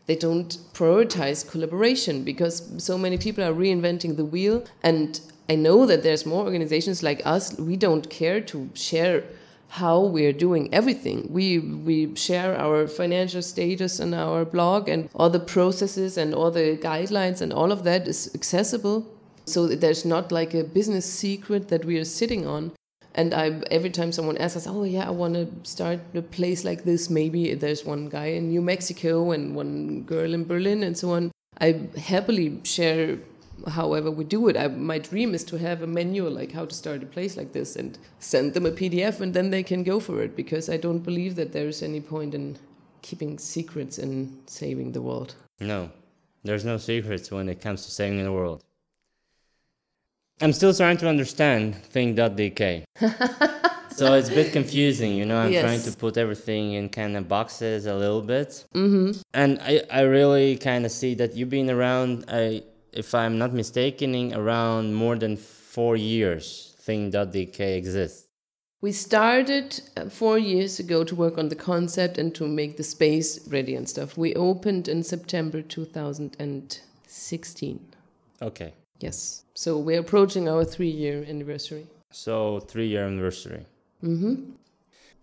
they 0.08 0.16
don't 0.16 0.58
prioritize 0.74 1.50
collaboration 1.50 2.24
because 2.24 2.70
so 2.78 2.98
many 2.98 3.18
people 3.18 3.44
are 3.44 3.54
reinventing 3.54 4.18
the 4.18 4.26
wheel. 4.26 4.66
And 4.84 5.22
I 5.52 5.56
know 5.56 5.86
that 5.86 6.02
there's 6.04 6.26
more 6.26 6.44
organizations 6.50 7.04
like 7.04 7.22
us. 7.26 7.44
We 7.60 7.76
don't 7.86 8.10
care 8.10 8.40
to 8.52 8.58
share 8.74 9.24
how 9.80 9.98
we're 10.16 10.38
doing 10.48 10.74
everything. 10.80 11.18
We 11.38 11.48
we 11.88 11.98
share 12.28 12.52
our 12.66 12.88
financial 13.00 13.44
status 13.54 13.94
on 14.06 14.14
our 14.14 14.44
blog 14.56 14.90
and 14.94 15.10
all 15.20 15.32
the 15.38 15.46
processes 15.56 16.18
and 16.22 16.30
all 16.34 16.52
the 16.60 16.68
guidelines 16.90 17.42
and 17.42 17.52
all 17.60 17.72
of 17.72 17.84
that 17.90 18.08
is 18.14 18.22
accessible 18.40 18.98
so 19.46 19.68
there's 19.68 20.06
not 20.06 20.32
like 20.32 20.54
a 20.54 20.64
business 20.64 21.06
secret 21.06 21.68
that 21.70 21.86
we 21.86 21.98
are 21.98 22.06
sitting 22.06 22.48
on. 22.48 22.72
And 23.14 23.34
I, 23.34 23.46
every 23.70 23.90
time 23.90 24.12
someone 24.14 24.38
asks 24.38 24.56
us, 24.56 24.68
oh 24.68 24.84
yeah, 24.84 25.08
I 25.08 25.12
want 25.12 25.34
to 25.36 25.48
start 25.70 26.00
a 26.16 26.22
place 26.22 26.64
like 26.64 26.84
this, 26.86 27.10
maybe 27.10 27.54
there's 27.56 27.84
one 27.86 28.08
guy 28.08 28.28
in 28.28 28.50
New 28.50 28.62
Mexico 28.62 29.32
and 29.32 29.56
one 29.56 30.04
girl 30.04 30.34
in 30.34 30.46
Berlin 30.46 30.84
and 30.84 30.98
so 30.98 31.12
on. 31.12 31.32
I 31.60 31.82
happily 31.98 32.62
share 32.64 33.20
however 33.68 34.10
we 34.12 34.24
do 34.24 34.48
it. 34.48 34.58
I, 34.58 34.68
my 34.68 34.98
dream 35.00 35.34
is 35.34 35.44
to 35.46 35.58
have 35.58 35.82
a 35.82 35.88
manual 35.88 36.32
like 36.32 36.52
how 36.52 36.66
to 36.66 36.74
start 36.76 37.04
a 37.04 37.06
place 37.06 37.38
like 37.38 37.54
this 37.54 37.76
and 37.76 37.98
send 38.20 38.54
them 38.54 38.66
a 38.66 38.72
PDF 38.72 39.20
and 39.22 39.34
then 39.34 39.50
they 39.50 39.64
can 39.64 39.84
go 39.84 40.00
for 40.00 40.22
it 40.22 40.36
because 40.36 40.70
I 40.70 40.78
don't 40.78 41.00
believe 41.00 41.36
that 41.36 41.52
there's 41.52 41.82
any 41.84 42.02
point 42.02 42.34
in 42.34 42.58
keeping 43.02 43.38
secrets 43.40 43.98
and 43.98 44.38
saving 44.46 44.92
the 44.92 45.02
world. 45.02 45.36
No, 45.60 45.90
there's 46.44 46.66
no 46.66 46.78
secrets 46.78 47.32
when 47.32 47.50
it 47.50 47.62
comes 47.62 47.86
to 47.86 47.92
saving 47.92 48.24
the 48.24 48.32
world. 48.32 48.64
I'm 50.42 50.54
still 50.54 50.74
trying 50.74 50.98
to 50.98 51.08
understand 51.08 51.76
Think.dk. 51.76 52.84
so 53.92 54.14
it's 54.16 54.30
a 54.30 54.34
bit 54.34 54.52
confusing, 54.52 55.14
you 55.14 55.26
know. 55.26 55.38
I'm 55.38 55.52
Yes. 55.52 55.64
trying 55.64 55.82
to 55.84 55.92
put 55.98 56.18
everything 56.18 56.74
in 56.74 56.90
kind 56.90 57.16
of 57.16 57.28
boxes 57.28 57.86
a 57.86 57.94
little 57.94 58.22
bit. 58.22 58.66
Mm-hmm. 58.74 59.22
And 59.36 59.60
I, 59.62 59.82
I 59.92 60.02
really 60.02 60.58
kind 60.58 60.86
of 60.86 60.92
see 60.92 61.14
that 61.16 61.36
you've 61.36 61.50
been 61.52 61.70
around, 61.70 62.26
I, 62.28 62.64
if 62.94 63.16
I'm 63.16 63.38
not 63.38 63.54
mistaken, 63.54 64.14
in 64.16 64.34
around 64.34 64.94
more 64.94 65.16
than 65.16 65.38
four 65.38 65.96
years. 65.96 66.76
Think.dk 66.80 67.78
exists. 67.78 68.28
We 68.82 68.92
started 68.92 69.80
uh, 69.96 70.10
four 70.10 70.38
years 70.40 70.80
ago 70.80 71.04
to 71.04 71.16
work 71.16 71.38
on 71.38 71.50
the 71.50 71.56
concept 71.56 72.18
and 72.18 72.34
to 72.34 72.48
make 72.48 72.78
the 72.78 72.84
space 72.84 73.48
ready 73.48 73.76
and 73.76 73.88
stuff. 73.88 74.18
We 74.18 74.34
opened 74.34 74.88
in 74.88 75.04
September 75.04 75.62
2016. 75.62 77.80
Okay. 78.42 78.74
Yes. 79.00 79.44
So 79.54 79.78
we're 79.78 80.00
approaching 80.00 80.50
our 80.50 80.66
three 80.66 80.90
year 80.90 81.24
anniversary. 81.28 81.86
So 82.12 82.60
three 82.60 82.88
year 82.88 83.06
anniversary. 83.06 83.68
Mm-hmm. 84.04 84.54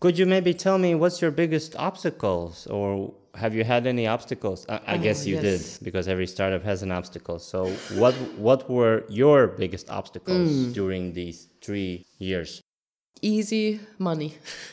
Could 0.01 0.17
you 0.17 0.27
maybe 0.27 0.55
tell 0.55 0.79
me 0.79 0.95
what's 0.95 1.21
your 1.21 1.33
biggest 1.33 1.75
obstacles, 1.75 2.69
or 2.69 3.13
have 3.43 3.55
you 3.59 3.65
had 3.65 3.87
any 3.87 4.07
obstacles? 4.17 4.67
I, 4.69 4.77
I 4.93 4.95
Oh, 4.97 4.99
guess 5.07 5.19
you 5.27 5.35
yes. 5.37 5.43
did 5.49 5.85
because 5.85 6.05
every 6.15 6.27
startup 6.27 6.63
has 6.71 6.83
an 6.87 6.93
obstacle. 7.01 7.39
So 7.53 7.59
what 8.03 8.15
what 8.47 8.61
were 8.77 8.97
your 9.21 9.39
biggest 9.63 9.87
obstacles 9.99 10.49
Mm. 10.51 10.73
during 10.81 11.03
these 11.21 11.39
three 11.65 11.93
years? 12.29 12.51
Easy 13.23 13.81
money. 13.99 14.31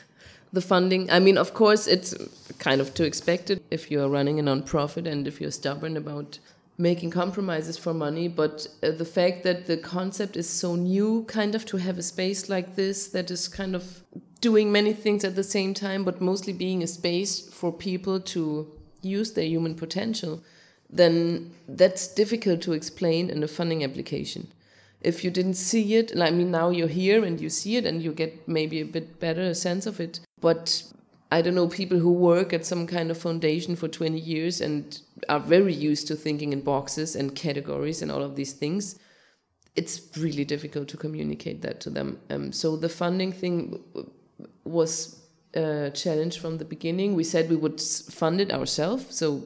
the 0.53 0.61
funding. 0.61 1.09
I 1.17 1.19
mean, 1.19 1.37
of 1.37 1.49
course, 1.53 1.87
it's 1.95 2.13
kind 2.59 2.79
of 2.81 2.87
to 2.93 3.03
expect 3.03 3.49
it 3.49 3.61
if 3.71 3.81
you're 3.91 4.09
running 4.17 4.39
a 4.39 4.43
non-profit 4.43 5.05
and 5.07 5.27
if 5.27 5.41
you're 5.41 5.51
stubborn 5.51 5.97
about 5.97 6.39
making 6.77 7.09
compromises 7.11 7.77
for 7.77 7.93
money. 7.93 8.27
But 8.41 8.67
uh, 8.83 8.91
the 8.91 9.05
fact 9.17 9.43
that 9.43 9.65
the 9.65 9.77
concept 9.77 10.37
is 10.37 10.47
so 10.49 10.75
new, 10.75 11.23
kind 11.27 11.55
of 11.55 11.65
to 11.65 11.77
have 11.77 11.97
a 11.97 12.03
space 12.03 12.49
like 12.49 12.75
this 12.75 13.07
that 13.15 13.31
is 13.31 13.47
kind 13.47 13.75
of 13.75 13.83
doing 14.45 14.71
many 14.71 14.93
things 14.93 15.23
at 15.23 15.35
the 15.35 15.49
same 15.57 15.73
time, 15.73 16.03
but 16.03 16.21
mostly 16.21 16.53
being 16.53 16.83
a 16.83 16.87
space 16.99 17.33
for 17.49 17.73
people 17.73 18.19
to 18.19 18.71
use 19.01 19.33
their 19.33 19.49
human 19.53 19.73
potential, 19.73 20.43
then 20.87 21.49
that's 21.67 22.07
difficult 22.21 22.61
to 22.61 22.73
explain 22.73 23.31
in 23.31 23.41
a 23.41 23.47
funding 23.47 23.83
application. 23.83 24.43
If 25.01 25.23
you 25.23 25.31
didn't 25.31 25.55
see 25.69 25.95
it 25.95 26.07
i 26.27 26.31
mean 26.37 26.51
now 26.51 26.69
you're 26.77 26.95
here 27.03 27.23
and 27.27 27.39
you 27.39 27.49
see 27.49 27.75
it 27.79 27.85
and 27.89 28.01
you 28.01 28.11
get 28.11 28.47
maybe 28.47 28.77
a 28.81 28.91
bit 28.95 29.19
better 29.19 29.53
sense 29.53 29.85
of 29.91 29.99
it 30.05 30.19
but 30.47 30.83
i 31.35 31.43
don't 31.43 31.57
know 31.59 31.67
people 31.67 31.99
who 31.99 32.11
work 32.11 32.53
at 32.57 32.65
some 32.65 32.87
kind 32.87 33.11
of 33.11 33.17
foundation 33.25 33.75
for 33.75 33.87
20 33.87 34.19
years 34.33 34.61
and 34.61 35.01
are 35.29 35.43
very 35.55 35.75
used 35.89 36.07
to 36.07 36.15
thinking 36.15 36.53
in 36.53 36.61
boxes 36.61 37.15
and 37.15 37.35
categories 37.35 38.01
and 38.01 38.11
all 38.11 38.23
of 38.23 38.35
these 38.35 38.53
things 38.53 38.95
it's 39.75 40.01
really 40.17 40.45
difficult 40.45 40.87
to 40.87 40.97
communicate 40.97 41.61
that 41.61 41.79
to 41.81 41.89
them. 41.89 42.19
Um, 42.29 42.51
so 42.51 42.77
the 42.77 42.89
funding 42.89 43.31
thing 43.31 43.83
was 44.63 45.21
a 45.53 45.91
challenge 45.93 46.39
from 46.39 46.57
the 46.57 46.65
beginning. 46.65 47.15
We 47.15 47.23
said 47.23 47.49
we 47.49 47.55
would 47.55 47.79
fund 47.81 48.41
it 48.41 48.53
ourselves 48.53 49.15
so 49.15 49.43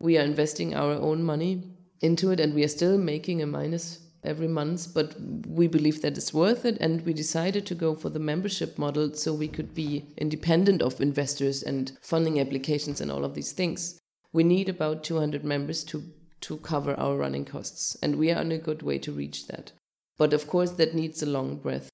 we 0.00 0.16
are 0.18 0.22
investing 0.24 0.74
our 0.74 0.92
own 0.92 1.22
money 1.24 1.64
into 2.00 2.30
it 2.30 2.40
and 2.40 2.54
we 2.54 2.64
are 2.64 2.68
still 2.68 2.98
making 2.98 3.42
a 3.42 3.46
minus 3.46 4.00
every 4.24 4.48
month 4.48 4.92
but 4.94 5.14
we 5.46 5.66
believe 5.66 6.02
that 6.02 6.16
it's 6.16 6.34
worth 6.34 6.64
it 6.64 6.76
and 6.80 7.04
we 7.04 7.12
decided 7.12 7.64
to 7.66 7.74
go 7.74 7.94
for 7.94 8.10
the 8.10 8.18
membership 8.18 8.78
model 8.78 9.12
so 9.14 9.32
we 9.32 9.48
could 9.48 9.74
be 9.74 10.04
independent 10.16 10.82
of 10.82 11.00
investors 11.00 11.62
and 11.62 11.96
funding 12.02 12.40
applications 12.40 13.00
and 13.00 13.10
all 13.10 13.24
of 13.24 13.34
these 13.34 13.52
things. 13.52 13.98
We 14.32 14.44
need 14.44 14.68
about 14.68 15.04
200 15.04 15.44
members 15.44 15.84
to 15.84 16.02
to 16.40 16.56
cover 16.58 16.94
our 16.94 17.16
running 17.16 17.44
costs 17.44 17.96
and 18.00 18.16
we 18.16 18.30
are 18.30 18.38
on 18.38 18.52
a 18.52 18.58
good 18.58 18.82
way 18.82 18.98
to 18.98 19.10
reach 19.10 19.48
that. 19.48 19.72
But 20.18 20.32
of 20.32 20.46
course 20.46 20.72
that 20.72 20.94
needs 20.94 21.22
a 21.22 21.26
long 21.26 21.56
breath 21.56 21.87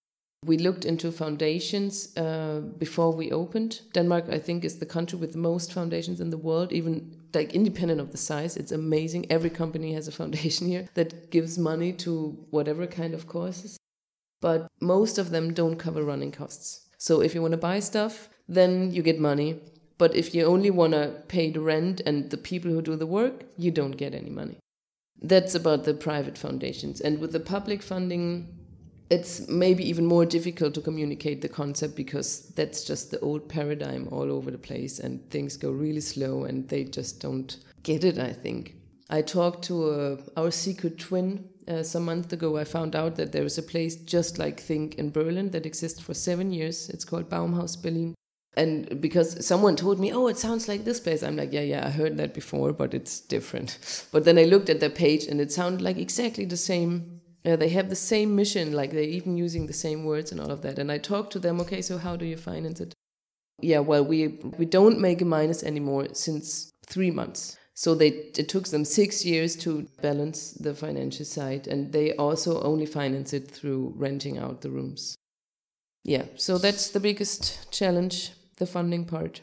we 0.45 0.59
looked 0.59 0.85
into 0.85 1.11
foundations 1.13 2.17
uh, 2.17 2.61
before 2.79 3.13
we 3.13 3.31
opened. 3.33 3.81
Denmark, 3.93 4.27
I 4.31 4.39
think, 4.39 4.65
is 4.65 4.79
the 4.79 4.87
country 4.87 5.19
with 5.19 5.33
the 5.33 5.39
most 5.39 5.73
foundations 5.73 6.21
in 6.21 6.31
the 6.31 6.39
world, 6.39 6.73
even 6.73 7.17
like 7.33 7.55
independent 7.55 8.01
of 8.01 8.13
the 8.13 8.19
size. 8.19 8.57
It's 8.57 8.73
amazing. 8.73 9.27
Every 9.31 9.51
company 9.51 9.93
has 9.95 10.09
a 10.09 10.13
foundation 10.13 10.69
here 10.69 10.89
that 10.95 11.31
gives 11.31 11.59
money 11.59 11.93
to 12.05 12.37
whatever 12.51 12.87
kind 12.87 13.15
of 13.15 13.27
causes. 13.27 13.77
But 14.41 14.67
most 14.81 15.19
of 15.19 15.31
them 15.31 15.55
don't 15.55 15.77
cover 15.77 16.03
running 16.05 16.33
costs. 16.33 16.89
So 16.99 17.21
if 17.21 17.35
you 17.35 17.41
want 17.41 17.53
to 17.53 17.59
buy 17.59 17.81
stuff, 17.81 18.29
then 18.49 18.93
you 18.93 19.03
get 19.03 19.19
money. 19.19 19.61
But 19.97 20.15
if 20.15 20.35
you 20.35 20.45
only 20.45 20.71
want 20.71 20.93
to 20.93 21.23
pay 21.29 21.51
the 21.51 21.61
rent 21.61 22.01
and 22.05 22.31
the 22.31 22.37
people 22.37 22.71
who 22.71 22.83
do 22.83 22.97
the 22.97 23.07
work, 23.07 23.45
you 23.57 23.71
don't 23.71 23.97
get 23.97 24.15
any 24.15 24.31
money. 24.31 24.59
That's 25.23 25.55
about 25.55 25.85
the 25.85 25.95
private 25.95 26.37
foundations. 26.37 27.01
And 27.01 27.19
with 27.21 27.33
the 27.33 27.41
public 27.41 27.83
funding, 27.83 28.64
it's 29.11 29.47
maybe 29.49 29.87
even 29.89 30.07
more 30.07 30.25
difficult 30.25 30.75
to 30.75 30.81
communicate 30.81 31.43
the 31.43 31.49
concept 31.49 31.95
because 31.95 32.53
that's 32.57 32.85
just 32.85 33.11
the 33.11 33.21
old 33.21 33.49
paradigm 33.49 34.09
all 34.11 34.33
over 34.33 34.51
the 34.51 34.59
place 34.59 34.99
and 34.99 35.29
things 35.31 35.57
go 35.57 35.71
really 35.71 36.01
slow 36.01 36.45
and 36.45 36.69
they 36.69 36.85
just 36.85 37.21
don't 37.21 37.59
get 37.83 38.05
it 38.05 38.19
i 38.19 38.33
think. 38.33 38.75
I 39.11 39.21
talked 39.21 39.65
to 39.65 39.91
uh, 39.91 40.17
our 40.37 40.51
secret 40.51 40.99
twin 40.99 41.49
uh, 41.69 41.83
some 41.83 42.07
months 42.07 42.33
ago. 42.33 42.57
I 42.57 42.65
found 42.65 42.97
out 42.97 43.17
that 43.17 43.33
there 43.33 43.45
is 43.45 43.59
a 43.59 43.63
place 43.63 43.97
just 43.97 44.39
like 44.39 44.59
think 44.59 44.95
in 44.95 45.11
berlin 45.11 45.51
that 45.51 45.67
exists 45.67 46.01
for 46.01 46.15
seven 46.15 46.53
years. 46.53 46.89
It's 46.89 47.05
called 47.05 47.29
baumhaus 47.29 47.81
berlin. 47.81 48.15
And 48.57 49.01
because 49.01 49.45
someone 49.45 49.77
told 49.77 49.99
me 49.99 50.13
oh 50.13 50.29
it 50.29 50.39
sounds 50.39 50.69
like 50.69 50.85
this 50.85 51.01
place 51.01 51.25
i'm 51.25 51.37
like 51.37 51.53
yeah 51.53 51.61
yeah 51.61 51.87
i 51.87 51.91
heard 51.91 52.17
that 52.19 52.33
before 52.35 52.73
but 52.73 52.95
it's 52.95 53.21
different. 53.21 53.79
But 54.11 54.25
then 54.25 54.39
i 54.39 54.45
looked 54.45 54.71
at 54.71 54.81
their 54.81 54.91
page 54.91 55.27
and 55.27 55.41
it 55.41 55.53
sounded 55.53 55.83
like 55.83 55.99
exactly 55.99 56.45
the 56.45 56.57
same 56.57 57.14
uh, 57.45 57.57
they 57.57 57.69
have 57.71 57.91
the 57.91 57.97
same 57.97 58.35
mission, 58.35 58.73
like 58.73 58.91
they're 58.91 59.03
even 59.03 59.37
using 59.37 59.67
the 59.67 59.73
same 59.73 60.05
words 60.05 60.33
and 60.33 60.41
all 60.41 60.51
of 60.51 60.63
that. 60.63 60.79
And 60.79 60.91
I 60.91 60.99
talked 60.99 61.33
to 61.33 61.39
them, 61.39 61.61
okay, 61.61 61.83
so 61.83 61.99
how 61.99 62.17
do 62.17 62.25
you 62.25 62.37
finance 62.37 62.81
it? 62.81 62.95
Yeah, 63.61 63.81
well, 63.81 64.05
we 64.05 64.29
we 64.59 64.67
don't 64.67 65.01
make 65.01 65.21
a 65.21 65.25
minus 65.25 65.63
anymore 65.63 66.09
since 66.13 66.73
three 66.87 67.11
months. 67.11 67.57
So 67.75 67.95
they 67.95 68.09
it 68.09 68.49
took 68.49 68.69
them 68.69 68.85
six 68.85 69.25
years 69.25 69.57
to 69.57 69.87
balance 70.01 70.53
the 70.53 70.75
financial 70.75 71.25
side, 71.25 71.67
and 71.67 71.93
they 71.93 72.15
also 72.17 72.63
only 72.63 72.87
finance 72.87 73.33
it 73.33 73.51
through 73.51 73.95
renting 73.97 74.39
out 74.39 74.61
the 74.61 74.71
rooms. 74.71 75.17
Yeah, 76.05 76.27
so 76.37 76.59
that's 76.59 76.91
the 76.91 77.01
biggest 77.01 77.71
challenge, 77.73 78.33
the 78.57 78.67
funding 78.67 79.05
part. 79.07 79.41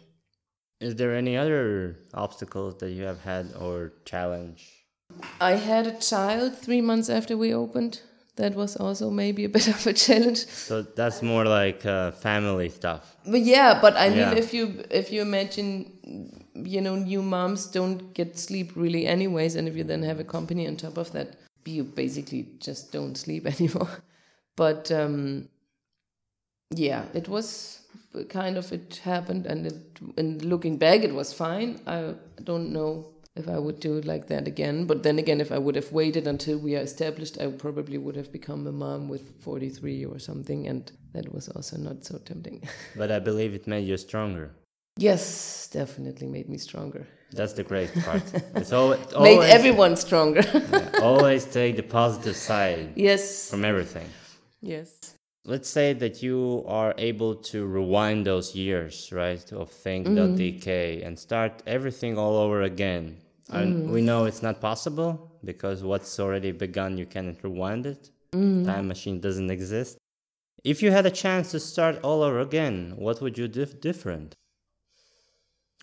Is 0.79 0.95
there 0.95 1.15
any 1.15 1.37
other 1.37 1.97
obstacles 2.13 2.77
that 2.79 2.91
you 2.91 3.03
have 3.03 3.21
had 3.21 3.53
or 3.59 3.93
challenge? 4.05 4.80
I 5.39 5.51
had 5.53 5.87
a 5.87 5.97
child 5.99 6.57
three 6.57 6.81
months 6.81 7.09
after 7.09 7.35
we 7.37 7.53
opened. 7.53 8.01
That 8.37 8.55
was 8.55 8.75
also 8.77 9.09
maybe 9.09 9.43
a 9.45 9.49
bit 9.49 9.67
of 9.75 9.85
a 9.87 9.93
challenge. 9.93 10.45
So 10.47 10.81
that's 10.81 11.21
more 11.21 11.45
like 11.45 11.85
uh, 11.85 12.11
family 12.11 12.69
stuff. 12.69 13.15
But 13.25 13.41
yeah, 13.41 13.79
but 13.81 13.95
I 13.97 14.09
mean, 14.09 14.17
Yeah. 14.19 14.35
if 14.35 14.53
you 14.53 14.83
if 14.89 15.11
you 15.11 15.21
imagine, 15.21 15.91
you 16.55 16.81
know, 16.81 16.95
new 16.95 17.21
moms 17.21 17.65
don't 17.67 18.13
get 18.13 18.37
sleep 18.39 18.71
really 18.75 19.05
anyways, 19.07 19.55
and 19.55 19.67
if 19.67 19.75
you 19.75 19.83
then 19.83 20.03
have 20.03 20.19
a 20.19 20.23
company 20.23 20.67
on 20.67 20.75
top 20.77 20.97
of 20.97 21.11
that, 21.11 21.35
you 21.65 21.83
basically 21.83 22.47
just 22.59 22.91
don't 22.91 23.15
sleep 23.17 23.45
anymore. 23.59 23.89
But 24.55 24.91
um, 24.91 25.49
yeah, 26.73 27.03
it 27.13 27.27
was 27.27 27.79
kind 28.29 28.57
of 28.57 28.71
it 28.71 29.01
happened, 29.03 29.45
and 29.45 29.67
it, 29.67 29.75
and 30.17 30.43
looking 30.45 30.77
back, 30.77 31.03
it 31.03 31.13
was 31.13 31.33
fine. 31.33 31.79
I 31.85 32.15
don't 32.43 32.71
know 32.71 33.05
if 33.35 33.47
I 33.47 33.57
would 33.57 33.79
do 33.79 33.97
it 33.97 34.05
like 34.05 34.27
that 34.27 34.47
again. 34.47 34.85
But 34.85 35.03
then 35.03 35.17
again, 35.19 35.41
if 35.41 35.51
I 35.51 35.57
would 35.57 35.75
have 35.75 35.91
waited 35.91 36.27
until 36.27 36.57
we 36.57 36.75
are 36.75 36.81
established, 36.81 37.39
I 37.39 37.47
probably 37.47 37.97
would 37.97 38.15
have 38.15 38.31
become 38.31 38.67
a 38.67 38.71
mom 38.71 39.07
with 39.07 39.41
43 39.41 40.05
or 40.05 40.19
something, 40.19 40.67
and 40.67 40.91
that 41.13 41.33
was 41.33 41.47
also 41.49 41.77
not 41.77 42.03
so 42.05 42.17
tempting. 42.17 42.67
But 42.95 43.11
I 43.11 43.19
believe 43.19 43.53
it 43.53 43.67
made 43.67 43.87
you 43.87 43.97
stronger. 43.97 44.51
Yes, 44.97 45.69
definitely 45.71 46.27
made 46.27 46.49
me 46.49 46.57
stronger. 46.57 47.07
That's 47.31 47.53
the 47.53 47.63
great 47.63 47.93
part. 48.05 48.23
It's 48.55 48.73
always, 48.73 48.99
made 49.19 49.35
always, 49.35 49.49
everyone 49.49 49.95
stronger. 49.95 50.43
yeah, 50.53 50.99
always 51.01 51.45
take 51.45 51.77
the 51.77 51.83
positive 51.83 52.35
side 52.35 52.91
yes. 52.95 53.49
from 53.49 53.63
everything. 53.63 54.09
Yes. 54.61 55.15
Let's 55.43 55.69
say 55.69 55.93
that 55.93 56.21
you 56.21 56.63
are 56.67 56.93
able 56.99 57.33
to 57.35 57.65
rewind 57.65 58.27
those 58.27 58.55
years, 58.55 59.11
right, 59.11 59.51
of 59.51 59.71
think.dk 59.71 60.63
mm-hmm. 60.63 61.07
and 61.07 61.17
start 61.17 61.63
everything 61.65 62.17
all 62.17 62.35
over 62.35 62.61
again. 62.61 63.17
And 63.49 63.87
mm. 63.87 63.91
we 63.91 64.01
know 64.01 64.25
it's 64.25 64.43
not 64.43 64.61
possible 64.61 65.31
because 65.43 65.83
what's 65.83 66.19
already 66.19 66.51
begun, 66.51 66.97
you 66.97 67.07
cannot 67.07 67.43
rewind 67.43 67.87
it. 67.87 68.11
Mm. 68.33 68.65
Time 68.65 68.87
machine 68.87 69.19
doesn't 69.19 69.49
exist. 69.49 69.97
If 70.63 70.83
you 70.83 70.91
had 70.91 71.07
a 71.07 71.11
chance 71.11 71.51
to 71.51 71.59
start 71.59 71.99
all 72.03 72.21
over 72.21 72.39
again, 72.39 72.93
what 72.95 73.19
would 73.19 73.37
you 73.37 73.47
do 73.47 73.65
different? 73.65 74.35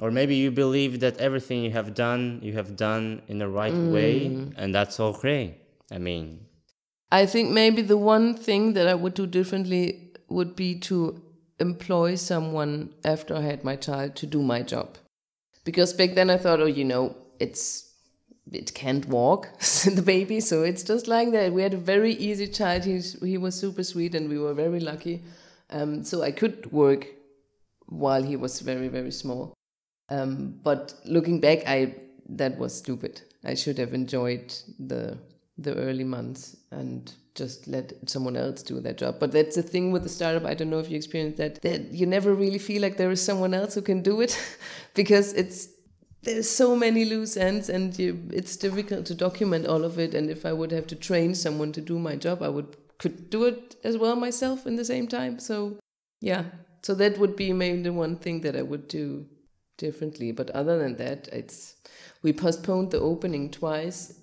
Or 0.01 0.13
maybe 0.13 0.37
you 0.37 0.53
believe 0.53 1.01
that 1.01 1.19
everything 1.19 1.65
you 1.65 1.73
have 1.73 1.95
done, 1.95 2.39
you 2.43 2.53
have 2.53 2.77
done 2.77 3.23
in 3.27 3.39
the 3.39 3.49
right 3.49 3.75
way, 3.75 4.29
mm. 4.29 4.55
and 4.57 4.73
that's 4.73 5.01
okay. 5.01 5.59
I 5.91 5.99
mean, 5.99 6.47
I 7.11 7.27
think 7.27 7.51
maybe 7.51 7.83
the 7.83 7.97
one 7.97 8.35
thing 8.35 8.75
that 8.75 8.87
I 8.87 8.95
would 8.95 9.15
do 9.15 9.27
differently 9.27 10.13
would 10.29 10.55
be 10.55 10.79
to 10.81 11.23
employ 11.59 12.15
someone 12.15 12.95
after 13.05 13.35
I 13.35 13.41
had 13.41 13.65
my 13.65 13.77
child 13.77 14.15
to 14.17 14.27
do 14.27 14.43
my 14.43 14.63
job. 14.63 14.99
Because 15.65 15.93
back 15.93 16.15
then 16.15 16.31
I 16.31 16.37
thought, 16.37 16.61
oh, 16.61 16.67
you 16.67 16.85
know, 16.85 17.17
it's 17.39 17.89
it 18.53 18.73
can't 18.75 19.07
walk, 19.09 19.49
the 19.85 20.03
baby, 20.03 20.41
so 20.41 20.63
it's 20.63 20.83
just 20.83 21.07
like 21.07 21.33
that. 21.33 21.53
We 21.53 21.63
had 21.63 21.75
a 21.75 21.79
very 21.79 22.13
easy 22.15 22.47
child. 22.47 22.85
He's, 22.85 23.21
he 23.21 23.37
was 23.37 23.55
super 23.55 23.85
sweet, 23.85 24.15
and 24.15 24.29
we 24.29 24.39
were 24.39 24.55
very 24.55 24.81
lucky. 24.81 25.23
Um, 25.71 26.03
so 26.03 26.23
I 26.23 26.31
could 26.31 26.73
work 26.73 27.07
while 27.87 28.23
he 28.23 28.37
was 28.37 28.61
very 28.61 28.89
very 28.89 29.11
small. 29.11 29.55
Um, 30.09 30.59
but 30.63 30.95
looking 31.05 31.41
back, 31.41 31.67
I 31.67 31.95
that 32.31 32.59
was 32.59 32.77
stupid. 32.77 33.23
I 33.45 33.55
should 33.55 33.79
have 33.79 33.95
enjoyed 33.95 34.55
the 34.79 35.19
the 35.59 35.75
early 35.75 36.05
months 36.05 36.57
and 36.71 37.13
just 37.35 37.69
let 37.69 37.93
someone 38.09 38.37
else 38.37 38.63
do 38.63 38.81
their 38.81 38.93
job. 38.93 39.17
But 39.19 39.33
that's 39.33 39.57
the 39.57 39.63
thing 39.63 39.93
with 39.93 40.03
the 40.03 40.09
startup. 40.09 40.45
I 40.45 40.55
don't 40.55 40.71
know 40.71 40.79
if 40.79 40.91
you 40.91 40.97
experienced 40.97 41.39
that. 41.39 41.63
That 41.63 41.93
you 41.93 42.07
never 42.07 42.35
really 42.35 42.59
feel 42.59 42.81
like 42.83 42.97
there 42.97 43.11
is 43.11 43.23
someone 43.23 43.55
else 43.55 43.75
who 43.75 43.83
can 43.83 44.03
do 44.03 44.21
it, 44.21 44.39
because 44.95 45.33
it's 45.35 45.69
there's 46.23 46.51
so 46.51 46.75
many 46.75 47.05
loose 47.05 47.37
ends 47.37 47.69
and 47.69 47.97
you, 47.97 48.21
it's 48.33 48.57
difficult 48.57 49.07
to 49.07 49.15
document 49.15 49.67
all 49.67 49.85
of 49.85 49.99
it. 49.99 50.15
And 50.15 50.29
if 50.31 50.45
I 50.45 50.53
would 50.53 50.73
have 50.73 50.87
to 50.89 50.97
train 50.97 51.35
someone 51.35 51.73
to 51.73 51.81
do 51.81 51.99
my 51.99 52.17
job, 52.17 52.43
I 52.43 52.49
would 52.49 52.77
could 52.99 53.31
do 53.31 53.45
it 53.45 53.77
as 53.85 53.97
well 53.97 54.17
myself 54.17 54.67
in 54.67 54.75
the 54.75 54.85
same 54.85 55.07
time. 55.07 55.39
So 55.39 55.79
yeah, 56.21 56.45
so 56.83 56.95
that 56.95 57.19
would 57.19 57.37
be 57.37 57.53
maybe 57.53 57.83
the 57.83 57.93
one 57.93 58.17
thing 58.17 58.41
that 58.41 58.57
I 58.57 58.63
would 58.63 58.89
do 58.89 59.27
differently. 59.77 60.33
But 60.33 60.51
other 60.51 60.79
than 60.79 60.97
that, 60.97 61.29
it's 61.29 61.77
we 62.23 62.33
postponed 62.33 62.91
the 62.91 63.01
opening 63.01 63.51
twice 63.51 64.18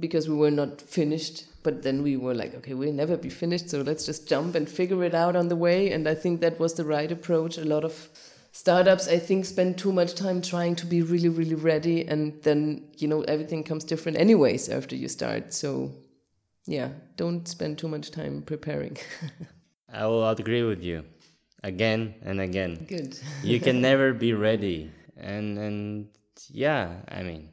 because 0.00 0.28
we 0.28 0.36
were 0.36 0.50
not 0.50 0.80
finished. 0.80 1.44
But 1.62 1.82
then 1.82 2.02
we 2.02 2.16
were 2.16 2.34
like, 2.34 2.54
okay, 2.54 2.74
we'll 2.74 2.92
never 2.92 3.16
be 3.16 3.28
finished, 3.28 3.68
so 3.68 3.82
let's 3.82 4.06
just 4.06 4.28
jump 4.28 4.54
and 4.54 4.68
figure 4.68 5.02
it 5.04 5.14
out 5.14 5.36
on 5.36 5.48
the 5.48 5.56
way. 5.56 5.90
And 5.90 6.08
I 6.08 6.14
think 6.14 6.40
that 6.40 6.58
was 6.58 6.74
the 6.74 6.84
right 6.84 7.10
approach. 7.10 7.58
A 7.58 7.64
lot 7.64 7.84
of 7.84 8.08
startups, 8.52 9.08
I 9.08 9.18
think, 9.18 9.44
spend 9.44 9.76
too 9.78 9.92
much 9.92 10.14
time 10.14 10.40
trying 10.40 10.76
to 10.76 10.86
be 10.86 11.02
really, 11.02 11.28
really 11.28 11.54
ready, 11.54 12.06
and 12.06 12.40
then 12.42 12.84
you 12.96 13.08
know 13.08 13.22
everything 13.22 13.64
comes 13.64 13.84
different 13.84 14.18
anyways 14.18 14.68
after 14.68 14.96
you 14.96 15.08
start. 15.08 15.52
So 15.52 15.92
yeah, 16.66 16.90
don't 17.16 17.46
spend 17.48 17.78
too 17.78 17.88
much 17.88 18.10
time 18.10 18.42
preparing. 18.42 18.96
I 19.92 20.06
will 20.06 20.28
agree 20.28 20.62
with 20.62 20.82
you 20.82 21.04
again 21.62 22.14
and 22.22 22.40
again. 22.40 22.86
Good. 22.88 23.18
you 23.42 23.58
can 23.60 23.80
never 23.88 24.12
be 24.12 24.32
ready. 24.32 24.90
And 25.16 25.58
and 25.58 26.08
yeah, 26.50 26.96
I 27.08 27.22
mean, 27.22 27.50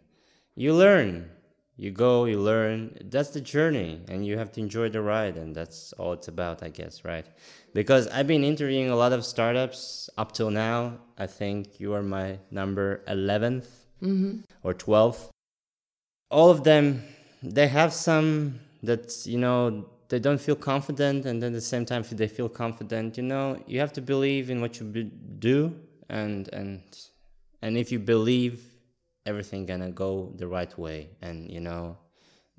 you 0.56 0.74
learn. 0.74 1.30
You 1.78 1.92
go, 1.92 2.26
you 2.26 2.40
learn. 2.40 2.98
That's 3.04 3.30
the 3.30 3.42
journey 3.42 4.02
and 4.08 4.26
you 4.26 4.38
have 4.38 4.52
to 4.54 4.62
enjoy 4.62 4.90
the 4.90 5.02
ride 5.02 5.36
and 5.36 5.54
that's 5.54 5.94
all 5.94 6.14
it's 6.14 6.30
about, 6.30 6.64
I 6.64 6.70
guess, 6.70 7.04
right? 7.04 7.26
Because 7.74 8.08
I've 8.08 8.28
been 8.28 8.44
interviewing 8.44 8.90
a 8.90 8.96
lot 8.96 9.12
of 9.12 9.26
startups 9.26 10.10
up 10.18 10.32
till 10.32 10.52
now. 10.52 10.98
I 11.18 11.28
think 11.28 11.80
you 11.80 11.94
are 11.94 12.04
my 12.04 12.40
number 12.50 13.04
11th 13.08 13.68
mm-hmm. 14.02 14.40
or 14.64 14.74
12th. 14.74 15.30
All 16.32 16.50
of 16.50 16.64
them 16.64 17.04
they 17.44 17.68
have 17.68 17.94
some 17.94 18.60
that, 18.82 19.26
you 19.26 19.38
know, 19.38 19.86
they 20.10 20.20
don't 20.20 20.40
feel 20.40 20.56
confident 20.56 21.26
and 21.26 21.42
then 21.42 21.52
at 21.52 21.56
the 21.56 21.62
same 21.62 21.86
time 21.86 22.02
if 22.02 22.10
they 22.12 22.28
feel 22.28 22.48
confident 22.48 23.18
you 23.18 23.24
know 23.24 23.60
you 23.66 23.80
have 23.80 23.92
to 23.92 24.02
believe 24.02 24.50
in 24.50 24.62
what 24.62 24.80
you 24.80 24.86
do 25.40 25.76
and 26.10 26.48
and 26.54 26.82
and 27.62 27.78
if 27.78 27.92
you 27.92 28.00
believe 28.00 28.75
everything 29.26 29.66
gonna 29.66 29.92
go 29.92 30.32
the 30.38 30.48
right 30.48 30.78
way. 30.78 31.10
And 31.22 31.50
you 31.52 31.60
know 31.60 31.98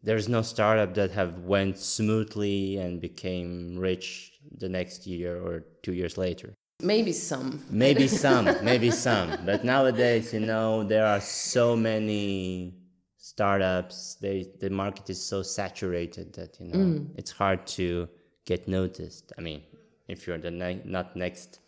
there's 0.02 0.28
no 0.28 0.42
startup 0.42 0.94
that 0.94 1.10
have 1.12 1.38
went 1.40 1.78
smoothly 1.78 2.76
and 2.78 3.00
became 3.00 3.78
rich 3.78 4.32
the 4.58 4.68
next 4.68 5.06
year 5.06 5.40
or 5.40 5.64
two 5.82 5.92
years 5.92 6.16
later. 6.18 6.54
Maybe 6.82 7.12
some. 7.12 7.64
Maybe 7.70 8.06
some 8.24 8.44
maybe 8.62 8.90
some. 8.90 9.28
But 9.46 9.64
nowadays 9.64 10.32
you 10.32 10.40
know 10.40 10.84
there 10.84 11.06
are 11.06 11.20
so 11.20 11.76
many 11.76 12.74
startups. 13.16 14.16
They 14.20 14.46
the 14.60 14.70
market 14.70 15.08
is 15.10 15.22
so 15.24 15.42
saturated 15.42 16.32
that 16.34 16.60
you 16.60 16.66
know 16.68 16.78
Mm. 16.78 17.06
it's 17.16 17.30
hard 17.30 17.66
to 17.78 18.08
get 18.44 18.68
noticed. 18.68 19.32
I 19.38 19.40
mean 19.40 19.62
if 20.08 20.26
you're 20.26 20.38
the 20.38 20.50
ne- 20.50 20.82
not 20.84 21.16
next 21.16 21.58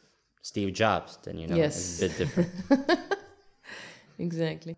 steve 0.43 0.73
jobs 0.73 1.19
then 1.25 1.37
you 1.39 1.47
know 1.49 1.57
Yes. 1.57 1.75
it's 1.77 1.99
a 1.99 2.01
bit 2.07 2.19
different. 2.19 2.51
Exactly. 4.21 4.77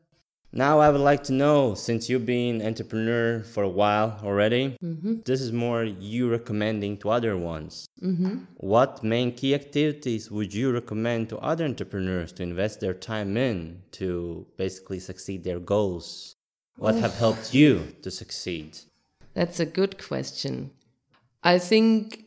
Now 0.53 0.79
i 0.81 0.89
would 0.91 1.01
like 1.01 1.23
to 1.25 1.33
know 1.33 1.75
since 1.75 2.09
you've 2.09 2.27
been 2.27 2.61
entrepreneur 2.63 3.43
for 3.43 3.63
a 3.63 3.69
while 3.69 4.19
already 4.25 4.77
Mm-hmm. 4.83 5.15
this 5.25 5.41
is 5.41 5.53
more 5.53 5.85
you 5.85 6.31
recommending 6.31 6.97
to 6.99 7.11
other 7.11 7.37
ones 7.37 7.87
Mm-hmm. 8.03 8.39
what 8.57 9.05
main 9.05 9.33
key 9.33 9.55
activities 9.55 10.31
would 10.31 10.53
you 10.55 10.73
recommend 10.73 11.29
to 11.29 11.39
other 11.39 11.65
entrepreneurs 11.67 12.33
to 12.33 12.43
invest 12.43 12.81
their 12.81 12.95
time 12.95 13.37
in 13.37 13.83
to 13.93 14.47
basically 14.57 14.99
succeed 14.99 15.45
their 15.45 15.61
goals 15.61 16.35
what 16.79 16.95
have 16.95 17.15
helped 17.19 17.53
you 17.55 17.73
to 18.03 18.11
succeed 18.11 18.79
That's 19.35 19.61
a 19.61 19.67
good 19.67 19.95
question. 20.09 20.71
I 21.45 21.59
think 21.61 22.25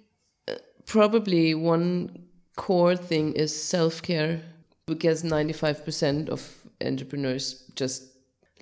uh, 0.48 0.54
probably 0.86 1.54
one 1.54 1.90
core 2.56 2.96
thing 2.96 3.34
is 3.34 3.52
self 3.52 4.02
care 4.02 4.42
because 4.86 5.24
95% 5.24 6.30
of 6.30 6.42
entrepreneurs 6.90 7.64
just 7.76 8.13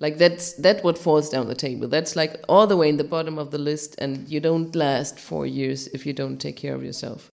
like 0.02 0.18
that's 0.18 0.54
that 0.54 0.82
what 0.82 0.98
falls 0.98 1.30
down 1.30 1.46
the 1.46 1.54
table. 1.54 1.86
That's 1.86 2.16
like 2.16 2.44
all 2.48 2.66
the 2.66 2.76
way 2.76 2.88
in 2.88 2.96
the 2.96 3.12
bottom 3.16 3.38
of 3.38 3.52
the 3.52 3.58
list 3.70 3.94
and 3.98 4.28
you 4.28 4.40
don't 4.40 4.74
last 4.74 5.18
4 5.18 5.46
years 5.46 5.86
if 5.88 6.04
you 6.04 6.12
don't 6.12 6.38
take 6.38 6.56
care 6.56 6.74
of 6.74 6.84
yourself. 6.84 7.30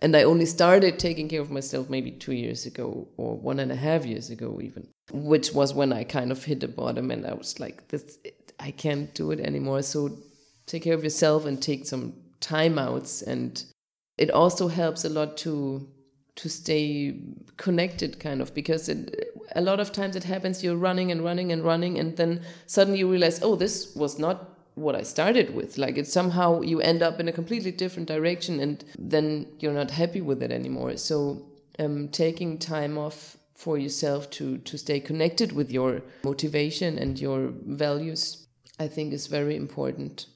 And 0.00 0.16
i 0.16 0.22
only 0.22 0.46
started 0.46 0.98
taking 0.98 1.28
care 1.28 1.40
of 1.40 1.50
myself 1.50 1.88
maybe 1.88 2.10
two 2.10 2.36
years 2.44 2.66
ago 2.66 3.08
or 3.16 3.36
one 3.36 3.58
and 3.58 3.72
a 3.72 3.76
half 3.86 4.06
years 4.06 4.30
ago 4.30 4.60
even 4.62 4.86
which 5.32 5.52
was 5.52 5.74
when 5.74 5.92
i 5.92 6.04
kind 6.04 6.30
of 6.30 6.44
hit 6.44 6.60
the 6.60 6.68
bottom 6.68 7.10
and 7.10 7.26
i 7.26 7.34
was 7.34 7.58
like 7.58 7.88
this 7.88 8.18
i 8.60 8.70
can't 8.70 9.14
do 9.14 9.30
it 9.32 9.40
anymore. 9.40 9.82
So 9.82 9.98
take 10.66 10.82
care 10.84 10.94
of 10.94 11.04
yourself 11.04 11.46
and 11.46 11.62
take 11.70 11.86
some 11.86 12.14
time 12.40 12.78
outs 12.78 13.22
and 13.22 13.64
it 14.24 14.30
also 14.30 14.68
helps 14.68 15.04
a 15.04 15.08
lot 15.18 15.36
to 15.44 15.54
to 16.40 16.48
stay 16.48 17.20
connected 17.56 18.20
kind 18.20 18.40
of 18.40 18.54
because 18.54 18.88
it, 18.88 19.32
a 19.54 19.60
lot 19.60 19.80
of 19.80 19.92
times 19.92 20.16
it 20.16 20.24
happens 20.24 20.62
you're 20.62 20.76
running 20.76 21.10
and 21.10 21.22
running 21.24 21.52
and 21.52 21.64
running 21.64 21.98
and 21.98 22.16
then 22.16 22.40
suddenly 22.66 22.98
you 22.98 23.10
realize 23.10 23.40
oh 23.42 23.56
this 23.56 23.94
was 23.94 24.18
not 24.18 24.56
what 24.74 24.94
i 24.94 25.02
started 25.02 25.54
with 25.54 25.76
like 25.78 25.96
it's 25.96 26.12
somehow 26.12 26.60
you 26.60 26.80
end 26.80 27.02
up 27.02 27.18
in 27.18 27.28
a 27.28 27.32
completely 27.32 27.72
different 27.72 28.06
direction 28.08 28.60
and 28.60 28.84
then 28.98 29.46
you're 29.58 29.72
not 29.72 29.90
happy 29.90 30.20
with 30.20 30.42
it 30.42 30.52
anymore 30.52 30.96
so 30.96 31.44
um, 31.78 32.08
taking 32.08 32.58
time 32.58 32.96
off 32.96 33.36
for 33.54 33.76
yourself 33.76 34.30
to 34.30 34.58
to 34.58 34.78
stay 34.78 35.00
connected 35.00 35.52
with 35.52 35.70
your 35.70 36.02
motivation 36.22 36.96
and 36.96 37.18
your 37.18 37.52
values 37.66 38.46
i 38.78 38.86
think 38.86 39.12
is 39.12 39.26
very 39.26 39.56
important 39.56 40.26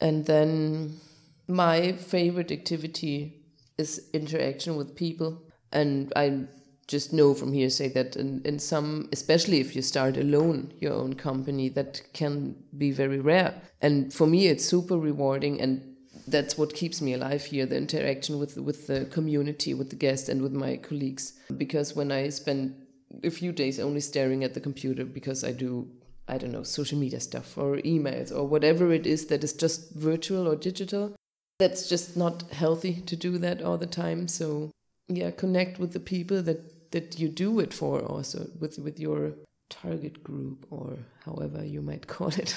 and 0.00 0.26
then 0.26 0.98
my 1.46 1.92
favorite 1.92 2.50
activity 2.50 3.42
is 3.78 4.08
interaction 4.12 4.76
with 4.76 4.96
people. 4.96 5.42
And 5.70 6.12
I 6.16 6.44
just 6.88 7.12
know 7.12 7.34
from 7.34 7.52
hearsay 7.52 7.88
that 7.90 8.16
in, 8.16 8.42
in 8.44 8.58
some, 8.58 9.08
especially 9.12 9.60
if 9.60 9.74
you 9.74 9.82
start 9.82 10.16
alone 10.16 10.72
your 10.80 10.92
own 10.92 11.14
company, 11.14 11.68
that 11.70 12.02
can 12.12 12.56
be 12.76 12.90
very 12.90 13.20
rare. 13.20 13.54
And 13.80 14.12
for 14.12 14.26
me, 14.26 14.46
it's 14.48 14.64
super 14.64 14.98
rewarding. 14.98 15.60
And 15.60 15.96
that's 16.26 16.58
what 16.58 16.74
keeps 16.74 17.00
me 17.00 17.14
alive 17.14 17.44
here 17.44 17.66
the 17.66 17.76
interaction 17.76 18.38
with, 18.38 18.56
with 18.58 18.86
the 18.86 19.06
community, 19.06 19.74
with 19.74 19.90
the 19.90 19.96
guests, 19.96 20.28
and 20.28 20.42
with 20.42 20.52
my 20.52 20.76
colleagues. 20.76 21.34
Because 21.56 21.96
when 21.96 22.12
I 22.12 22.28
spend 22.28 22.76
a 23.24 23.30
few 23.30 23.52
days 23.52 23.78
only 23.78 24.00
staring 24.00 24.42
at 24.44 24.54
the 24.54 24.60
computer 24.60 25.04
because 25.04 25.44
I 25.44 25.52
do 25.52 25.88
I 26.28 26.38
don't 26.38 26.52
know, 26.52 26.62
social 26.62 26.98
media 26.98 27.20
stuff 27.20 27.58
or 27.58 27.76
emails 27.78 28.34
or 28.34 28.46
whatever 28.46 28.92
it 28.92 29.06
is 29.06 29.26
that 29.26 29.42
is 29.42 29.52
just 29.52 29.92
virtual 29.92 30.48
or 30.48 30.56
digital. 30.56 31.14
That's 31.58 31.88
just 31.88 32.16
not 32.16 32.42
healthy 32.52 33.02
to 33.06 33.16
do 33.16 33.38
that 33.38 33.60
all 33.60 33.76
the 33.76 33.86
time. 33.86 34.28
So 34.28 34.70
yeah, 35.08 35.30
connect 35.30 35.78
with 35.78 35.92
the 35.92 36.00
people 36.00 36.42
that, 36.42 36.90
that 36.92 37.18
you 37.18 37.28
do 37.28 37.60
it 37.60 37.72
for 37.74 38.00
also 38.04 38.46
with 38.60 38.78
with 38.78 38.98
your 38.98 39.32
target 39.70 40.22
group 40.22 40.66
or 40.70 40.98
however 41.24 41.64
you 41.64 41.80
might 41.82 42.06
call 42.16 42.28
it. 42.28 42.54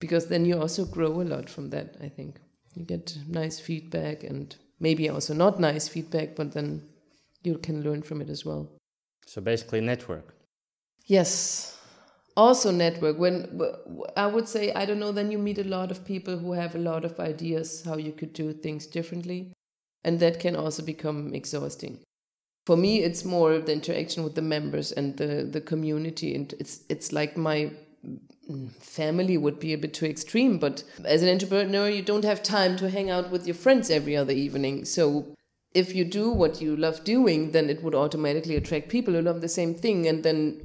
because 0.00 0.28
then 0.28 0.44
you 0.44 0.60
also 0.60 0.84
grow 0.84 1.20
a 1.20 1.24
lot 1.24 1.50
from 1.50 1.70
that, 1.70 1.96
I 2.00 2.08
think. 2.08 2.40
You 2.74 2.84
get 2.84 3.16
nice 3.26 3.58
feedback 3.58 4.22
and 4.22 4.54
maybe 4.78 5.08
also 5.08 5.34
not 5.34 5.58
nice 5.58 5.88
feedback, 5.88 6.36
but 6.36 6.52
then 6.52 6.82
you 7.42 7.58
can 7.58 7.82
learn 7.82 8.02
from 8.02 8.20
it 8.20 8.28
as 8.30 8.44
well. 8.44 8.68
so 9.26 9.40
basically 9.40 9.80
network 9.80 10.34
Yes. 11.08 11.74
Also, 12.36 12.70
network. 12.70 13.18
When 13.18 13.60
i 14.16 14.26
would 14.26 14.46
say, 14.46 14.72
I 14.72 14.84
don't 14.84 15.00
know, 15.00 15.10
then 15.12 15.30
you 15.32 15.38
meet 15.38 15.58
a 15.58 15.64
lot 15.64 15.90
of 15.90 16.04
people 16.04 16.36
who 16.38 16.52
have 16.52 16.74
a 16.74 16.78
lot 16.78 17.04
of 17.04 17.18
ideas 17.18 17.82
how 17.84 17.96
you 17.96 18.12
could 18.12 18.32
do 18.32 18.52
things 18.52 18.86
differently. 18.86 19.52
And 20.04 20.20
that 20.20 20.40
can 20.40 20.56
also 20.56 20.82
become 20.82 21.34
exhausting. 21.34 22.00
For 22.66 22.76
me, 22.76 23.02
it's 23.02 23.24
more 23.24 23.58
the 23.58 23.72
interaction 23.72 24.24
with 24.24 24.34
the 24.34 24.42
members 24.42 24.92
and 24.92 25.16
the, 25.16 25.48
the 25.50 25.60
community. 25.60 26.34
And 26.34 26.52
it's, 26.60 26.80
it's 26.88 27.12
like 27.12 27.36
my 27.36 27.72
mm, 28.48 28.72
family 28.82 29.36
would 29.38 29.58
be 29.58 29.72
a 29.72 29.78
bit 29.78 29.94
too 29.94 30.06
extreme, 30.06 30.58
but 30.58 30.84
as 31.04 31.22
an 31.22 31.30
entrepreneur, 31.30 31.88
you 31.88 32.02
don't 32.02 32.24
have 32.24 32.42
time 32.42 32.76
to 32.76 32.90
hang 32.90 33.10
out 33.10 33.30
with 33.30 33.46
your 33.46 33.54
friends 33.54 33.90
every 33.90 34.16
other 34.16 34.32
evening. 34.32 34.84
So 34.84 35.34
if 35.74 35.94
you 35.94 36.04
do 36.04 36.30
what 36.30 36.60
you 36.60 36.76
love 36.76 37.04
doing, 37.04 37.52
then 37.52 37.70
it 37.70 37.82
would 37.82 37.94
automatically 37.94 38.56
attract 38.56 38.88
people 38.88 39.14
who 39.14 39.22
love 39.22 39.40
the 39.40 39.48
same 39.48 39.74
thing. 39.74 40.06
And 40.06 40.22
then 40.22 40.60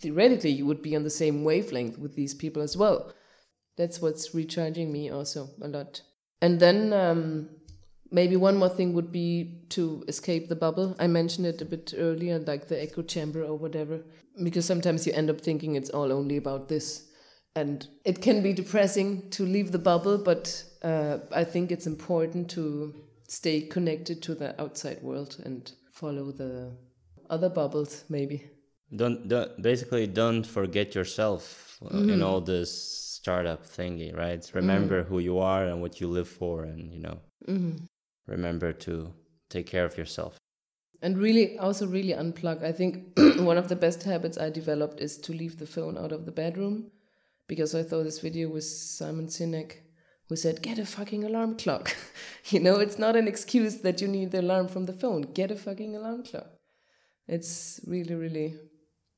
theoretically, 0.00 0.50
you 0.50 0.66
would 0.66 0.82
be 0.82 0.96
on 0.96 1.04
the 1.04 1.10
same 1.10 1.44
wavelength 1.44 1.98
with 1.98 2.14
these 2.14 2.34
people 2.34 2.62
as 2.62 2.76
well. 2.76 3.12
That's 3.76 4.00
what's 4.00 4.34
recharging 4.34 4.92
me 4.92 5.10
also 5.10 5.50
a 5.60 5.68
lot. 5.68 6.02
And 6.40 6.60
then 6.60 6.92
um, 6.92 7.48
maybe 8.10 8.36
one 8.36 8.56
more 8.56 8.68
thing 8.68 8.92
would 8.94 9.10
be 9.10 9.62
to 9.70 10.04
escape 10.08 10.48
the 10.48 10.56
bubble. 10.56 10.96
I 10.98 11.06
mentioned 11.06 11.46
it 11.46 11.62
a 11.62 11.64
bit 11.64 11.94
earlier, 11.96 12.38
like 12.38 12.68
the 12.68 12.80
echo 12.82 13.02
chamber 13.02 13.42
or 13.42 13.56
whatever, 13.56 14.00
because 14.42 14.64
sometimes 14.64 15.06
you 15.06 15.12
end 15.12 15.30
up 15.30 15.40
thinking 15.40 15.74
it's 15.74 15.90
all 15.90 16.12
only 16.12 16.36
about 16.36 16.68
this. 16.68 17.08
And 17.56 17.86
it 18.04 18.20
can 18.20 18.42
be 18.42 18.52
depressing 18.52 19.30
to 19.30 19.44
leave 19.44 19.70
the 19.70 19.78
bubble, 19.78 20.18
but 20.18 20.64
uh, 20.82 21.18
I 21.32 21.44
think 21.44 21.70
it's 21.70 21.86
important 21.86 22.50
to 22.50 22.94
stay 23.28 23.60
connected 23.62 24.22
to 24.22 24.34
the 24.34 24.60
outside 24.60 25.02
world 25.02 25.40
and 25.44 25.70
follow 25.92 26.32
the 26.32 26.76
other 27.30 27.48
bubbles, 27.48 28.04
maybe. 28.08 28.50
Don't, 28.94 29.28
don't 29.28 29.60
basically 29.62 30.06
don't 30.06 30.44
forget 30.46 30.94
yourself 30.94 31.78
uh, 31.82 31.96
in 31.96 32.22
all 32.22 32.40
this 32.40 32.70
startup 33.24 33.64
thingy, 33.64 34.16
right? 34.16 34.48
Remember 34.54 35.02
who 35.02 35.18
you 35.18 35.38
are 35.38 35.64
and 35.64 35.80
what 35.80 36.00
you 36.00 36.08
live 36.08 36.28
for, 36.28 36.64
and 36.64 36.92
you 36.92 37.00
know, 37.00 37.18
remember 38.26 38.72
to 38.72 39.12
take 39.48 39.66
care 39.66 39.84
of 39.84 39.96
yourself. 39.96 40.38
And 41.02 41.18
really, 41.18 41.58
also 41.58 41.86
really 41.86 42.14
unplug. 42.14 42.62
I 42.62 42.72
think 42.72 43.18
one 43.38 43.58
of 43.58 43.68
the 43.68 43.76
best 43.76 44.02
habits 44.04 44.38
I 44.38 44.50
developed 44.50 45.00
is 45.00 45.18
to 45.18 45.32
leave 45.32 45.58
the 45.58 45.66
phone 45.66 45.98
out 45.98 46.12
of 46.12 46.24
the 46.24 46.32
bedroom 46.32 46.90
because 47.46 47.74
I 47.74 47.82
thought 47.82 48.04
this 48.04 48.20
video 48.20 48.48
with 48.48 48.64
Simon 48.64 49.26
Sinek 49.26 49.80
who 50.28 50.36
said, 50.36 50.62
Get 50.62 50.78
a 50.78 50.86
fucking 50.86 51.24
alarm 51.24 51.56
clock. 51.56 51.94
you 52.46 52.60
know, 52.60 52.76
it's 52.76 52.98
not 52.98 53.16
an 53.16 53.28
excuse 53.28 53.78
that 53.78 54.00
you 54.00 54.08
need 54.08 54.30
the 54.30 54.40
alarm 54.40 54.68
from 54.68 54.86
the 54.86 54.92
phone. 54.92 55.22
Get 55.22 55.50
a 55.50 55.56
fucking 55.56 55.96
alarm 55.96 56.24
clock. 56.24 56.46
It's 57.26 57.80
really, 57.86 58.14
really 58.14 58.54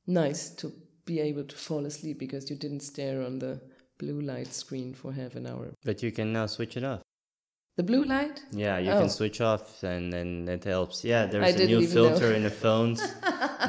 nice 0.06 0.50
to 0.50 0.72
be 1.04 1.20
able 1.20 1.44
to 1.44 1.56
fall 1.56 1.86
asleep 1.86 2.18
because 2.18 2.50
you 2.50 2.56
didn't 2.56 2.80
stare 2.80 3.22
on 3.22 3.38
the 3.38 3.60
blue 3.98 4.20
light 4.20 4.52
screen 4.52 4.94
for 4.94 5.12
half 5.12 5.36
an 5.36 5.46
hour. 5.46 5.72
But 5.84 6.02
you 6.02 6.12
can 6.12 6.32
now 6.32 6.46
switch 6.46 6.76
it 6.76 6.84
off. 6.84 7.02
The 7.76 7.82
blue 7.82 8.04
light? 8.04 8.42
Yeah, 8.52 8.78
you 8.78 8.90
Oh. 8.92 9.00
can 9.00 9.10
switch 9.10 9.40
off, 9.42 9.82
and 9.82 10.10
then 10.10 10.48
it 10.48 10.64
helps. 10.64 11.04
Yeah, 11.04 11.26
there's 11.26 11.56
a 11.56 11.66
new 11.66 11.80
even 11.80 11.94
know. 11.94 12.08
filter 12.08 12.32
in 12.34 12.42
the 12.44 12.50
phones 12.50 13.00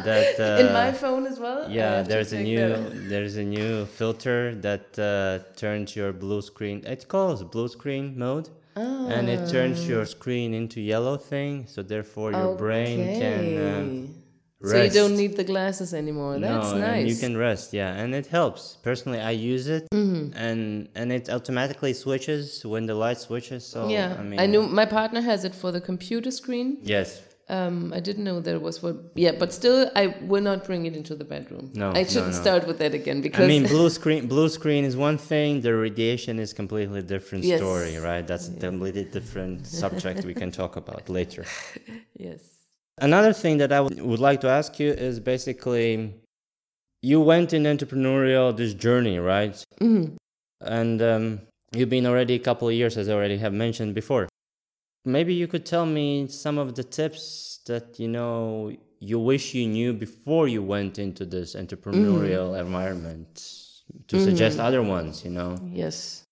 that. 0.10 0.40
Uh, 0.40 0.62
In 0.66 0.72
my 0.72 0.92
phone 0.94 1.26
as 1.28 1.38
well? 1.40 1.70
Yeah, 1.70 2.04
there's 2.04 2.32
a 2.32 2.42
new 2.42 2.58
that 2.70 3.10
there's 3.10 3.36
a 3.36 3.44
new 3.44 3.86
filter 3.86 4.56
that 4.68 4.88
uh, 4.98 5.40
turns 5.58 5.96
your 6.00 6.14
blue 6.14 6.42
screen. 6.42 6.78
It 6.86 7.08
calls 7.10 7.44
blue 7.44 7.68
screen 7.68 8.18
mode, 8.18 8.48
and 8.76 9.28
it 9.36 9.50
turns 9.50 9.86
your 9.92 10.04
Ah. 10.08 10.16
screen 10.16 10.54
into 10.54 10.80
yellow 10.80 11.18
thing. 11.18 11.66
So 11.68 11.84
therefore, 11.84 12.32
your 12.32 12.56
brain 12.56 12.98
can 13.22 13.44
um, 13.70 13.88
Okay. 13.90 14.14
Rest. 14.62 14.72
So 14.74 14.84
you 14.84 14.90
don't 15.08 15.18
need 15.18 15.36
the 15.38 15.44
glasses 15.44 15.94
anymore. 15.94 16.40
That's 16.40 16.72
no, 16.74 16.80
nice. 16.80 17.00
and 17.02 17.10
you 17.10 17.16
can 17.16 17.38
rest. 17.38 17.74
Yeah, 17.74 17.94
and 17.94 18.14
it 18.16 18.28
helps. 18.28 18.78
Personally, 18.84 19.20
I 19.20 19.32
use 19.32 19.68
it, 19.68 19.88
Mm-hmm. 19.94 20.38
and 20.38 20.90
and 20.96 21.12
it 21.12 21.30
automatically 21.30 21.94
switches 21.94 22.66
when 22.66 22.86
the 22.86 22.96
light 22.96 23.20
switches. 23.20 23.66
So 23.66 23.90
yeah, 23.90 24.16
I 24.20 24.24
mean, 24.24 24.40
I 24.40 24.46
knew 24.46 24.64
my 24.64 24.86
partner 24.86 25.22
has 25.22 25.44
it 25.44 25.56
for 25.56 25.72
the 25.72 25.82
computer 25.82 26.32
screen. 26.32 26.78
Yes, 26.84 27.22
Um, 27.50 27.94
I 27.98 28.02
didn't 28.08 28.26
know 28.30 28.42
there 28.42 28.60
was 28.60 28.78
for 28.84 28.92
yeah, 29.16 29.32
but 29.40 29.54
still, 29.54 29.80
I 29.96 30.04
will 30.32 30.44
not 30.44 30.66
bring 30.70 30.86
it 30.86 30.94
into 31.00 31.16
the 31.16 31.24
bedroom. 31.24 31.66
No, 31.74 31.88
I 32.00 32.04
shouldn't 32.04 32.36
no. 32.36 32.42
start 32.44 32.68
with 32.68 32.78
that 32.80 32.94
again 32.94 33.22
because 33.22 33.46
I 33.46 33.48
mean, 33.48 33.64
blue 33.76 33.90
screen. 34.00 34.28
Blue 34.28 34.50
screen 34.50 34.84
is 34.90 34.96
one 34.98 35.18
thing. 35.18 35.62
The 35.62 35.74
radiation 35.88 36.40
is 36.46 36.52
completely 36.62 37.02
different 37.14 37.44
Yes. 37.46 37.60
story, 37.62 37.96
right? 38.10 38.26
That's 38.32 38.48
a 38.50 38.56
completely 38.60 39.06
different 39.18 39.66
subject 39.84 40.26
we 40.26 40.34
can 40.42 40.52
talk 40.52 40.76
about 40.76 41.04
later. 41.10 41.46
yes, 42.28 42.42
Another 43.00 43.34
thing 43.34 43.58
that 43.58 43.72
I 43.72 43.82
would 43.82 44.20
like 44.20 44.42
to 44.42 44.50
ask 44.50 44.80
you 44.80 44.90
is 44.90 45.20
basically, 45.20 46.16
you 47.02 47.22
went 47.22 47.54
in 47.54 47.64
entrepreneurial 47.64 48.56
this 48.56 48.74
journey, 48.74 49.20
right? 49.20 49.64
Mhm. 49.80 50.18
And 50.62 51.02
um, 51.02 51.42
you've 51.74 51.90
been 51.90 52.08
already 52.08 52.34
a 52.34 52.40
couple 52.40 52.68
of 52.68 52.74
years, 52.74 52.98
as 52.98 53.08
I 53.08 53.14
already 53.14 53.38
have 53.38 53.54
mentioned 53.54 53.94
before. 53.94 54.28
Maybe 55.06 55.34
you 55.34 55.48
could 55.48 55.66
tell 55.66 55.86
me 55.86 56.28
some 56.28 56.58
of 56.58 56.76
the 56.76 56.84
tips 56.84 57.60
that 57.68 58.00
you 58.00 58.08
know 58.08 58.76
you 59.00 59.20
wish 59.20 59.54
you 59.54 59.68
knew 59.68 59.94
before 59.94 60.48
you 60.48 60.64
went 60.64 60.98
into 60.98 61.24
this 61.26 61.56
entrepreneurial 61.56 62.60
environment 62.60 63.36
to 64.08 64.20
suggest 64.20 64.60
other 64.60 64.82
ones. 64.82 65.24
You 65.24 65.32
know. 65.32 65.56
yes. 65.72 66.24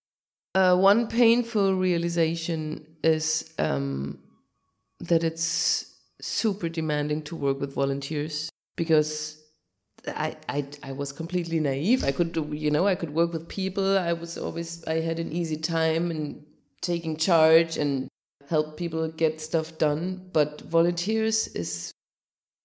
Uh, 0.56 0.76
one 0.76 1.08
painful 1.08 1.76
realization 1.76 2.86
is 3.04 3.54
um, 3.60 4.18
that 5.02 5.24
it's 5.24 5.95
super 6.26 6.68
demanding 6.68 7.22
to 7.22 7.36
work 7.36 7.60
with 7.60 7.76
volunteers 7.76 8.50
because 8.76 9.44
I, 10.08 10.36
I 10.50 10.66
I 10.82 10.92
was 10.92 11.12
completely 11.12 11.60
naive. 11.60 12.04
I 12.04 12.12
could 12.12 12.32
do 12.32 12.50
you 12.52 12.72
know 12.72 12.88
I 12.88 12.96
could 12.96 13.14
work 13.14 13.32
with 13.32 13.48
people. 13.48 13.98
I 13.98 14.14
was 14.14 14.36
always 14.38 14.84
I 14.86 15.02
had 15.02 15.20
an 15.20 15.32
easy 15.32 15.58
time 15.58 16.10
and 16.10 16.44
taking 16.82 17.16
charge 17.16 17.78
and 17.78 18.08
help 18.50 18.76
people 18.76 19.08
get 19.08 19.40
stuff 19.40 19.78
done. 19.78 20.30
But 20.34 20.62
volunteers 20.62 21.48
is 21.50 21.92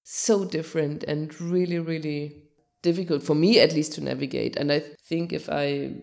so 0.05 0.45
different 0.47 1.05
and 1.05 1.39
really 1.39 1.79
really 1.79 2.43
difficult 2.83 3.23
for 3.23 3.35
me 3.35 3.61
at 3.61 3.75
least 3.75 3.93
to 3.95 4.01
navigate. 4.01 4.57
And 4.57 4.73
I 4.73 4.81
think 5.07 5.35
if 5.35 5.51
I 5.51 5.97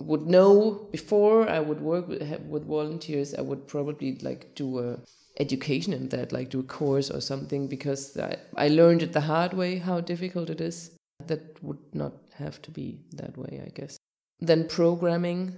would 0.00 0.26
know 0.26 0.88
before 0.90 1.46
I 1.46 1.60
would 1.60 1.82
work 1.82 2.08
with, 2.08 2.22
with 2.48 2.66
volunteers, 2.66 3.34
I 3.34 3.42
would 3.42 3.68
probably 3.68 4.16
like 4.22 4.54
do 4.54 4.78
a 4.78 4.98
education 5.38 5.92
in 5.92 6.08
that, 6.08 6.32
like 6.32 6.50
do 6.50 6.60
a 6.60 6.64
course 6.64 7.10
or 7.10 7.20
something, 7.20 7.68
because 7.68 8.16
I, 8.16 8.36
I 8.56 8.68
learned 8.68 9.02
it 9.02 9.12
the 9.12 9.20
hard 9.20 9.54
way 9.54 9.78
how 9.78 10.00
difficult 10.00 10.50
it 10.50 10.60
is. 10.60 10.90
That 11.26 11.62
would 11.62 11.78
not 11.92 12.14
have 12.34 12.62
to 12.62 12.70
be 12.70 13.00
that 13.12 13.36
way, 13.36 13.62
I 13.64 13.70
guess. 13.70 13.96
Then 14.40 14.66
programming. 14.68 15.56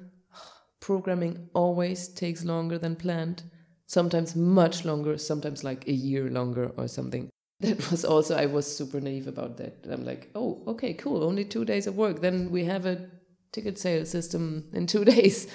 Programming 0.81 1.49
always 1.55 2.09
takes 2.09 2.45
longer 2.45 2.79
than 2.79 2.97
planned. 2.97 3.45
Sometimes 3.87 4.35
much 4.35 4.85
longer, 4.85 5.17
sometimes 5.19 5.63
like 5.63 5.87
a 5.87 5.93
year 5.93 6.29
longer 6.29 6.73
or 6.77 6.89
something. 6.89 7.29
That 7.61 7.93
was 7.93 8.05
also, 8.05 8.37
I 8.37 8.47
was 8.47 8.77
super 8.77 9.01
naive 9.01 9.29
about 9.29 9.57
that. 9.59 9.87
I'm 9.89 10.05
like, 10.05 10.31
oh, 10.35 10.65
okay, 10.67 10.95
cool, 10.95 11.23
only 11.23 11.45
two 11.45 11.65
days 11.65 11.87
of 11.87 11.97
work. 11.97 12.21
Then 12.21 12.51
we 12.51 12.65
have 12.65 12.87
a 12.87 13.09
ticket 13.53 13.79
sale 13.79 14.05
system 14.05 14.69
in 14.73 14.89
two 14.89 15.05
days. 15.15 15.47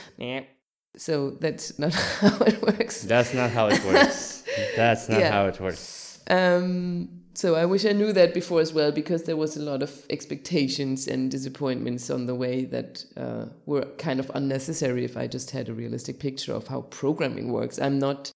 So 0.98 1.32
that's 1.40 1.78
not 1.80 1.94
how 2.22 2.38
it 2.46 2.62
works. 2.62 3.04
That's 3.04 3.34
not 3.34 3.52
how 3.52 3.68
it 3.68 3.84
works. 3.86 4.44
That's 4.76 5.08
not 5.10 5.20
Yeah. 5.20 5.32
how 5.32 5.46
it 5.48 5.60
works. 5.60 6.20
Um, 6.30 7.10
so 7.36 7.54
I 7.56 7.66
wish 7.66 7.86
I 7.86 7.92
knew 7.92 8.12
that 8.14 8.34
before 8.34 8.60
as 8.62 8.74
well, 8.74 8.92
because 8.92 9.24
there 9.24 9.38
was 9.38 9.56
a 9.56 9.62
lot 9.62 9.84
of 9.84 9.92
expectations 10.10 11.08
and 11.08 11.30
disappointments 11.30 12.10
on 12.10 12.26
the 12.26 12.34
way 12.34 12.66
that 12.66 13.06
uh, 13.16 13.46
were 13.68 13.86
kind 14.00 14.20
of 14.20 14.32
unnecessary 14.34 15.06
if 15.06 15.16
I 15.16 15.28
just 15.28 15.52
had 15.52 15.70
a 15.70 15.74
realistic 15.74 16.20
picture 16.20 16.54
of 16.54 16.68
how 16.68 16.82
programming 16.82 17.52
works. 17.52 17.78
I'm 17.80 18.00
not. 18.00 18.32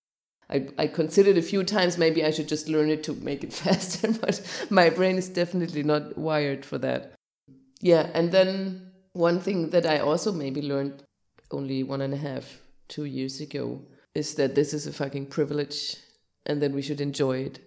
I, 0.51 0.67
I 0.77 0.87
considered 0.87 1.37
a 1.37 1.41
few 1.41 1.63
times 1.63 1.97
maybe 1.97 2.23
I 2.23 2.29
should 2.31 2.47
just 2.49 2.67
learn 2.69 2.89
it 2.89 3.03
to 3.05 3.13
make 3.13 3.43
it 3.43 3.53
faster, 3.63 4.11
but 4.21 4.41
my 4.69 4.89
brain 4.91 5.17
is 5.17 5.29
definitely 5.29 5.81
not 5.81 6.17
wired 6.17 6.63
for 6.65 6.77
that. 6.79 7.13
Yeah, 7.79 8.11
and 8.13 8.31
then 8.31 8.91
one 9.13 9.39
thing 9.39 9.71
that 9.71 9.85
I 9.87 9.99
also 9.99 10.31
maybe 10.31 10.61
learned 10.61 11.03
only 11.53 11.83
one 11.83 12.01
and 12.01 12.13
a 12.13 12.17
half, 12.17 12.61
two 12.87 13.05
years 13.05 13.39
ago 13.39 13.81
is 14.13 14.35
that 14.35 14.55
this 14.55 14.73
is 14.73 14.85
a 14.87 14.93
fucking 14.93 15.27
privilege 15.27 15.97
and 16.45 16.61
that 16.61 16.71
we 16.71 16.81
should 16.81 17.01
enjoy 17.01 17.37
it 17.37 17.59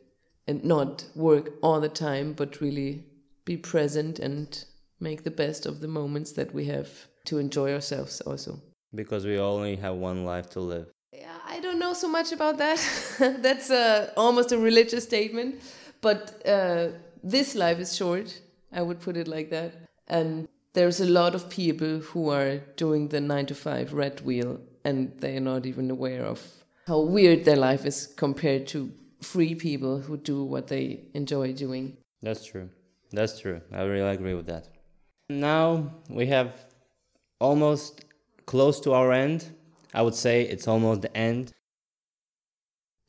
and 0.47 0.63
not 0.65 1.05
work 1.15 1.55
all 1.63 1.81
the 1.81 1.89
time, 1.89 2.33
but 2.35 2.61
really 2.61 3.05
be 3.45 3.57
present 3.57 4.19
and 4.19 4.65
make 5.01 5.25
the 5.25 5.31
best 5.31 5.67
of 5.67 5.81
the 5.81 5.89
moments 5.89 6.33
that 6.33 6.53
we 6.55 6.67
have 6.67 6.89
to 7.25 7.39
enjoy 7.39 7.73
ourselves 7.73 8.21
also. 8.23 8.61
Because 8.95 9.25
we 9.25 9.39
only 9.39 9.77
have 9.77 9.97
one 9.97 10.25
life 10.25 10.51
to 10.51 10.61
live. 10.61 10.87
Yeah, 11.13 11.39
I 11.47 11.61
don't 11.61 11.79
know 11.79 11.95
so 11.95 12.09
much 12.09 12.33
about 12.33 12.59
that. 12.59 12.79
That's 13.19 13.71
uh, 13.71 14.13
almost 14.17 14.53
a 14.53 14.59
religious 14.59 15.05
statement. 15.05 15.63
But 16.01 16.47
uh, 16.47 16.89
this 17.23 17.55
life 17.55 17.79
is 17.79 17.97
short, 17.97 18.41
I 18.73 18.83
would 18.83 19.01
put 19.01 19.17
it 19.17 19.27
like 19.27 19.51
that. 19.51 19.73
And 20.09 20.49
there's 20.75 21.01
a 21.01 21.07
lot 21.07 21.35
of 21.35 21.49
people 21.49 22.01
who 22.01 22.29
are 22.29 22.59
doing 22.77 23.09
the 23.09 23.21
nine 23.21 23.47
to 23.47 23.55
five 23.55 23.93
red 23.93 24.21
wheel 24.21 24.61
and 24.85 25.13
they 25.21 25.37
are 25.37 25.41
not 25.41 25.67
even 25.67 25.91
aware 25.91 26.25
of 26.25 26.43
how 26.87 27.01
weird 27.01 27.45
their 27.45 27.57
life 27.57 27.87
is 27.87 28.13
compared 28.17 28.67
to 28.67 28.93
free 29.23 29.55
people 29.55 29.99
who 29.99 30.17
do 30.19 30.45
what 30.45 30.69
they 30.69 31.01
enjoy 31.15 31.53
doing. 31.53 31.97
That's 32.21 32.45
true. 32.45 32.69
That's 33.11 33.41
true. 33.41 33.61
I 33.73 33.83
really 33.83 34.15
agree 34.15 34.35
with 34.35 34.47
that. 34.47 34.69
Now 35.31 35.95
we 36.11 36.27
have 36.27 36.67
almost 37.41 38.05
close 38.45 38.81
to 38.81 38.93
our 38.93 39.13
end. 39.13 39.47
I 39.95 40.03
would 40.03 40.15
say 40.15 40.43
it's 40.43 40.69
almost 40.69 41.03
the 41.03 41.17
end. 41.17 41.53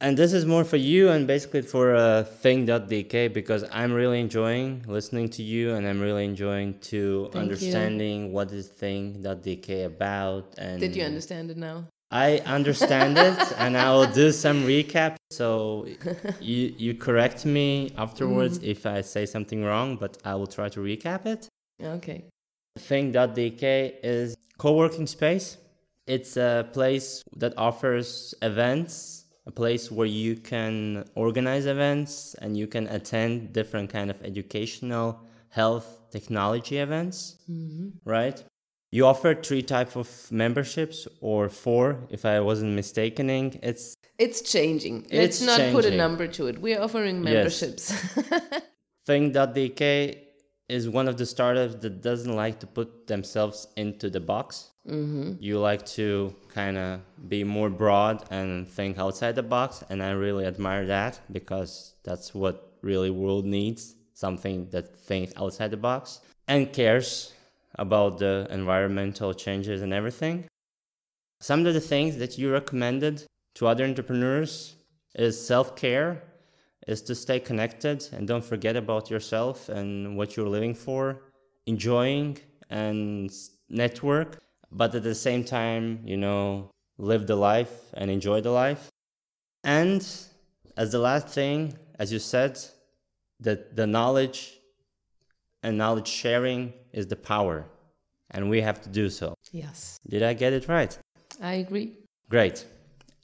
And 0.01 0.17
this 0.17 0.33
is 0.33 0.45
more 0.45 0.63
for 0.65 0.75
you 0.77 1.09
and 1.09 1.25
basically 1.25 1.61
for 1.61 1.95
uh, 1.95 2.23
Think.dk 2.23 3.33
because 3.33 3.63
I'm 3.71 3.93
really 3.93 4.19
enjoying 4.19 4.83
listening 4.87 5.29
to 5.29 5.43
you 5.43 5.73
and 5.73 5.87
I'm 5.87 6.01
really 6.01 6.25
enjoying 6.25 6.77
to 6.91 7.29
Thank 7.31 7.43
understanding 7.43 8.33
what 8.33 8.51
is 8.51 8.67
Think.dk 8.67 9.85
about. 9.85 10.53
And 10.57 10.79
Did 10.81 10.95
you 10.95 11.03
understand 11.03 11.49
it 11.49 11.57
now? 11.57 11.85
I 12.11 12.39
understand 12.39 13.17
it 13.17 13.53
and 13.57 13.77
I 13.77 13.91
will 13.93 14.05
do 14.07 14.31
some 14.31 14.63
recap. 14.65 15.15
So 15.31 15.87
you 16.41 16.73
you 16.77 16.93
correct 16.95 17.45
me 17.45 17.91
afterwards 17.97 18.59
Mm-hmm. 18.59 18.71
if 18.71 18.85
I 18.85 19.01
say 19.01 19.25
something 19.25 19.63
wrong, 19.63 19.95
but 19.95 20.17
I 20.25 20.35
will 20.35 20.47
try 20.47 20.67
to 20.69 20.79
recap 20.81 21.25
it. 21.25 21.47
Okay. 21.81 22.25
Think.dk 22.77 23.93
is 24.03 24.35
co-working 24.57 25.07
space. 25.07 25.57
It's 26.05 26.37
a 26.37 26.67
place 26.73 27.23
that 27.37 27.53
offers 27.57 28.35
events, 28.41 29.14
a 29.47 29.51
place 29.51 29.91
where 29.91 30.07
you 30.07 30.35
can 30.35 31.05
organize 31.15 31.65
events 31.65 32.35
and 32.41 32.57
you 32.57 32.67
can 32.67 32.87
attend 32.87 33.53
different 33.53 33.89
kind 33.89 34.09
of 34.09 34.21
educational, 34.23 35.21
health, 35.49 36.01
technology 36.11 36.77
events, 36.77 37.35
mm-hmm. 37.49 37.89
right? 38.05 38.43
You 38.91 39.05
offer 39.05 39.35
three 39.35 39.61
type 39.61 39.95
of 39.95 40.09
memberships 40.31 41.07
or 41.19 41.49
four, 41.49 41.99
if 42.09 42.25
I 42.25 42.39
wasn't 42.39 42.73
mistaken. 42.73 43.29
It's 43.61 43.95
It's 44.17 44.41
changing. 44.41 45.07
It's 45.09 45.41
Let's 45.41 45.41
not 45.41 45.71
put 45.73 45.85
a 45.85 45.95
number 45.95 46.27
to 46.27 46.47
it. 46.47 46.59
We're 46.59 46.81
offering 46.81 47.21
memberships. 47.21 47.91
Think.dk 49.05 50.24
is 50.67 50.89
one 50.89 51.07
of 51.07 51.17
the 51.17 51.25
startups 51.25 51.75
that 51.75 52.01
doesn't 52.01 52.35
like 52.35 52.59
to 52.59 52.67
put 52.67 53.07
themselves 53.07 53.67
into 53.75 54.09
the 54.09 54.19
box. 54.19 54.71
Mm-hmm. 54.87 55.33
You 55.39 55.59
like 55.59 55.85
to 55.87 56.35
kind 56.49 56.77
of 56.77 57.01
be 57.29 57.43
more 57.43 57.69
broad 57.69 58.25
and 58.31 58.67
think 58.67 58.97
outside 58.97 59.35
the 59.35 59.43
box, 59.43 59.83
and 59.89 60.01
I 60.01 60.11
really 60.11 60.45
admire 60.45 60.85
that 60.87 61.19
because 61.31 61.95
that's 62.03 62.33
what 62.33 62.73
really 62.81 63.09
world 63.09 63.45
needs 63.45 63.95
something 64.13 64.69
that 64.69 64.95
thinks 64.95 65.33
outside 65.37 65.71
the 65.71 65.77
box 65.77 66.21
and 66.47 66.71
cares 66.71 67.33
about 67.77 68.17
the 68.19 68.47
environmental 68.49 69.33
changes 69.33 69.81
and 69.81 69.93
everything. 69.93 70.45
Some 71.41 71.65
of 71.65 71.73
the 71.73 71.81
things 71.81 72.17
that 72.17 72.37
you 72.37 72.51
recommended 72.51 73.23
to 73.55 73.67
other 73.67 73.83
entrepreneurs 73.83 74.75
is 75.15 75.45
self-care 75.45 76.23
is 76.87 77.01
to 77.01 77.15
stay 77.15 77.39
connected 77.39 78.07
and 78.11 78.27
don't 78.27 78.43
forget 78.43 78.75
about 78.75 79.09
yourself 79.09 79.69
and 79.69 80.15
what 80.17 80.35
you're 80.35 80.47
living 80.47 80.73
for, 80.73 81.21
enjoying 81.65 82.37
and 82.69 83.31
network, 83.69 84.39
but 84.71 84.93
at 84.93 85.03
the 85.03 85.15
same 85.15 85.43
time, 85.43 85.99
you 86.05 86.17
know, 86.17 86.69
live 86.97 87.27
the 87.27 87.35
life 87.35 87.73
and 87.95 88.09
enjoy 88.11 88.41
the 88.41 88.51
life. 88.51 88.89
And 89.63 90.05
as 90.77 90.91
the 90.91 90.99
last 90.99 91.27
thing, 91.29 91.77
as 91.97 92.11
you 92.11 92.19
said, 92.19 92.59
that 93.39 93.75
the 93.75 93.87
knowledge 93.87 94.59
and 95.63 95.77
knowledge 95.77 96.07
sharing 96.07 96.73
is 96.93 97.07
the 97.07 97.15
power, 97.15 97.65
and 98.31 98.49
we 98.49 98.61
have 98.61 98.81
to 98.83 98.89
do 98.89 99.09
so. 99.09 99.33
yes. 99.51 99.97
Did 100.07 100.21
I 100.23 100.33
get 100.33 100.53
it 100.53 100.67
right? 100.67 100.97
I 101.41 101.55
agree. 101.55 101.97
Great. 102.29 102.65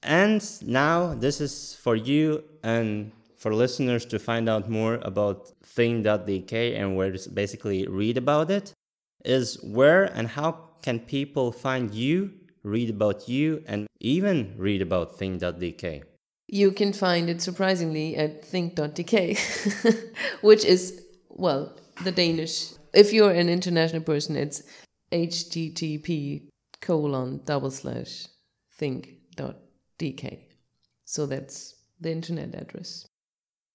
And 0.03 0.43
now 0.65 1.13
this 1.13 1.39
is 1.39 1.75
for 1.75 1.95
you 1.95 2.43
and 2.63 3.11
for 3.41 3.55
listeners 3.55 4.05
to 4.05 4.19
find 4.19 4.47
out 4.47 4.69
more 4.69 4.99
about 5.01 5.51
think.dk 5.63 6.79
and 6.79 6.95
where 6.95 7.11
to 7.11 7.29
basically 7.31 7.87
read 7.87 8.15
about 8.15 8.51
it 8.51 8.71
is 9.25 9.57
where 9.63 10.03
and 10.03 10.27
how 10.27 10.51
can 10.83 10.99
people 10.99 11.51
find 11.51 11.91
you, 11.91 12.31
read 12.61 12.91
about 12.91 13.27
you, 13.27 13.63
and 13.65 13.87
even 13.99 14.53
read 14.57 14.79
about 14.83 15.17
think.dk? 15.17 16.03
You 16.49 16.71
can 16.71 16.93
find 16.93 17.31
it 17.31 17.41
surprisingly 17.41 18.15
at 18.15 18.45
think.dk, 18.45 19.39
which 20.41 20.63
is, 20.63 21.01
well, 21.29 21.75
the 22.03 22.11
Danish. 22.11 22.73
If 22.93 23.11
you're 23.11 23.31
an 23.31 23.49
international 23.49 24.03
person, 24.03 24.35
it's 24.35 24.61
http 25.11 26.43
colon 26.79 27.41
double 27.45 27.71
slash 27.71 28.27
think.dk. 28.73 30.39
So 31.05 31.25
that's 31.25 31.75
the 31.99 32.11
internet 32.11 32.53
address. 32.53 33.07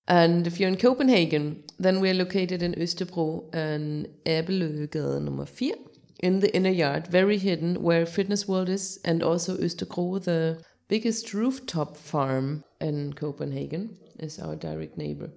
And 0.09 0.47
if 0.47 0.61
you're 0.61 0.69
in 0.69 0.77
Copenhagen, 0.77 1.65
then 1.79 2.01
we're 2.01 2.15
located 2.15 2.63
in 2.63 2.75
Østerbro 2.75 3.53
and 3.53 4.07
Æbeløgade 4.25 5.21
number 5.21 5.45
4 5.45 5.75
in 6.21 6.41
the 6.41 6.55
inner 6.55 6.71
yard, 6.71 7.09
very 7.09 7.39
hidden 7.39 7.83
where 7.83 8.07
Fitness 8.07 8.49
World 8.49 8.69
is, 8.69 8.99
and 9.05 9.23
also 9.23 9.57
ØsterGRO, 9.57 10.23
the 10.23 10.63
biggest 10.89 11.35
rooftop 11.35 11.97
farm 11.97 12.65
in 12.81 13.13
Copenhagen, 13.13 13.97
is 14.19 14.39
our 14.39 14.57
direct 14.57 14.97
neighbor. 14.97 15.31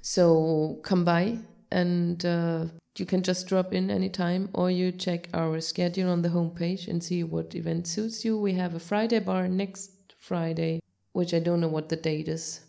So 0.00 0.80
come 0.82 1.04
by 1.04 1.38
and 1.70 2.24
uh, 2.24 2.66
you 2.96 3.06
can 3.06 3.22
just 3.22 3.48
drop 3.48 3.72
in 3.72 3.90
anytime 3.90 4.48
or 4.52 4.70
you 4.70 4.92
check 4.92 5.28
our 5.34 5.60
schedule 5.60 6.10
on 6.10 6.22
the 6.22 6.28
homepage 6.28 6.88
and 6.88 7.02
see 7.02 7.24
what 7.24 7.54
event 7.54 7.86
suits 7.86 8.24
you. 8.24 8.38
We 8.38 8.52
have 8.54 8.74
a 8.74 8.80
Friday 8.80 9.18
bar 9.20 9.48
next 9.48 10.14
Friday, 10.18 10.80
which 11.12 11.34
I 11.34 11.38
don't 11.38 11.60
know 11.60 11.68
what 11.68 11.88
the 11.88 11.96
date 11.96 12.28
is. 12.28 12.60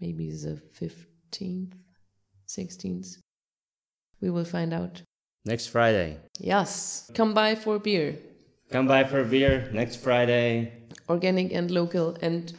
Maybe 0.00 0.30
the 0.30 0.60
15th, 0.80 1.74
16th. 2.46 3.18
We 4.20 4.30
will 4.30 4.44
find 4.44 4.72
out. 4.72 5.02
Next 5.44 5.68
Friday. 5.68 6.18
Yes, 6.38 7.10
come 7.14 7.34
by 7.34 7.54
for 7.54 7.78
beer, 7.78 8.18
Come 8.70 8.86
by 8.86 9.04
for 9.04 9.24
beer 9.24 9.70
next 9.72 9.96
Friday. 9.96 10.72
organic 11.08 11.52
and 11.52 11.70
local. 11.70 12.16
And 12.20 12.52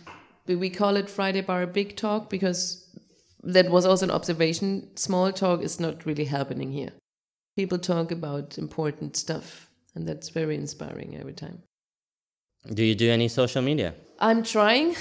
we- 0.47 0.55
we 0.55 0.69
call 0.71 0.95
it 0.95 1.07
Friday 1.09 1.41
Bar 1.41 1.67
Big 1.67 1.95
Talk 1.95 2.29
because 2.29 2.87
that 3.43 3.69
was 3.69 3.85
also 3.85 4.05
an 4.05 4.11
observation. 4.11 4.89
Small 4.95 5.31
talk 5.31 5.61
is 5.61 5.79
not 5.79 6.05
really 6.05 6.25
happening 6.25 6.71
here. 6.71 6.93
People 7.55 7.77
talk 7.77 8.11
about 8.11 8.57
important 8.57 9.15
stuff, 9.15 9.69
and 9.93 10.07
that's 10.07 10.29
very 10.29 10.55
inspiring 10.55 11.15
every 11.15 11.33
time. 11.33 11.61
Do 12.67 12.83
you 12.83 12.93
do 12.93 13.09
any 13.09 13.27
social 13.29 13.61
media? 13.61 13.95
I'm 14.19 14.43
trying. 14.43 14.95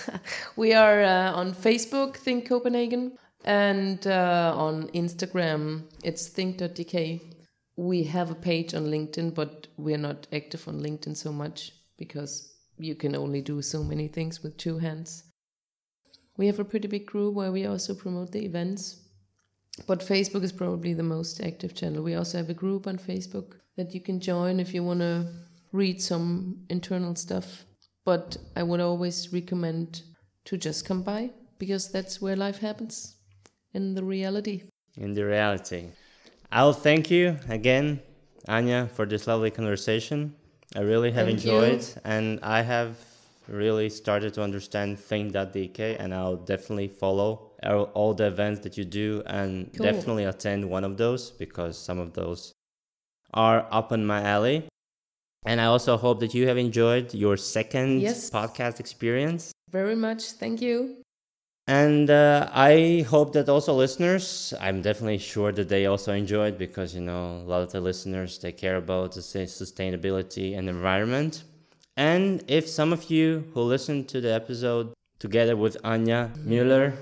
we 0.56 0.74
are 0.74 1.02
uh, 1.02 1.32
on 1.32 1.54
Facebook, 1.54 2.16
Think 2.16 2.46
Copenhagen, 2.48 3.16
and 3.44 4.06
uh, 4.06 4.52
on 4.54 4.88
Instagram, 4.88 5.84
it's 6.04 6.28
think.dk. 6.28 7.20
We 7.76 8.04
have 8.04 8.30
a 8.30 8.34
page 8.34 8.74
on 8.74 8.86
LinkedIn, 8.86 9.34
but 9.34 9.68
we're 9.76 9.96
not 9.96 10.26
active 10.32 10.68
on 10.68 10.80
LinkedIn 10.80 11.16
so 11.16 11.32
much 11.32 11.72
because 11.96 12.52
you 12.76 12.94
can 12.94 13.16
only 13.16 13.40
do 13.40 13.62
so 13.62 13.82
many 13.82 14.08
things 14.08 14.42
with 14.42 14.56
two 14.56 14.78
hands. 14.78 15.24
We 16.36 16.46
have 16.46 16.58
a 16.58 16.64
pretty 16.64 16.88
big 16.88 17.06
group 17.06 17.34
where 17.34 17.50
we 17.50 17.66
also 17.66 17.94
promote 17.94 18.32
the 18.32 18.44
events, 18.44 19.00
but 19.86 20.00
Facebook 20.00 20.42
is 20.42 20.52
probably 20.52 20.92
the 20.92 21.02
most 21.02 21.40
active 21.40 21.74
channel. 21.74 22.02
We 22.02 22.16
also 22.16 22.38
have 22.38 22.50
a 22.50 22.54
group 22.54 22.86
on 22.86 22.98
Facebook 22.98 23.54
that 23.76 23.94
you 23.94 24.00
can 24.00 24.20
join 24.20 24.60
if 24.60 24.74
you 24.74 24.84
want 24.84 25.00
to 25.00 25.26
read 25.72 26.00
some 26.02 26.56
internal 26.68 27.14
stuff. 27.16 27.64
But 28.04 28.36
I 28.56 28.62
would 28.62 28.80
always 28.80 29.32
recommend 29.32 30.02
to 30.46 30.56
just 30.56 30.84
come 30.86 31.02
by 31.02 31.30
because 31.58 31.90
that's 31.90 32.20
where 32.22 32.36
life 32.36 32.58
happens 32.60 33.16
in 33.74 33.94
the 33.94 34.04
reality. 34.04 34.62
in 34.96 35.14
the 35.14 35.24
reality. 35.24 35.90
I'll 36.50 36.72
thank 36.72 37.10
you 37.10 37.36
again, 37.48 38.00
Anya, 38.48 38.88
for 38.94 39.04
this 39.06 39.26
lovely 39.26 39.50
conversation. 39.50 40.34
I 40.74 40.80
really 40.80 41.10
have 41.12 41.26
Thank 41.26 41.44
you. 41.44 41.52
enjoyed, 41.52 41.84
and 42.04 42.40
I 42.42 42.62
have 42.62 42.96
really 43.46 43.88
started 43.90 44.34
to 44.34 44.42
understand 44.42 44.98
Think.dk, 44.98 45.96
and 46.00 46.12
I'll 46.14 46.36
definitely 46.36 46.88
follow 46.88 47.52
all- 47.62 47.90
all 47.94 48.14
the 48.14 48.26
events 48.26 48.60
that 48.64 48.76
you 48.78 48.84
do, 48.84 49.22
and 49.26 49.70
Cool. 49.76 49.84
definitely 49.86 50.24
attend 50.24 50.68
one 50.68 50.84
of 50.84 50.96
those 50.96 51.30
because 51.30 51.76
some 51.78 51.98
of 51.98 52.12
those 52.14 52.52
are 53.34 53.66
up 53.70 53.92
in 53.92 54.06
my 54.06 54.22
alley. 54.22 54.64
And 55.44 55.60
I 55.60 55.66
also 55.66 55.96
hope 55.96 56.20
that 56.20 56.34
you 56.34 56.46
have 56.48 56.58
enjoyed 56.58 57.14
your 57.14 57.36
second 57.36 58.02
Yes. 58.02 58.30
podcast 58.30 58.80
experience. 58.80 59.52
Very 59.70 59.96
much. 59.96 60.32
Thank 60.32 60.60
you. 60.60 60.96
And 61.66 62.08
uh, 62.08 62.48
I 62.52 63.04
hope 63.10 63.34
that 63.34 63.48
also 63.50 63.74
listeners, 63.74 64.54
I'm 64.58 64.80
definitely 64.80 65.18
sure 65.18 65.52
that 65.52 65.68
they 65.68 65.84
also 65.84 66.14
enjoyed 66.14 66.56
because, 66.56 66.94
you 66.94 67.02
know, 67.02 67.42
a 67.42 67.46
lot 67.46 67.60
of 67.60 67.70
the 67.72 67.80
listeners, 67.80 68.38
they 68.38 68.52
care 68.52 68.76
about 68.76 69.12
the 69.12 69.20
sustainability 69.20 70.56
and 70.56 70.68
environment. 70.68 71.44
And 71.96 72.42
if 72.48 72.68
some 72.68 72.92
of 72.92 73.10
you 73.10 73.44
who 73.52 73.60
listened 73.62 74.08
to 74.08 74.20
the 74.22 74.32
episode 74.32 74.94
together 75.18 75.56
with 75.56 75.76
Anya 75.84 76.30
Mueller, 76.44 76.94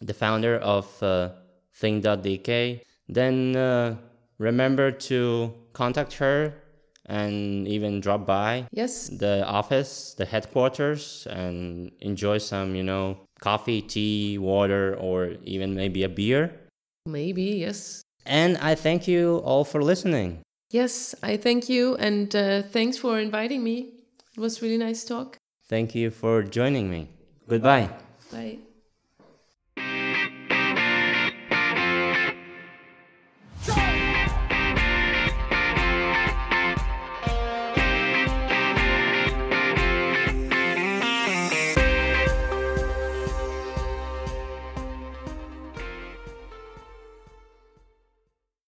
the 0.00 0.14
founder 0.14 0.56
of 0.58 1.00
uh, 1.02 1.30
Think.dk, 1.74 2.80
then 3.08 3.54
uh, 3.54 3.96
remember 4.38 4.90
to 4.90 5.54
contact 5.74 6.14
her 6.14 6.54
and 7.10 7.66
even 7.66 8.00
drop 8.00 8.24
by 8.26 8.66
Yes. 8.72 9.08
the 9.08 9.44
office, 9.46 10.14
the 10.16 10.24
headquarters, 10.24 11.26
and 11.30 11.90
enjoy 12.00 12.38
some, 12.38 12.74
you 12.74 12.84
know, 12.84 13.18
coffee, 13.40 13.82
tea, 13.82 14.38
water, 14.38 14.94
or 14.96 15.34
even 15.44 15.74
maybe 15.74 16.04
a 16.04 16.08
beer. 16.08 16.42
Maybe. 17.06 17.58
Yes. 17.66 18.02
And 18.26 18.56
I 18.58 18.74
thank 18.74 19.08
you 19.08 19.38
all 19.44 19.64
for 19.64 19.82
listening. 19.82 20.40
Yes. 20.70 21.14
I 21.22 21.36
thank 21.36 21.68
you. 21.68 21.96
And 21.96 22.34
uh, 22.36 22.62
thanks 22.62 22.96
for 22.96 23.18
inviting 23.18 23.64
me. 23.64 23.76
It 24.36 24.40
was 24.40 24.62
really 24.62 24.78
nice 24.78 25.04
talk. 25.04 25.36
Thank 25.68 25.94
you 25.94 26.10
for 26.10 26.42
joining 26.42 26.88
me. 26.90 27.08
Goodbye. 27.48 27.88
Bye. 28.30 28.69